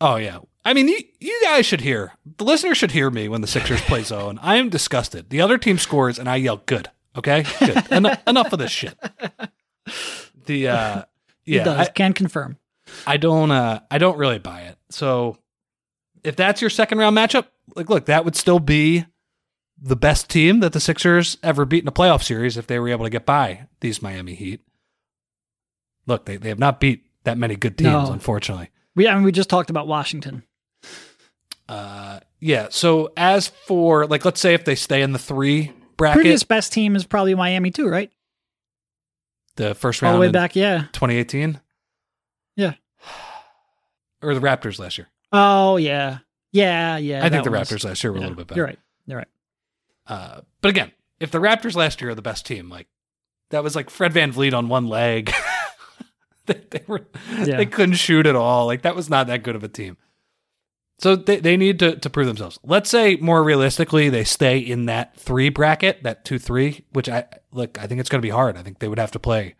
Oh 0.00 0.16
yeah. 0.16 0.38
I 0.64 0.74
mean, 0.74 0.86
you, 0.88 0.98
you 1.20 1.40
guys 1.42 1.66
should 1.66 1.80
hear. 1.80 2.12
The 2.38 2.44
listeners 2.44 2.78
should 2.78 2.92
hear 2.92 3.10
me 3.10 3.28
when 3.28 3.40
the 3.40 3.48
Sixers 3.48 3.80
play 3.82 4.02
zone. 4.04 4.38
I 4.42 4.56
am 4.56 4.68
disgusted. 4.68 5.30
The 5.30 5.40
other 5.40 5.58
team 5.58 5.78
scores 5.78 6.18
and 6.18 6.28
I 6.28 6.36
yell, 6.36 6.58
"Good." 6.66 6.88
Okay? 7.16 7.44
Good. 7.58 7.90
enough, 7.92 8.22
enough 8.26 8.52
of 8.52 8.58
this 8.58 8.70
shit. 8.70 8.96
The 10.46 10.68
uh 10.68 11.02
yeah, 11.44 11.64
does. 11.64 11.88
I, 11.88 11.90
Can 11.90 12.12
confirm. 12.12 12.58
I 13.06 13.16
don't 13.16 13.50
uh 13.50 13.80
I 13.90 13.98
don't 13.98 14.18
really 14.18 14.38
buy 14.38 14.62
it. 14.62 14.78
So 14.90 15.36
if 16.24 16.36
that's 16.36 16.60
your 16.60 16.70
second 16.70 16.98
round 16.98 17.16
matchup, 17.16 17.46
like 17.76 17.88
look, 17.90 18.06
that 18.06 18.24
would 18.24 18.36
still 18.36 18.58
be 18.60 19.04
the 19.80 19.96
best 19.96 20.28
team 20.30 20.60
that 20.60 20.72
the 20.72 20.80
Sixers 20.80 21.38
ever 21.42 21.64
beat 21.64 21.82
in 21.82 21.88
a 21.88 21.92
playoff 21.92 22.22
series 22.22 22.56
if 22.56 22.66
they 22.66 22.78
were 22.78 22.88
able 22.88 23.04
to 23.04 23.10
get 23.10 23.26
by 23.26 23.66
these 23.80 24.00
Miami 24.02 24.34
Heat. 24.34 24.60
Look, 26.06 26.24
they, 26.26 26.36
they 26.36 26.48
have 26.50 26.58
not 26.58 26.78
beat 26.80 27.04
that 27.24 27.38
many 27.38 27.56
good 27.56 27.76
teams, 27.78 27.90
No. 28.08 28.12
unfortunately. 28.12 28.70
We 28.94 29.08
I 29.08 29.14
mean, 29.14 29.24
we 29.24 29.32
just 29.32 29.48
talked 29.50 29.70
about 29.70 29.86
Washington. 29.88 30.42
Uh, 31.68 32.20
yeah. 32.40 32.68
So 32.70 33.12
as 33.16 33.48
for 33.48 34.06
like, 34.06 34.24
let's 34.24 34.40
say 34.40 34.54
if 34.54 34.64
they 34.64 34.74
stay 34.74 35.02
in 35.02 35.12
the 35.12 35.18
three 35.18 35.72
bracket, 35.96 36.16
Previous 36.22 36.42
best 36.42 36.72
team 36.72 36.96
is 36.96 37.04
probably 37.04 37.34
Miami 37.34 37.70
too, 37.70 37.88
right? 37.88 38.10
the 39.56 39.74
first 39.74 40.00
round 40.00 40.14
All 40.14 40.20
the 40.20 40.26
way 40.28 40.32
back, 40.32 40.56
yeah. 40.56 40.86
2018, 40.92 41.60
Yeah. 42.56 42.72
or 44.22 44.34
the 44.34 44.40
Raptors 44.40 44.78
last 44.78 44.96
year. 44.96 45.08
Oh 45.32 45.76
yeah, 45.76 46.18
yeah, 46.52 46.96
yeah. 46.98 47.24
I 47.24 47.28
think 47.30 47.44
the 47.44 47.50
was- 47.50 47.68
Raptors 47.70 47.84
last 47.84 48.02
year 48.04 48.12
were 48.12 48.18
a 48.18 48.20
little 48.20 48.36
bit 48.36 48.46
better. 48.48 48.58
You're 48.58 48.66
right. 48.66 48.78
You're 49.06 49.18
right. 49.18 49.28
Uh, 50.06 50.40
but 50.60 50.68
again, 50.68 50.92
if 51.20 51.30
the 51.30 51.38
Raptors 51.38 51.74
last 51.76 52.00
year 52.00 52.10
are 52.10 52.14
the 52.14 52.22
best 52.22 52.44
team, 52.46 52.68
like 52.68 52.88
that 53.50 53.62
was 53.62 53.74
like 53.76 53.90
Fred 53.90 54.12
VanVleet 54.12 54.52
on 54.54 54.68
one 54.68 54.86
leg. 54.88 55.32
they, 56.46 56.60
they 56.70 56.82
were 56.86 57.06
Yeah. 57.38 57.56
they 57.56 57.66
couldn't 57.66 57.94
shoot 57.96 58.26
at 58.26 58.36
all. 58.36 58.66
Like 58.66 58.82
that 58.82 58.96
was 58.96 59.08
not 59.08 59.26
that 59.28 59.42
good 59.42 59.56
of 59.56 59.64
a 59.64 59.68
team. 59.68 59.96
So 60.98 61.16
they, 61.16 61.38
they 61.40 61.56
need 61.56 61.78
to, 61.80 61.96
to 61.96 62.10
prove 62.10 62.28
themselves. 62.28 62.58
Let's 62.62 62.88
say 62.88 63.16
more 63.16 63.42
realistically, 63.42 64.08
they 64.08 64.22
stay 64.22 64.58
in 64.58 64.86
that 64.86 65.16
three 65.16 65.48
bracket, 65.48 66.02
that 66.04 66.24
two 66.24 66.38
three, 66.38 66.84
which 66.92 67.08
I 67.08 67.24
look, 67.50 67.76
I 67.82 67.86
think 67.86 68.00
it's 68.00 68.08
going 68.08 68.20
to 68.20 68.26
be 68.26 68.30
hard. 68.30 68.56
I 68.56 68.62
think 68.62 68.78
they 68.78 68.86
would 68.88 69.00
have 69.00 69.10
to 69.12 69.18
play 69.18 69.54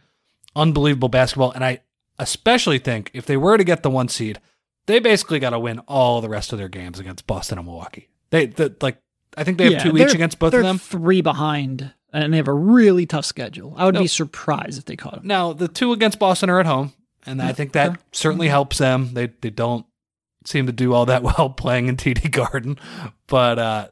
unbelievable 0.55 1.09
basketball, 1.09 1.51
and 1.51 1.65
I 1.65 1.81
especially 2.19 2.79
think 2.79 3.11
if 3.15 3.27
they 3.27 3.37
were 3.37 3.57
to 3.57 3.65
get 3.65 3.83
the 3.83 3.91
one 3.91 4.07
seed, 4.09 4.41
they 4.87 4.99
basically 4.99 5.39
got 5.39 5.51
to 5.51 5.59
win 5.59 5.79
all 5.81 6.21
the 6.21 6.29
rest 6.29 6.53
of 6.53 6.59
their 6.59 6.69
games 6.69 6.99
against 6.99 7.27
Boston 7.27 7.59
and 7.59 7.67
Milwaukee. 7.67 8.09
They 8.31 8.47
the, 8.47 8.75
like 8.81 8.99
I 9.37 9.45
think 9.45 9.59
they 9.59 9.65
have 9.65 9.73
Yeah, 9.75 9.83
two 9.85 9.97
each 9.99 10.15
against 10.15 10.39
both 10.39 10.55
of 10.55 10.63
them. 10.63 10.79
Three 10.79 11.21
behind, 11.21 11.93
and 12.13 12.33
they 12.33 12.37
have 12.39 12.49
a 12.49 12.53
really 12.55 13.07
tough 13.07 13.25
schedule. 13.25 13.75
I 13.77 13.85
would 13.85 13.95
No. 13.95 14.01
be 14.01 14.07
surprised 14.07 14.79
if 14.79 14.85
they 14.85 14.97
caught 14.97 15.15
them. 15.15 15.27
Now 15.27 15.53
the 15.53 15.69
two 15.69 15.93
against 15.93 16.19
Boston 16.19 16.51
are 16.51 16.61
at 16.61 16.67
home, 16.67 16.93
and 17.27 17.41
I 17.41 17.53
think 17.53 17.73
that 17.73 17.91
sure. 17.93 17.99
certainly 18.13 18.49
helps 18.49 18.79
them. 18.79 19.15
They 19.15 19.29
they 19.41 19.51
don't 19.51 19.87
seem 20.45 20.67
to 20.67 20.73
do 20.73 20.93
all 20.93 21.07
that 21.07 21.23
well 21.39 21.51
playing 21.51 21.89
in 21.89 21.97
TD 21.97 22.31
Garden, 22.31 22.79
but 23.27 23.59
uh, 23.59 23.89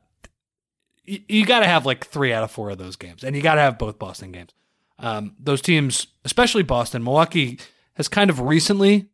you, 1.05 1.21
you 1.29 1.47
got 1.47 1.61
to 1.61 1.67
have 1.67 1.87
like 1.87 2.07
three 2.07 2.33
out 2.33 2.43
of 2.45 2.51
four 2.51 2.71
of 2.71 2.79
those 2.79 2.97
games, 2.97 3.23
and 3.25 3.37
you 3.37 3.43
got 3.43 3.55
to 3.55 3.61
have 3.61 3.79
both 3.79 3.99
Boston 3.99 4.33
games. 4.33 4.51
Um, 4.99 5.35
those 5.39 5.63
teams, 5.63 6.09
especially 6.25 6.63
Boston, 6.63 7.03
Milwaukee 7.03 7.59
has 7.95 8.07
kind 8.09 8.29
of 8.29 8.41
recently 8.41 9.09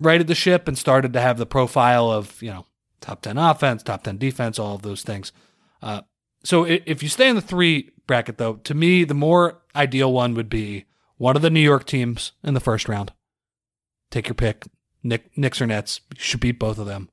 righted 0.00 0.26
the 0.26 0.34
ship 0.34 0.68
and 0.68 0.76
started 0.76 1.12
to 1.12 1.20
have 1.20 1.38
the 1.38 1.46
profile 1.46 2.10
of 2.10 2.40
you 2.42 2.50
know 2.50 2.66
top 3.00 3.22
ten 3.22 3.38
offense, 3.38 3.82
top 3.82 4.04
ten 4.04 4.18
defense, 4.18 4.58
all 4.58 4.74
of 4.74 4.82
those 4.82 5.02
things. 5.02 5.32
Uh, 5.82 6.02
so 6.44 6.64
if 6.64 7.02
you 7.02 7.08
stay 7.08 7.28
in 7.28 7.36
the 7.36 7.42
three 7.42 7.90
bracket, 8.06 8.38
though, 8.38 8.54
to 8.54 8.74
me 8.74 9.04
the 9.04 9.14
more 9.14 9.62
ideal 9.74 10.12
one 10.12 10.34
would 10.34 10.48
be 10.48 10.84
one 11.16 11.36
of 11.36 11.42
the 11.42 11.50
New 11.50 11.60
York 11.60 11.86
teams 11.86 12.32
in 12.42 12.54
the 12.54 12.60
first 12.60 12.88
round. 12.88 13.12
Take 14.10 14.28
your 14.28 14.34
pick. 14.34 14.64
Nick, 15.02 15.36
Knicks 15.36 15.60
or 15.60 15.66
Nets. 15.66 16.00
You 16.14 16.20
should 16.20 16.40
beat 16.40 16.58
both 16.58 16.78
of 16.78 16.86
them. 16.86 17.08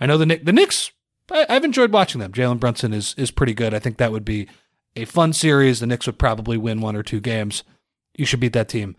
I 0.00 0.06
know 0.06 0.18
the 0.18 0.26
Knick, 0.26 0.44
the 0.44 0.52
Knicks. 0.52 0.90
I, 1.30 1.46
I've 1.48 1.64
enjoyed 1.64 1.92
watching 1.92 2.20
them. 2.20 2.32
Jalen 2.32 2.60
Brunson 2.60 2.92
is 2.92 3.14
is 3.16 3.30
pretty 3.30 3.54
good. 3.54 3.74
I 3.74 3.78
think 3.78 3.98
that 3.98 4.12
would 4.12 4.24
be 4.24 4.48
a 4.96 5.04
fun 5.04 5.32
series. 5.32 5.80
The 5.80 5.86
Knicks 5.86 6.06
would 6.06 6.18
probably 6.18 6.56
win 6.56 6.80
one 6.80 6.96
or 6.96 7.02
two 7.02 7.20
games. 7.20 7.62
You 8.16 8.26
should 8.26 8.40
beat 8.40 8.52
that 8.52 8.68
team, 8.68 8.96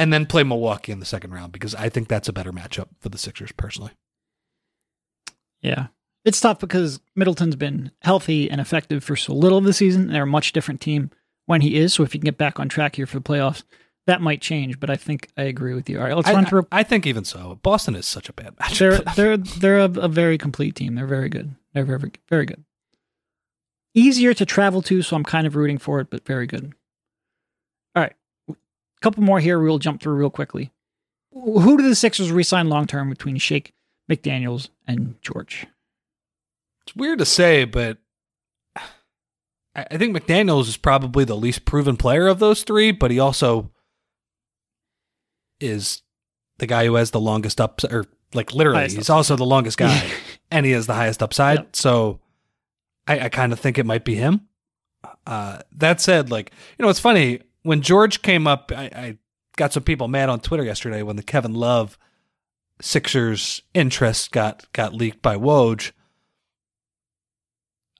and 0.00 0.14
then 0.14 0.24
play 0.24 0.42
Milwaukee 0.42 0.92
in 0.92 0.98
the 0.98 1.04
second 1.04 1.32
round 1.32 1.52
because 1.52 1.74
I 1.74 1.90
think 1.90 2.08
that's 2.08 2.26
a 2.26 2.32
better 2.32 2.52
matchup 2.52 2.88
for 3.00 3.10
the 3.10 3.18
Sixers 3.18 3.52
personally. 3.52 3.92
Yeah. 5.60 5.88
It's 6.24 6.40
tough 6.40 6.58
because 6.58 7.00
Middleton's 7.14 7.56
been 7.56 7.92
healthy 8.00 8.50
and 8.50 8.62
effective 8.62 9.04
for 9.04 9.14
so 9.14 9.34
little 9.34 9.58
of 9.58 9.64
the 9.64 9.74
season. 9.74 10.06
They're 10.06 10.22
a 10.22 10.26
much 10.26 10.52
different 10.52 10.80
team 10.80 11.10
when 11.44 11.60
he 11.60 11.76
is. 11.76 11.92
So 11.92 12.02
if 12.02 12.14
you 12.14 12.20
can 12.20 12.24
get 12.24 12.38
back 12.38 12.58
on 12.58 12.70
track 12.70 12.96
here 12.96 13.04
for 13.04 13.18
the 13.18 13.22
playoffs, 13.22 13.62
that 14.06 14.22
might 14.22 14.40
change. 14.40 14.80
But 14.80 14.88
I 14.88 14.96
think 14.96 15.28
I 15.36 15.42
agree 15.42 15.74
with 15.74 15.90
you. 15.90 15.98
All 15.98 16.04
right, 16.04 16.16
let's 16.16 16.28
I, 16.28 16.32
run 16.32 16.46
through. 16.46 16.66
I, 16.72 16.80
I 16.80 16.82
think 16.82 17.06
even 17.06 17.24
so, 17.24 17.58
Boston 17.62 17.94
is 17.94 18.06
such 18.06 18.30
a 18.30 18.32
bad 18.32 18.54
They're 18.78 18.92
matchup. 18.92 19.14
they're 19.16 19.36
they're 19.36 19.78
a, 19.80 19.84
a 19.84 20.08
very 20.08 20.38
complete 20.38 20.76
team. 20.76 20.94
They're 20.94 21.06
very 21.06 21.28
good. 21.28 21.54
They're 21.74 21.84
very 21.84 22.10
very 22.30 22.46
good. 22.46 22.64
Easier 23.92 24.32
to 24.32 24.46
travel 24.46 24.80
to, 24.82 25.02
so 25.02 25.14
I'm 25.14 25.24
kind 25.24 25.46
of 25.46 25.56
rooting 25.56 25.78
for 25.78 26.00
it, 26.00 26.08
but 26.10 26.24
very 26.24 26.46
good. 26.46 26.72
All 27.94 28.02
right, 28.02 28.14
couple 29.00 29.22
more 29.22 29.40
here. 29.40 29.60
We'll 29.60 29.78
jump 29.78 30.00
through 30.00 30.14
real 30.14 30.30
quickly. 30.30 30.70
Who 31.32 31.76
do 31.76 31.88
the 31.88 31.94
Sixers 31.94 32.32
resign 32.32 32.68
long 32.68 32.86
term 32.86 33.08
between 33.08 33.36
Shake 33.38 33.72
McDaniels 34.10 34.68
and 34.86 35.16
George? 35.22 35.66
It's 36.86 36.96
weird 36.96 37.20
to 37.20 37.24
say, 37.24 37.64
but 37.64 37.98
I 39.74 39.96
think 39.96 40.16
McDaniels 40.16 40.68
is 40.68 40.76
probably 40.76 41.24
the 41.24 41.36
least 41.36 41.64
proven 41.64 41.96
player 41.96 42.26
of 42.26 42.40
those 42.40 42.64
three, 42.64 42.90
but 42.90 43.10
he 43.10 43.20
also 43.20 43.70
is 45.60 46.02
the 46.58 46.66
guy 46.66 46.86
who 46.86 46.94
has 46.96 47.12
the 47.12 47.20
longest 47.20 47.60
up 47.60 47.82
or 47.84 48.06
like 48.34 48.52
literally 48.52 48.80
Highest 48.80 48.96
he's 48.96 49.10
also 49.10 49.36
the 49.36 49.44
longest 49.44 49.78
guy 49.78 50.10
and 50.50 50.66
he 50.66 50.72
has 50.72 50.86
the 50.86 50.94
highest 50.94 51.22
upside. 51.22 51.58
Yep. 51.58 51.76
So 51.76 52.20
I, 53.06 53.20
I 53.20 53.28
kind 53.28 53.52
of 53.52 53.60
think 53.60 53.78
it 53.78 53.86
might 53.86 54.04
be 54.04 54.16
him. 54.16 54.48
Uh, 55.26 55.60
that 55.76 56.00
said, 56.00 56.30
like, 56.30 56.50
you 56.78 56.82
know, 56.82 56.88
it's 56.88 57.00
funny 57.00 57.40
when 57.62 57.82
George 57.82 58.22
came 58.22 58.46
up, 58.46 58.72
I, 58.74 58.84
I 58.84 59.18
got 59.56 59.72
some 59.72 59.82
people 59.82 60.08
mad 60.08 60.28
on 60.28 60.40
Twitter 60.40 60.64
yesterday 60.64 61.02
when 61.02 61.16
the 61.16 61.22
Kevin 61.22 61.54
Love 61.54 61.98
Sixers 62.80 63.62
interest 63.74 64.32
got 64.32 64.70
got 64.72 64.94
leaked 64.94 65.22
by 65.22 65.36
Woj. 65.36 65.92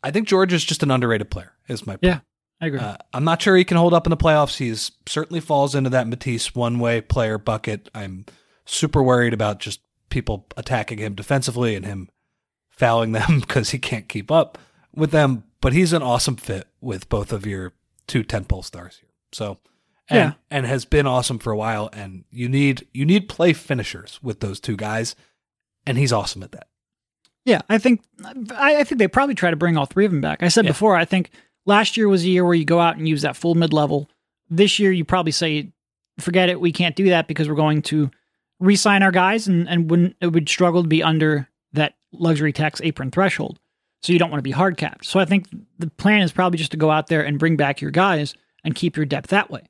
I 0.03 0.11
think 0.11 0.27
George 0.27 0.53
is 0.53 0.64
just 0.64 0.83
an 0.83 0.90
underrated 0.90 1.31
player. 1.31 1.53
Is 1.68 1.87
my 1.87 1.94
point. 1.94 2.05
Yeah, 2.05 2.20
I 2.61 2.66
agree. 2.66 2.81
Uh, 2.81 2.96
I'm 3.12 3.25
not 3.25 3.42
sure 3.42 3.57
he 3.57 3.64
can 3.64 3.77
hold 3.77 3.92
up 3.92 4.07
in 4.07 4.11
the 4.11 4.16
playoffs. 4.16 4.57
He's 4.57 4.92
certainly 5.07 5.40
falls 5.40 5.75
into 5.75 5.90
that 5.90 6.09
Matisse 6.09 6.55
one 6.55 6.79
way 6.79 7.01
player 7.01 7.37
bucket. 7.38 7.90
I'm 7.94 8.25
super 8.64 9.03
worried 9.03 9.35
about 9.35 9.61
just 9.61 9.81
people 10.09 10.46
attacking 10.57 10.99
him 10.99 11.14
defensively 11.14 11.77
and 11.77 11.85
him 11.85 12.09
fouling 12.70 13.12
them 13.12 13.40
because 13.40 13.70
he 13.70 13.79
can't 13.79 14.09
keep 14.09 14.31
up 14.31 14.57
with 14.94 15.11
them. 15.11 15.44
But 15.61 15.75
he's 15.75 15.92
an 15.92 16.02
awesome 16.02 16.37
fit 16.37 16.69
with 16.81 17.11
both 17.11 17.33
of 17.33 17.44
your 17.44 17.75
two 18.06 18.25
tentpole 18.25 18.65
stars 18.65 18.96
here. 19.00 19.10
So, 19.33 19.58
and, 20.08 20.16
Yeah. 20.18 20.33
and 20.50 20.66
has 20.66 20.85
been 20.85 21.06
awesome 21.06 21.38
for 21.38 21.52
a 21.52 21.56
while. 21.56 21.88
And 21.92 22.24
you 22.31 22.48
need 22.48 22.87
you 22.92 23.04
need 23.04 23.28
play 23.28 23.52
finishers 23.52 24.18
with 24.22 24.40
those 24.40 24.60
two 24.60 24.76
guys, 24.76 25.14
and 25.87 25.96
he's 25.98 26.12
awesome 26.12 26.42
at 26.42 26.52
that. 26.52 26.68
Yeah, 27.44 27.62
I 27.68 27.78
think 27.78 28.02
I, 28.54 28.76
I 28.81 28.85
think 28.85 28.98
they 28.98 29.08
probably 29.08 29.35
try 29.35 29.50
to 29.50 29.56
bring 29.56 29.76
all 29.76 29.87
three 29.87 30.04
of 30.04 30.10
them 30.10 30.20
back. 30.20 30.42
I 30.42 30.48
said 30.48 30.64
Yeah. 30.64 30.72
before, 30.72 30.96
I 30.96 31.04
think 31.04 31.31
last 31.66 31.96
year 31.96 32.08
was 32.08 32.24
a 32.24 32.28
year 32.28 32.44
where 32.44 32.54
you 32.54 32.64
go 32.64 32.81
out 32.81 32.96
and 32.96 33.08
use 33.08 33.22
that 33.22 33.37
full 33.37 33.54
mid 33.54 33.72
level. 33.72 34.08
This 34.50 34.78
year, 34.78 34.90
you 34.92 35.04
probably 35.04 35.33
say, 35.33 35.72
"Forget 36.18 36.48
it, 36.48 36.60
we 36.60 36.72
can't 36.72 36.96
do 36.96 37.08
that 37.10 37.28
because 37.28 37.48
we're 37.48 37.54
going 37.54 37.83
to 37.83 38.10
re-sign 38.58 39.02
our 39.02 39.12
guys, 39.12 39.46
and 39.48 39.68
and 39.68 39.88
wouldn't 39.90 40.16
it 40.20 40.28
would 40.28 40.48
struggle 40.48 40.83
to 40.83 40.88
be 40.88 41.02
under 41.02 41.48
that 41.72 41.94
luxury 42.12 42.52
tax 42.52 42.81
apron 42.83 43.10
threshold. 43.10 43.58
So 44.02 44.12
you 44.12 44.18
don't 44.18 44.31
want 44.31 44.40
to 44.40 44.42
be 44.42 44.50
hard 44.50 44.76
capped. 44.76 45.04
So 45.06 45.20
I 45.20 45.24
think 45.24 45.46
the 45.78 45.88
plan 45.90 46.22
is 46.22 46.33
probably 46.33 46.58
just 46.58 46.72
to 46.72 46.76
go 46.76 46.90
out 46.90 47.06
there 47.06 47.22
and 47.24 47.38
bring 47.38 47.56
back 47.56 47.81
your 47.81 47.90
guys 47.92 48.35
and 48.65 48.75
keep 48.75 48.96
your 48.96 49.06
depth 49.06 49.31
that 49.31 49.50
way. 49.50 49.63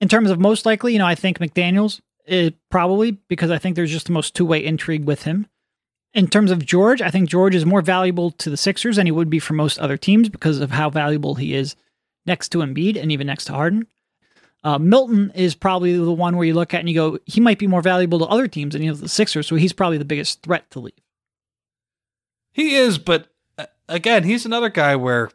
In 0.00 0.08
terms 0.08 0.30
of 0.30 0.38
most 0.38 0.66
likely, 0.66 0.92
you 0.92 0.98
know, 0.98 1.06
I 1.06 1.14
think 1.14 1.38
McDaniel's 1.38 2.02
it, 2.26 2.54
probably 2.70 3.12
because 3.28 3.50
I 3.50 3.58
think 3.58 3.76
there's 3.76 3.92
just 3.92 4.06
the 4.06 4.12
most 4.12 4.34
two 4.34 4.46
way 4.46 4.64
intrigue 4.64 5.04
with 5.04 5.24
him 5.24 5.46
In 6.14 6.28
terms 6.28 6.52
of 6.52 6.64
George, 6.64 7.02
I 7.02 7.10
think 7.10 7.28
George 7.28 7.56
is 7.56 7.66
more 7.66 7.82
valuable 7.82 8.30
to 8.30 8.48
the 8.48 8.56
Sixers 8.56 8.96
than 8.96 9.06
he 9.06 9.12
would 9.12 9.28
be 9.28 9.40
for 9.40 9.54
most 9.54 9.80
other 9.80 9.96
teams 9.96 10.28
because 10.28 10.60
of 10.60 10.70
how 10.70 10.88
valuable 10.88 11.34
he 11.34 11.54
is 11.54 11.74
next 12.24 12.50
to 12.50 12.58
Embiid 12.58 13.00
and 13.00 13.10
even 13.10 13.26
next 13.26 13.46
to 13.46 13.52
Harden. 13.52 13.88
Uh, 14.62 14.78
Milton 14.78 15.32
is 15.34 15.54
probably 15.56 15.96
the 15.96 16.12
one 16.12 16.36
where 16.36 16.46
you 16.46 16.54
look 16.54 16.72
at 16.72 16.80
and 16.80 16.88
you 16.88 16.94
go, 16.94 17.18
he 17.26 17.40
might 17.40 17.58
be 17.58 17.66
more 17.66 17.82
valuable 17.82 18.20
to 18.20 18.26
other 18.26 18.46
teams 18.46 18.72
than 18.72 18.82
he 18.82 18.88
is 18.88 19.00
the 19.00 19.08
Sixers, 19.08 19.46
so 19.48 19.56
he's 19.56 19.72
probably 19.72 19.98
the 19.98 20.04
biggest 20.04 20.42
threat 20.42 20.70
to 20.70 20.80
leave. 20.80 20.94
He 22.52 22.76
is, 22.76 22.96
but 22.96 23.26
uh, 23.58 23.66
again, 23.88 24.22
he's 24.22 24.46
another 24.46 24.68
guy 24.68 24.94
where, 24.94 25.30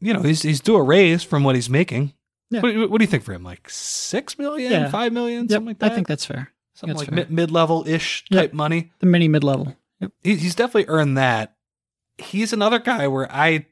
you 0.00 0.12
know, 0.12 0.22
he's 0.22 0.42
he's 0.42 0.60
due 0.60 0.74
a 0.74 0.82
raise 0.82 1.22
from 1.22 1.44
what 1.44 1.54
he's 1.54 1.70
making. 1.70 2.12
Yeah. 2.50 2.60
What, 2.60 2.90
what 2.90 2.98
do 2.98 3.04
you 3.04 3.10
think 3.10 3.22
for 3.24 3.32
him? 3.32 3.42
Like 3.44 3.68
six 3.70 4.38
million, 4.38 4.72
Yeah. 4.72 4.90
five 4.90 5.12
million, 5.12 5.42
Yep, 5.42 5.50
something 5.50 5.66
like 5.66 5.78
that. 5.80 5.92
I 5.92 5.94
think 5.94 6.08
that's 6.08 6.24
fair. 6.26 6.50
something 6.74 6.96
that's 6.96 7.10
like 7.10 7.30
mid 7.30 7.50
level 7.50 7.84
ish 7.86 8.24
Yep. 8.30 8.40
type 8.40 8.52
money. 8.52 8.92
The 8.98 9.06
mini 9.06 9.28
mid 9.28 9.44
level. 9.44 9.76
Yep. 10.00 10.12
He, 10.22 10.36
he's 10.36 10.54
definitely 10.54 10.86
earned 10.88 11.16
that. 11.18 11.54
He's 12.18 12.52
another 12.52 12.78
guy 12.78 13.06
where 13.08 13.30
I 13.30 13.66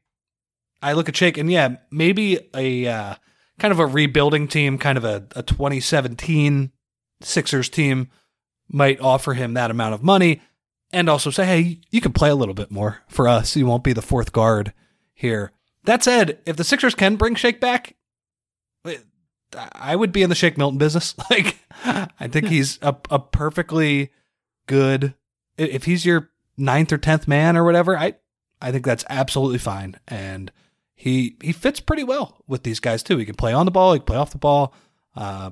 I 0.82 0.92
look 0.92 1.08
at 1.08 1.16
Shake 1.16 1.36
and 1.38 1.50
yeah, 1.50 1.76
maybe 1.90 2.38
a 2.54 2.86
uh, 2.86 3.14
kind 3.58 3.72
of 3.72 3.80
a 3.80 3.86
rebuilding 3.86 4.46
team, 4.46 4.78
kind 4.78 4.96
of 4.96 5.04
a, 5.04 5.26
a 5.34 5.42
2017 5.42 6.70
Sixers 7.20 7.68
team 7.68 8.10
might 8.68 9.00
offer 9.00 9.34
him 9.34 9.54
that 9.54 9.70
amount 9.72 9.94
of 9.94 10.02
money 10.04 10.40
and 10.92 11.08
also 11.08 11.30
say, 11.30 11.44
hey, 11.46 11.80
you 11.90 12.00
can 12.00 12.12
play 12.12 12.30
a 12.30 12.34
little 12.36 12.54
bit 12.54 12.70
more 12.70 12.98
for 13.08 13.26
us. 13.26 13.56
You 13.56 13.66
won't 13.66 13.82
be 13.82 13.92
the 13.92 14.02
fourth 14.02 14.32
guard 14.32 14.72
here. 15.14 15.50
That 15.84 16.04
said, 16.04 16.38
if 16.46 16.56
the 16.56 16.64
Sixers 16.64 16.94
can 16.94 17.16
bring 17.16 17.34
Shake 17.34 17.60
back, 17.60 17.94
I 19.56 19.96
would 19.96 20.12
be 20.12 20.22
in 20.22 20.28
the 20.28 20.34
Shake 20.34 20.58
Milton 20.58 20.78
business. 20.78 21.14
Like, 21.30 21.58
I 21.84 22.26
think 22.28 22.48
he's 22.48 22.78
a, 22.82 22.96
a 23.10 23.18
perfectly 23.18 24.10
good. 24.66 25.14
If 25.56 25.84
he's 25.84 26.04
your 26.04 26.30
ninth 26.56 26.92
or 26.92 26.98
tenth 26.98 27.28
man 27.28 27.56
or 27.56 27.64
whatever, 27.64 27.96
I 27.96 28.14
I 28.60 28.72
think 28.72 28.84
that's 28.84 29.04
absolutely 29.08 29.58
fine. 29.58 29.96
And 30.08 30.50
he 30.94 31.36
he 31.40 31.52
fits 31.52 31.80
pretty 31.80 32.04
well 32.04 32.42
with 32.48 32.64
these 32.64 32.80
guys 32.80 33.02
too. 33.02 33.16
He 33.18 33.24
can 33.24 33.36
play 33.36 33.52
on 33.52 33.64
the 33.64 33.70
ball. 33.70 33.92
He 33.92 34.00
can 34.00 34.06
play 34.06 34.16
off 34.16 34.32
the 34.32 34.38
ball. 34.38 34.74
Uh, 35.14 35.50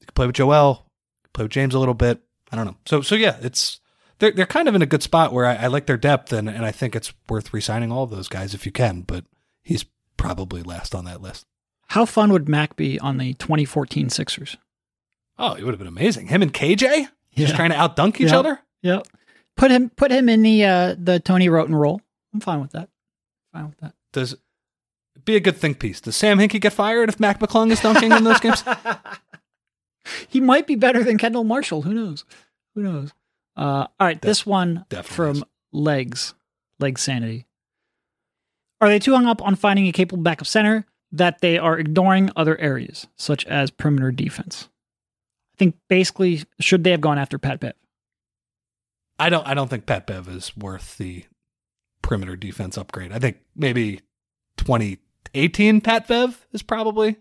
he 0.00 0.06
can 0.06 0.14
play 0.14 0.26
with 0.26 0.36
Joel. 0.36 0.86
Play 1.34 1.44
with 1.44 1.52
James 1.52 1.74
a 1.74 1.78
little 1.78 1.94
bit. 1.94 2.22
I 2.50 2.56
don't 2.56 2.66
know. 2.66 2.76
So 2.86 3.02
so 3.02 3.14
yeah, 3.14 3.36
it's 3.42 3.80
they're 4.18 4.32
they're 4.32 4.46
kind 4.46 4.68
of 4.68 4.74
in 4.74 4.82
a 4.82 4.86
good 4.86 5.02
spot 5.02 5.32
where 5.32 5.44
I, 5.44 5.54
I 5.56 5.66
like 5.66 5.86
their 5.86 5.98
depth 5.98 6.32
and 6.32 6.48
and 6.48 6.64
I 6.64 6.70
think 6.70 6.96
it's 6.96 7.12
worth 7.28 7.52
re-signing 7.52 7.92
all 7.92 8.04
of 8.04 8.10
those 8.10 8.28
guys 8.28 8.54
if 8.54 8.64
you 8.64 8.72
can. 8.72 9.02
But 9.02 9.26
he's 9.62 9.84
probably 10.16 10.62
last 10.62 10.94
on 10.94 11.04
that 11.04 11.20
list. 11.20 11.44
How 11.88 12.04
fun 12.04 12.32
would 12.32 12.48
Mac 12.48 12.76
be 12.76 12.98
on 12.98 13.18
the 13.18 13.34
2014 13.34 14.08
Sixers? 14.10 14.56
Oh, 15.38 15.54
it 15.54 15.62
would 15.64 15.72
have 15.72 15.78
been 15.78 15.86
amazing. 15.86 16.28
Him 16.28 16.42
and 16.42 16.52
KJ 16.52 17.08
just 17.36 17.54
trying 17.54 17.70
to 17.70 17.76
outdunk 17.76 18.20
each 18.20 18.30
Yeah. 18.32 18.38
other. 18.38 18.60
Yep. 18.82 19.06
Put 19.56 19.70
him 19.70 19.90
put 19.90 20.10
him 20.10 20.28
in 20.28 20.42
the 20.42 20.64
uh, 20.64 20.94
the 20.98 21.20
Tony 21.20 21.48
Wroten 21.48 21.74
role. 21.74 22.00
I'm 22.34 22.40
fine 22.40 22.60
with 22.60 22.72
that. 22.72 22.88
Fine 23.52 23.66
with 23.68 23.78
that. 23.78 23.94
Does 24.12 24.36
be 25.24 25.36
a 25.36 25.40
good 25.40 25.56
think 25.56 25.78
piece. 25.78 26.00
Does 26.00 26.16
Sam 26.16 26.38
Hinkie 26.38 26.60
get 26.60 26.72
fired 26.72 27.08
if 27.08 27.18
Mac 27.20 27.40
McClung 27.40 27.70
is 27.70 27.80
dunking 27.80 28.12
in 28.12 28.24
those 28.24 28.40
games? 28.40 28.62
He 30.28 30.40
might 30.40 30.66
be 30.68 30.76
better 30.76 31.02
than 31.02 31.18
Kendall 31.18 31.42
Marshall. 31.42 31.82
Who 31.82 31.92
knows? 31.92 32.24
Who 32.76 32.82
knows? 32.82 33.12
Uh, 33.56 33.86
all 33.98 34.06
right, 34.06 34.20
this 34.22 34.46
one 34.46 34.84
from 35.02 35.36
is. 35.38 35.44
Legs, 35.72 36.34
Leg 36.78 36.96
Sanity. 36.98 37.46
Are 38.80 38.88
they 38.88 38.98
too 39.00 39.14
hung 39.14 39.26
up 39.26 39.42
on 39.42 39.56
finding 39.56 39.88
a 39.88 39.92
capable 39.92 40.22
backup 40.22 40.46
center 40.46 40.86
that 41.16 41.40
they 41.40 41.58
are 41.58 41.78
ignoring 41.78 42.30
other 42.36 42.58
areas, 42.58 43.06
such 43.16 43.44
as 43.46 43.70
perimeter 43.70 44.10
defense? 44.12 44.68
I 45.54 45.56
think 45.58 45.76
basically, 45.88 46.44
should 46.60 46.84
they 46.84 46.90
have 46.90 47.00
gone 47.00 47.18
after 47.18 47.38
Pat 47.38 47.60
Bev? 47.60 47.72
I 49.18 49.30
don't. 49.30 49.46
I 49.46 49.54
don't 49.54 49.68
think 49.68 49.86
Pat 49.86 50.06
Bev 50.06 50.28
is 50.28 50.54
worth 50.56 50.98
the 50.98 51.24
perimeter 52.02 52.36
defense 52.36 52.76
upgrade. 52.76 53.12
I 53.12 53.18
think 53.18 53.38
maybe 53.54 54.00
2018 54.58 55.80
Pat 55.80 56.06
Bev 56.06 56.46
is 56.52 56.62
probably 56.62 57.16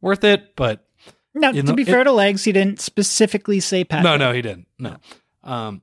worth 0.00 0.24
it, 0.24 0.56
but 0.56 0.86
No, 1.34 1.52
to 1.52 1.62
know, 1.62 1.74
be 1.74 1.82
it- 1.82 1.86
fair 1.88 2.04
to 2.04 2.12
Legs, 2.12 2.44
he 2.44 2.52
didn't 2.52 2.80
specifically 2.80 3.60
say 3.60 3.84
Pat. 3.84 4.02
no, 4.02 4.12
Bev. 4.14 4.20
no, 4.20 4.32
he 4.32 4.42
didn't. 4.42 4.66
No. 4.78 4.96
Um, 5.44 5.82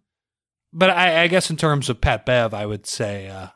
but 0.74 0.90
I, 0.90 1.24
I 1.24 1.28
guess 1.28 1.50
in 1.50 1.56
terms 1.58 1.90
of 1.90 2.02
Pat 2.02 2.26
Bev, 2.26 2.54
I 2.54 2.66
would 2.66 2.86
say 2.86 3.28
uh, 3.30 3.48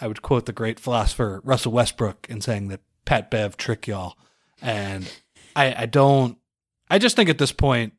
I 0.00 0.08
would 0.08 0.22
quote 0.22 0.46
the 0.46 0.52
great 0.52 0.78
philosopher 0.80 1.40
Russell 1.44 1.72
Westbrook 1.72 2.26
in 2.28 2.40
saying 2.40 2.68
that 2.68 2.80
Pat 3.08 3.30
Bev 3.30 3.56
trick 3.56 3.86
y'all, 3.86 4.18
and 4.60 5.10
I, 5.56 5.74
I 5.82 5.86
don't. 5.86 6.36
I 6.90 6.98
just 6.98 7.16
think 7.16 7.30
at 7.30 7.38
this 7.38 7.52
point, 7.52 7.94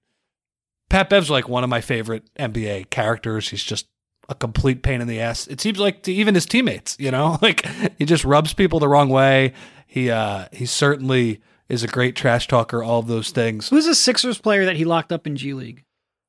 Pat 0.88 1.10
Bev's 1.10 1.32
like 1.32 1.50
one 1.50 1.64
of 1.64 1.70
my 1.70 1.82
favorite 1.82 2.30
NBA 2.38 2.92
characters. 2.92 3.50
He's 3.50 3.64
just 3.64 3.88
a 4.30 4.36
complete 4.36 4.84
pain 4.84 5.02
in 5.02 5.08
the 5.08 5.20
ass. 5.20 5.48
It 5.48 5.60
seems 5.62 5.80
like 5.80 6.04
to 6.04 6.14
even 6.14 6.36
his 6.36 6.46
teammates, 6.46 6.96
you 7.00 7.10
know, 7.10 7.40
like 7.42 7.66
he 7.98 8.06
just 8.06 8.24
rubs 8.24 8.54
people 8.54 8.80
the 8.80 8.88
wrong 8.88 9.10
way. 9.10 9.54
He 9.88 10.12
uh 10.12 10.46
he 10.52 10.68
certainly 10.68 11.42
is 11.70 11.84
a 11.84 11.88
great 11.88 12.16
trash 12.16 12.48
talker. 12.48 12.84
All 12.84 13.00
of 13.00 13.08
those 13.08 13.32
things. 13.32 13.70
Who's 13.70 13.88
a 13.88 13.96
Sixers 13.96 14.38
player 14.38 14.66
that 14.66 14.76
he 14.76 14.86
locked 14.86 15.12
up 15.12 15.26
in 15.26 15.36
G 15.36 15.56
League? 15.56 15.86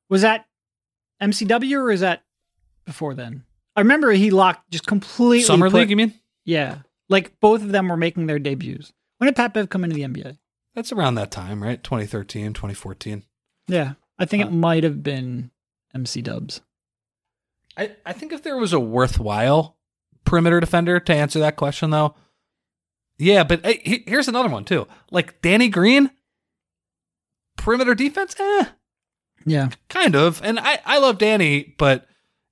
Was 0.09 0.23
that 0.23 0.47
MCW 1.21 1.77
or 1.81 1.91
is 1.91 1.99
that 1.99 2.23
before 2.85 3.13
then? 3.13 3.43
I 3.75 3.81
remember 3.81 4.11
he 4.11 4.31
locked 4.31 4.71
just 4.71 4.87
completely 4.87 5.43
Summer 5.43 5.69
put- 5.69 5.77
League, 5.81 5.89
you 5.91 5.95
mean? 5.95 6.15
Yeah, 6.45 6.79
like 7.11 7.39
both 7.39 7.61
of 7.61 7.71
them 7.71 7.89
were 7.89 7.97
making 7.97 8.25
their 8.25 8.39
debuts. 8.39 8.91
When 9.17 9.27
did 9.27 9.35
Pat 9.35 9.53
Bev 9.53 9.69
come 9.69 9.83
into 9.83 9.95
the 9.95 10.01
NBA? 10.03 10.37
That's 10.73 10.91
around 10.91 11.15
that 11.15 11.29
time, 11.31 11.61
right? 11.61 11.83
2013, 11.83 12.53
2014. 12.53 13.23
Yeah, 13.67 13.93
I 14.17 14.25
think 14.25 14.43
Uh, 14.43 14.47
it 14.47 14.51
might 14.53 14.83
have 14.83 15.03
been 15.03 15.51
MC 15.93 16.21
Dubs. 16.21 16.61
I, 17.77 17.91
I 18.05 18.13
think 18.13 18.31
if 18.33 18.41
there 18.41 18.57
was 18.57 18.73
a 18.73 18.79
worthwhile 18.79 19.77
perimeter 20.25 20.59
defender 20.59 20.99
to 20.99 21.13
answer 21.13 21.39
that 21.39 21.55
question, 21.57 21.89
though, 21.89 22.15
yeah, 23.17 23.43
but 23.43 23.63
hey, 23.65 24.03
here's 24.07 24.27
another 24.27 24.49
one, 24.49 24.65
too. 24.65 24.87
Like 25.11 25.41
Danny 25.41 25.69
Green, 25.69 26.09
perimeter 27.57 27.93
defense, 27.93 28.35
eh, 28.39 28.65
Yeah, 29.45 29.69
kind 29.89 30.15
of. 30.15 30.41
And 30.43 30.59
I, 30.59 30.79
I 30.85 30.97
love 30.99 31.17
Danny, 31.17 31.75
but 31.77 32.07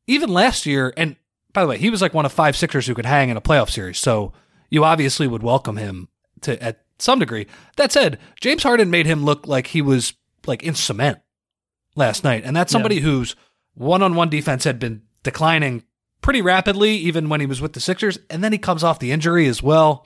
even 0.08 0.30
last 0.30 0.66
year, 0.66 0.94
and 0.98 1.16
by 1.54 1.62
the 1.64 1.68
way, 1.68 1.78
he 1.78 1.90
was 1.90 2.02
like 2.02 2.14
one 2.14 2.26
of 2.26 2.32
five 2.32 2.56
Sixers 2.56 2.86
who 2.88 2.94
could 2.94 3.06
hang 3.06 3.30
in 3.30 3.38
a 3.38 3.42
playoff 3.42 3.70
series. 3.70 3.98
So 3.98 4.34
you 4.70 4.84
obviously 4.84 5.28
would 5.28 5.44
welcome 5.44 5.78
him 5.78 6.10
to 6.42 6.62
at 6.62 6.84
some 6.98 7.20
degree. 7.20 7.48
That 7.78 7.92
said, 7.92 8.20
James 8.40 8.64
Harden 8.64 8.90
made 8.90 9.06
him 9.06 9.24
look 9.24 9.48
like 9.48 9.68
he 9.68 9.82
was 9.82 10.14
like 10.46 10.64
in 10.64 10.76
cement 10.76 11.20
last 11.96 12.24
night. 12.24 12.44
And 12.46 12.56
that's 12.56 12.72
somebody 12.72 13.00
whose 13.00 13.36
one 13.74 14.04
on 14.04 14.16
one 14.16 14.30
defense 14.30 14.64
had 14.64 14.80
been 14.80 15.04
declining 15.24 15.84
pretty 16.22 16.42
rapidly, 16.42 16.92
even 16.96 17.30
when 17.30 17.40
he 17.40 17.46
was 17.46 17.62
with 17.62 17.74
the 17.74 17.80
Sixers. 17.80 18.20
And 18.30 18.44
then 18.44 18.52
he 18.52 18.58
comes 18.58 18.84
off 18.84 19.00
the 19.00 19.12
injury 19.12 19.48
as 19.48 19.64
well. 19.64 20.06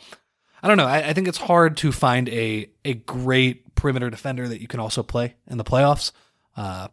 I 0.61 0.68
don't 0.68 0.78
know. 0.78 0.86
I, 0.86 1.09
I 1.09 1.14
think 1.14 1.28
it's 1.28 1.38
hard 1.39 1.78
to 1.78 1.91
find 1.91 2.30
a 2.30 2.70
a 2.86 2.93
great 2.93 3.76
perimeter 3.76 4.09
defender 4.09 4.47
that 4.47 4.61
you 4.61 4.68
can 4.68 4.80
also 4.80 5.03
play 5.03 5.36
in 5.47 5.57
the 5.57 5.64
playoffs. 5.64 6.11
Uh, 6.55 6.88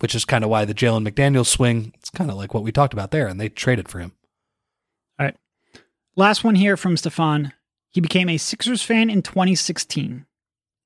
which 0.00 0.14
is 0.14 0.24
kind 0.24 0.44
of 0.44 0.50
why 0.50 0.64
the 0.64 0.74
Jalen 0.74 1.08
McDaniels 1.08 1.46
swing. 1.46 1.92
It's 1.96 2.10
kind 2.10 2.30
of 2.30 2.36
like 2.36 2.52
what 2.52 2.62
we 2.62 2.72
talked 2.72 2.92
about 2.92 3.10
there, 3.10 3.26
and 3.26 3.40
they 3.40 3.48
traded 3.48 3.88
for 3.88 3.98
him. 3.98 4.12
Last 6.16 6.44
one 6.44 6.54
here 6.54 6.76
from 6.76 6.96
Stefan. 6.96 7.52
He 7.90 8.00
became 8.00 8.28
a 8.28 8.36
Sixers 8.38 8.82
fan 8.82 9.10
in 9.10 9.22
2016. 9.22 10.26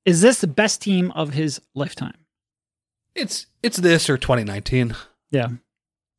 Is 0.05 0.21
this 0.21 0.41
the 0.41 0.47
best 0.47 0.81
team 0.81 1.11
of 1.11 1.33
his 1.33 1.61
lifetime? 1.75 2.25
It's 3.15 3.47
it's 3.61 3.77
this 3.77 4.09
or 4.09 4.17
2019. 4.17 4.95
Yeah. 5.31 5.47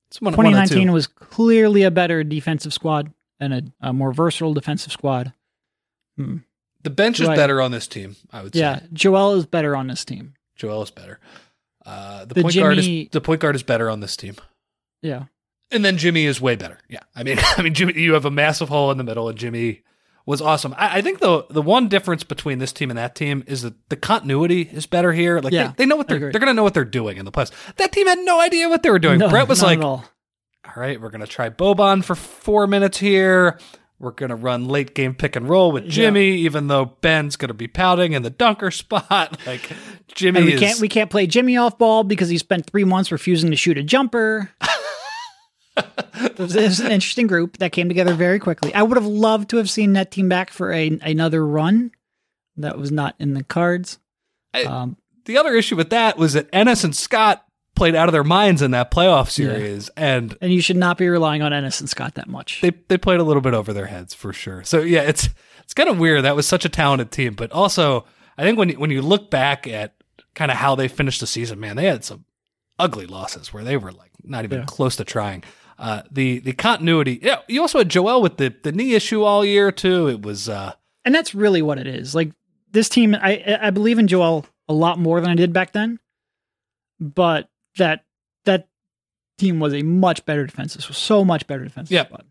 It's 0.08 0.20
one, 0.20 0.34
one 0.34 0.46
2019 0.46 0.86
two. 0.88 0.92
was 0.92 1.06
clearly 1.06 1.82
a 1.82 1.90
better 1.90 2.22
defensive 2.22 2.72
squad 2.72 3.12
and 3.40 3.54
a, 3.54 3.62
a 3.88 3.92
more 3.92 4.12
versatile 4.12 4.54
defensive 4.54 4.92
squad. 4.92 5.32
Hmm. 6.16 6.38
the 6.82 6.90
bench 6.90 7.20
is 7.20 7.28
better 7.28 7.62
on 7.62 7.70
this 7.70 7.88
team. 7.88 8.16
I 8.30 8.42
would 8.42 8.54
Yeah, 8.54 8.76
say 8.76 8.82
Yeah, 8.82 8.88
Joel 8.92 9.34
is 9.34 9.46
better 9.46 9.74
on 9.74 9.86
this 9.86 10.04
team. 10.04 10.34
Joel 10.56 10.82
is 10.82 10.90
better. 10.90 11.18
Uh, 11.86 12.26
the, 12.26 12.34
The 12.34 12.42
point 12.42 12.54
guard 12.54 12.78
is 12.78 13.08
the 13.10 13.20
point 13.22 13.40
guard 13.40 13.56
is 13.56 13.62
better 13.62 13.88
on 13.88 14.00
this 14.00 14.16
team, 14.16 14.36
Yeah. 15.00 15.24
And 15.72 15.84
then 15.84 15.96
Jimmy 15.96 16.26
is 16.26 16.40
way 16.40 16.56
better. 16.56 16.78
Yeah, 16.88 17.00
I 17.14 17.22
mean, 17.22 17.38
I 17.56 17.62
mean, 17.62 17.74
Jimmy, 17.74 18.00
you 18.00 18.14
have 18.14 18.24
a 18.24 18.30
massive 18.30 18.68
hole 18.68 18.90
in 18.90 18.98
the 18.98 19.04
middle, 19.04 19.28
and 19.28 19.38
Jimmy 19.38 19.82
was 20.26 20.40
awesome. 20.40 20.74
I, 20.76 20.98
I 20.98 21.02
think 21.02 21.20
the 21.20 21.46
the 21.50 21.62
one 21.62 21.88
difference 21.88 22.24
between 22.24 22.58
this 22.58 22.72
team 22.72 22.90
and 22.90 22.98
that 22.98 23.14
team 23.14 23.42
is 23.46 23.62
that 23.62 23.74
the 23.88 23.96
continuity 23.96 24.62
is 24.62 24.86
better 24.86 25.12
here. 25.12 25.40
Like 25.40 25.52
Yeah, 25.52 25.68
they, 25.68 25.84
they 25.84 25.86
know 25.86 25.96
what 25.96 26.08
they're 26.08 26.18
they're 26.18 26.40
gonna 26.40 26.54
know 26.54 26.62
what 26.62 26.74
they're 26.74 26.84
doing 26.84 27.16
in 27.16 27.24
the 27.24 27.32
playoffs. 27.32 27.52
That 27.76 27.92
team 27.92 28.06
had 28.06 28.18
no 28.20 28.40
idea 28.40 28.68
what 28.68 28.82
they 28.82 28.90
were 28.90 28.98
doing. 28.98 29.18
No, 29.18 29.28
Brett 29.28 29.48
was 29.48 29.62
like, 29.62 29.80
all. 29.80 30.04
all 30.64 30.72
right, 30.76 31.00
we're 31.00 31.10
going 31.10 31.22
to 31.22 31.26
try 31.26 31.50
Boban 31.50 32.04
for 32.04 32.14
four 32.14 32.66
minutes 32.66 32.98
here. 32.98 33.58
We're 33.98 34.10
going 34.10 34.30
to 34.30 34.36
run 34.36 34.66
late 34.66 34.96
game 34.96 35.14
pick 35.14 35.36
and 35.36 35.48
roll 35.48 35.70
with 35.70 35.88
Jimmy, 35.88 36.32
even 36.38 36.66
though 36.66 36.86
Ben's 36.86 37.36
going 37.36 37.50
to 37.50 37.54
be 37.54 37.68
pouting 37.68 38.14
in 38.14 38.22
the 38.22 38.30
dunker 38.30 38.72
spot. 38.72 39.38
Like 39.46 39.70
Jimmy 40.08 40.38
And 40.38 40.46
we 40.46 40.54
is, 40.54 40.60
can't 40.60 40.80
we 40.80 40.88
can't 40.88 41.08
play 41.08 41.28
Jimmy 41.28 41.56
off 41.56 41.78
ball 41.78 42.02
because 42.02 42.28
he 42.28 42.36
spent 42.36 42.66
three 42.66 42.82
months 42.82 43.12
refusing 43.12 43.50
to 43.50 43.56
shoot 43.56 43.78
a 43.78 43.82
jumper. 43.82 44.50
it, 45.76 46.38
was, 46.38 46.54
it 46.56 46.62
was 46.62 46.80
an 46.80 46.92
interesting 46.92 47.26
group 47.26 47.58
that 47.58 47.72
came 47.72 47.88
together 47.88 48.14
very 48.14 48.38
quickly. 48.38 48.74
I 48.74 48.82
would 48.82 48.96
have 48.96 49.06
loved 49.06 49.50
to 49.50 49.56
have 49.56 49.70
seen 49.70 49.94
that 49.94 50.10
team 50.10 50.28
back 50.28 50.50
for 50.50 50.72
a 50.72 50.98
another 51.02 51.46
run. 51.46 51.92
That 52.56 52.76
was 52.78 52.90
not 52.92 53.14
in 53.18 53.34
the 53.34 53.44
cards. 53.44 53.98
I- 54.52 54.64
Um, 54.64 54.96
the 55.24 55.38
other 55.38 55.54
issue 55.54 55.76
with 55.76 55.90
that 55.90 56.18
was 56.18 56.32
that 56.34 56.48
Ennis 56.52 56.84
and 56.84 56.94
Scott 56.94 57.44
played 57.74 57.94
out 57.94 58.08
of 58.08 58.12
their 58.12 58.24
minds 58.24 58.60
in 58.60 58.72
that 58.72 58.90
playoff 58.90 59.30
series, 59.30 59.88
and 59.96 60.36
And 60.42 60.52
you 60.52 60.60
should 60.60 60.76
not 60.76 60.98
be 60.98 61.08
relying 61.08 61.40
on 61.42 61.52
Ennis 61.52 61.80
and 61.80 61.88
Scott 61.88 62.14
that 62.16 62.28
much. 62.28 62.60
they 62.60 62.72
they 62.88 62.98
played 62.98 63.20
a 63.20 63.24
little 63.24 63.40
bit 63.40 63.54
over 63.54 63.72
their 63.72 63.86
heads 63.86 64.12
for 64.14 64.32
sure. 64.32 64.62
So 64.64 64.80
yeah, 64.80 65.02
it's 65.02 65.28
it's 65.62 65.72
kind 65.74 65.88
of 65.88 65.98
weird. 65.98 66.24
That 66.24 66.36
was 66.36 66.46
such 66.46 66.64
a 66.64 66.68
talented 66.68 67.10
team, 67.10 67.34
but 67.34 67.50
also 67.52 68.04
I 68.36 68.42
think 68.42 68.58
when 68.58 68.68
you, 68.70 68.78
when 68.78 68.90
you 68.90 69.00
look 69.00 69.30
back 69.30 69.66
at 69.66 69.94
kind 70.34 70.50
of 70.50 70.56
how 70.58 70.74
they 70.74 70.88
finished 70.88 71.20
the 71.20 71.26
season, 71.26 71.60
man, 71.60 71.76
they 71.76 71.86
had 71.86 72.04
some 72.04 72.24
ugly 72.78 73.06
losses 73.06 73.52
where 73.54 73.62
they 73.64 73.76
were 73.76 73.92
like 73.92 74.10
not 74.24 74.44
even 74.44 74.60
Yeah. 74.60 74.64
close 74.66 74.96
to 74.96 75.04
trying. 75.04 75.44
Uh, 75.82 76.02
the 76.12 76.38
the 76.38 76.52
continuity. 76.52 77.18
Yeah, 77.20 77.38
you 77.48 77.60
also 77.60 77.78
had 77.78 77.88
Joel 77.88 78.22
with 78.22 78.36
the 78.36 78.54
the 78.62 78.70
knee 78.70 78.94
issue 78.94 79.24
all 79.24 79.44
year 79.44 79.72
too. 79.72 80.08
It 80.08 80.22
was 80.22 80.48
uh, 80.48 80.74
and 81.04 81.12
that's 81.12 81.34
really 81.34 81.60
what 81.60 81.76
it 81.76 81.88
is. 81.88 82.14
Like 82.14 82.30
this 82.70 82.88
team, 82.88 83.16
I 83.16 83.58
I 83.60 83.70
believe 83.70 83.98
in 83.98 84.06
Joel 84.06 84.46
a 84.68 84.72
lot 84.72 85.00
more 85.00 85.20
than 85.20 85.28
I 85.28 85.34
did 85.34 85.52
back 85.52 85.72
then, 85.72 85.98
but 87.00 87.48
that 87.78 88.04
that 88.44 88.68
team 89.38 89.58
was 89.58 89.74
a 89.74 89.82
much 89.82 90.24
better 90.24 90.46
defense. 90.46 90.74
This 90.74 90.86
was 90.86 90.96
so 90.98 91.24
much 91.24 91.48
better 91.48 91.64
defense. 91.64 91.90
Yeah. 91.90 92.04
squad. 92.04 92.26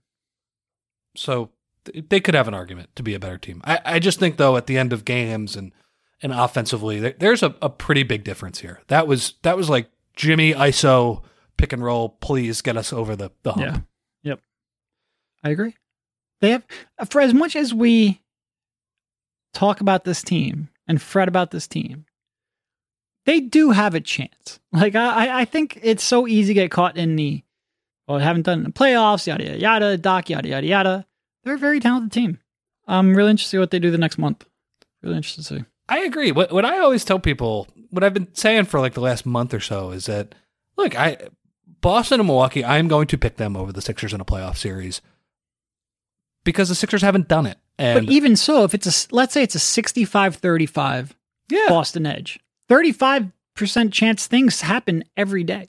so 1.17 1.49
th- 1.83 2.05
they 2.07 2.21
could 2.21 2.35
have 2.35 2.47
an 2.47 2.53
argument 2.53 2.95
to 2.95 3.03
be 3.03 3.13
a 3.15 3.19
better 3.19 3.37
team. 3.37 3.61
I, 3.65 3.79
I 3.83 3.99
just 3.99 4.17
think 4.17 4.37
though 4.37 4.55
at 4.55 4.67
the 4.67 4.77
end 4.77 4.93
of 4.93 5.03
games 5.03 5.57
and 5.57 5.73
and 6.21 6.31
offensively, 6.31 7.01
there, 7.01 7.15
there's 7.19 7.43
a, 7.43 7.53
a 7.61 7.69
pretty 7.69 8.03
big 8.03 8.23
difference 8.23 8.59
here. 8.59 8.79
That 8.87 9.07
was 9.07 9.33
that 9.41 9.57
was 9.57 9.69
like 9.69 9.89
Jimmy 10.15 10.53
ISO 10.53 11.23
pick 11.62 11.74
and 11.74 11.84
roll. 11.84 12.09
Please 12.09 12.62
get 12.62 12.76
us 12.78 12.91
over 12.91 13.16
the 13.16 13.32
the 13.43 13.53
hump. 13.53 13.66
Yeah. 13.66 13.78
Yep. 14.24 14.39
I 15.43 15.49
agree. 15.49 15.76
They 16.41 16.51
have 16.51 16.66
for 17.09 17.22
as 17.22 17.34
much 17.34 17.55
as 17.55 17.74
we 17.74 18.22
talk 19.53 19.82
about 19.82 20.03
this 20.03 20.22
team 20.24 20.70
and 20.88 21.01
fret 21.01 21.28
about 21.28 21.51
this 21.51 21.68
team, 21.68 22.05
they 23.26 23.39
do 23.39 23.72
have 23.72 23.93
a 23.95 23.99
chance. 24.01 24.59
Like 24.74 24.95
I, 24.95 25.28
I- 25.28 25.39
I 25.41 25.45
think 25.45 25.80
it's 25.84 26.03
so 26.03 26.28
easy 26.28 26.53
to 26.53 26.62
get 26.62 26.72
caught 26.72 26.97
in 26.97 27.16
the 27.16 27.43
well, 28.07 28.18
I 28.20 28.24
haven't 28.24 28.43
done 28.47 28.59
in 28.59 28.64
the 28.66 28.72
playoffs, 28.72 29.28
yada 29.28 29.43
yada 29.45 29.59
yada, 29.59 29.97
doc, 29.97 30.30
yada 30.30 30.47
yada 30.47 30.66
yada. 30.68 31.05
They're 31.43 31.55
a 31.55 31.59
very 31.59 31.80
talented 31.80 32.12
team. 32.12 32.39
I'm 32.88 33.16
really 33.16 33.32
interested 33.32 33.51
to 33.51 33.55
see 33.57 33.59
what 33.59 33.72
they 33.72 33.80
do 33.80 33.91
the 33.91 33.97
next 33.97 34.18
month. 34.18 34.45
Really 35.01 35.16
interested 35.18 35.43
to 35.45 35.55
see. 35.59 35.66
I 35.88 35.99
agree. 35.99 36.32
What 36.32 36.51
what 36.51 36.66
I 36.66 36.80
always 36.80 37.05
tell 37.05 37.20
people, 37.20 37.68
what 37.91 38.03
I've 38.03 38.14
been 38.14 38.34
saying 38.34 38.66
for 38.66 38.80
like 38.80 38.93
the 38.93 39.01
last 39.01 39.26
month 39.26 39.53
or 39.53 39.59
so, 39.59 39.91
is 39.91 40.05
that 40.07 40.34
look, 40.78 40.99
I 40.99 41.18
Boston 41.82 42.19
and 42.19 42.27
Milwaukee, 42.27 42.63
I'm 42.63 42.88
going 42.88 43.07
to 43.07 43.17
pick 43.17 43.38
them 43.38 43.57
over 43.57 43.71
the 43.71 43.82
Sixers 43.82 44.13
in 44.13 44.21
a 44.21 44.25
playoff 44.25 44.57
series 44.57 45.01
because 46.43 46.69
the 46.69 46.75
Sixers 46.75 47.01
haven't 47.01 47.27
done 47.27 47.45
it. 47.45 47.57
And 47.77 48.05
but 48.05 48.13
even 48.13 48.36
so, 48.36 48.63
if 48.63 48.73
it's 48.73 48.88
a 48.88 49.13
let's 49.15 49.34
say 49.34 49.43
it's 49.43 49.55
a 49.55 49.57
65-35 49.57 51.11
yeah, 51.49 51.65
Boston 51.67 52.05
edge, 52.05 52.39
35% 52.69 53.32
chance 53.91 54.27
things 54.27 54.61
happen 54.61 55.03
every 55.17 55.43
day. 55.43 55.67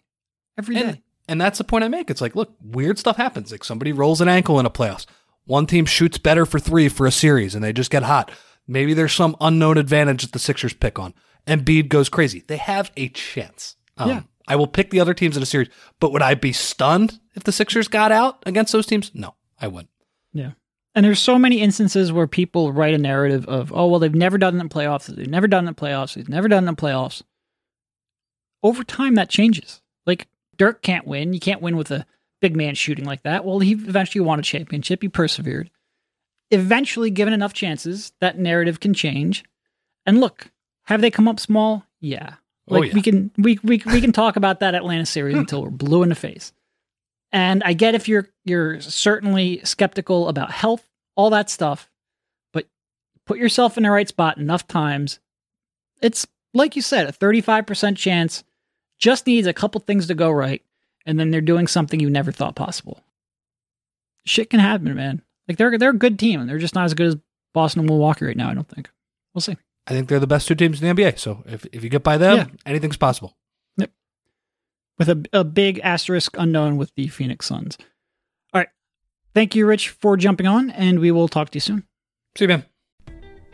Every 0.58 0.74
day. 0.74 0.80
and, 0.82 0.98
and 1.28 1.40
that's 1.40 1.58
the 1.58 1.64
point 1.64 1.84
I 1.84 1.88
make. 1.88 2.10
It's 2.10 2.20
like, 2.20 2.36
look, 2.36 2.54
weird 2.62 2.98
stuff 2.98 3.16
happens. 3.16 3.50
Like 3.50 3.64
somebody 3.64 3.92
rolls 3.92 4.20
an 4.20 4.28
ankle 4.28 4.60
in 4.60 4.66
a 4.66 4.70
playoffs. 4.70 5.06
One 5.44 5.66
team 5.66 5.86
shoots 5.86 6.18
better 6.18 6.46
for 6.46 6.58
three 6.60 6.88
for 6.88 7.06
a 7.06 7.12
series 7.12 7.54
and 7.54 7.64
they 7.64 7.72
just 7.72 7.90
get 7.90 8.02
hot. 8.02 8.30
Maybe 8.68 8.94
there's 8.94 9.12
some 9.12 9.36
unknown 9.40 9.78
advantage 9.78 10.22
that 10.22 10.32
the 10.32 10.38
Sixers 10.38 10.72
pick 10.74 10.98
on. 10.98 11.14
Embiid 11.46 11.88
goes 11.88 12.08
crazy. 12.08 12.44
They 12.46 12.58
have 12.58 12.92
a 12.96 13.08
chance. 13.08 13.76
Um, 13.96 14.08
Yeah. 14.08 14.22
I 14.52 14.56
will 14.56 14.66
pick 14.66 14.90
the 14.90 15.00
other 15.00 15.14
teams 15.14 15.34
in 15.34 15.42
a 15.42 15.46
series, 15.46 15.70
but 15.98 16.12
would 16.12 16.20
I 16.20 16.34
be 16.34 16.52
stunned 16.52 17.18
if 17.34 17.42
the 17.42 17.52
Sixers 17.52 17.88
got 17.88 18.12
out 18.12 18.42
against 18.44 18.70
those 18.70 18.84
teams? 18.84 19.10
No, 19.14 19.34
I 19.58 19.66
wouldn't. 19.66 19.88
Yeah. 20.34 20.50
And 20.94 21.06
there's 21.06 21.20
so 21.20 21.38
many 21.38 21.62
instances 21.62 22.12
where 22.12 22.26
people 22.26 22.70
write 22.70 22.92
a 22.92 22.98
narrative 22.98 23.48
of, 23.48 23.72
oh, 23.72 23.86
well, 23.86 23.98
they've 23.98 24.14
never 24.14 24.36
done 24.36 24.54
it 24.54 24.60
in 24.60 24.68
the 24.68 24.74
playoffs. 24.74 25.06
They've 25.06 25.26
never 25.26 25.48
done 25.48 25.64
it 25.64 25.68
in 25.68 25.74
the 25.74 25.80
playoffs. 25.80 26.16
They've 26.16 26.28
never 26.28 26.48
done 26.48 26.64
it 26.64 26.68
in 26.68 26.74
the 26.74 26.82
playoffs. 26.82 27.22
Over 28.62 28.84
time, 28.84 29.14
that 29.14 29.30
changes. 29.30 29.80
Like, 30.04 30.28
Dirk 30.58 30.82
can't 30.82 31.06
win. 31.06 31.32
You 31.32 31.40
can't 31.40 31.62
win 31.62 31.78
with 31.78 31.90
a 31.90 32.04
big 32.42 32.54
man 32.54 32.74
shooting 32.74 33.06
like 33.06 33.22
that. 33.22 33.46
Well, 33.46 33.60
he 33.60 33.72
eventually 33.72 34.22
won 34.22 34.38
a 34.38 34.42
championship. 34.42 35.00
He 35.00 35.08
persevered. 35.08 35.70
Eventually, 36.50 37.08
given 37.08 37.32
enough 37.32 37.54
chances, 37.54 38.12
that 38.20 38.38
narrative 38.38 38.80
can 38.80 38.92
change. 38.92 39.44
And 40.04 40.20
look, 40.20 40.50
have 40.82 41.00
they 41.00 41.10
come 41.10 41.26
up 41.26 41.40
small? 41.40 41.86
Yeah. 42.00 42.34
Oh, 42.72 42.80
Like 42.80 42.90
yeah. 42.90 42.94
we 42.94 43.02
can 43.02 43.30
we, 43.38 43.58
we 43.62 43.82
we 43.86 44.00
can 44.00 44.12
talk 44.12 44.36
about 44.36 44.60
that 44.60 44.74
Atlanta 44.74 45.06
series 45.06 45.34
hmm. 45.34 45.40
until 45.40 45.62
we're 45.62 45.70
blue 45.70 46.02
in 46.02 46.08
the 46.08 46.14
face. 46.14 46.52
And 47.30 47.62
I 47.64 47.72
get 47.72 47.94
if 47.94 48.08
you're 48.08 48.28
you're 48.44 48.80
certainly 48.80 49.60
skeptical 49.64 50.28
about 50.28 50.50
health, 50.50 50.86
all 51.16 51.30
that 51.30 51.50
stuff, 51.50 51.90
but 52.52 52.66
put 53.26 53.38
yourself 53.38 53.76
in 53.76 53.84
the 53.84 53.90
right 53.90 54.08
spot 54.08 54.38
enough 54.38 54.66
times. 54.66 55.18
It's 56.02 56.26
like 56.54 56.76
you 56.76 56.82
said, 56.82 57.08
a 57.08 57.12
35% 57.12 57.96
chance 57.96 58.44
just 58.98 59.26
needs 59.26 59.46
a 59.46 59.54
couple 59.54 59.80
things 59.80 60.06
to 60.08 60.14
go 60.14 60.30
right, 60.30 60.62
and 61.06 61.18
then 61.18 61.30
they're 61.30 61.40
doing 61.40 61.66
something 61.66 62.00
you 62.00 62.10
never 62.10 62.32
thought 62.32 62.54
possible. 62.54 63.02
Shit 64.24 64.50
can 64.50 64.60
happen, 64.60 64.94
man. 64.94 65.22
Like 65.48 65.56
they're 65.56 65.78
they're 65.78 65.90
a 65.90 65.94
good 65.94 66.18
team, 66.18 66.40
and 66.40 66.48
they're 66.48 66.58
just 66.58 66.74
not 66.74 66.84
as 66.84 66.94
good 66.94 67.06
as 67.06 67.16
Boston 67.54 67.80
and 67.80 67.88
Milwaukee 67.88 68.26
right 68.26 68.36
now, 68.36 68.50
I 68.50 68.54
don't 68.54 68.68
think. 68.68 68.90
We'll 69.34 69.40
see. 69.42 69.56
I 69.86 69.92
think 69.92 70.08
they're 70.08 70.20
the 70.20 70.26
best 70.26 70.46
two 70.48 70.54
teams 70.54 70.80
in 70.82 70.94
the 70.94 71.02
NBA. 71.02 71.18
So 71.18 71.42
if, 71.46 71.66
if 71.72 71.82
you 71.82 71.90
get 71.90 72.02
by 72.04 72.16
them, 72.16 72.36
Yeah. 72.36 72.46
anything's 72.66 72.96
possible. 72.96 73.36
Yep. 73.78 73.90
With 74.98 75.08
a, 75.08 75.24
a 75.32 75.44
big 75.44 75.80
asterisk 75.82 76.36
unknown 76.38 76.76
with 76.76 76.94
the 76.94 77.08
Phoenix 77.08 77.46
Suns. 77.46 77.76
All 78.54 78.60
right. 78.60 78.68
Thank 79.34 79.54
you, 79.56 79.66
Rich, 79.66 79.88
for 79.88 80.16
jumping 80.16 80.46
on, 80.46 80.70
and 80.70 81.00
we 81.00 81.10
will 81.10 81.26
talk 81.28 81.50
to 81.50 81.56
you 81.56 81.60
soon. 81.60 81.84
See 82.36 82.44
you, 82.44 82.48
man. 82.48 82.64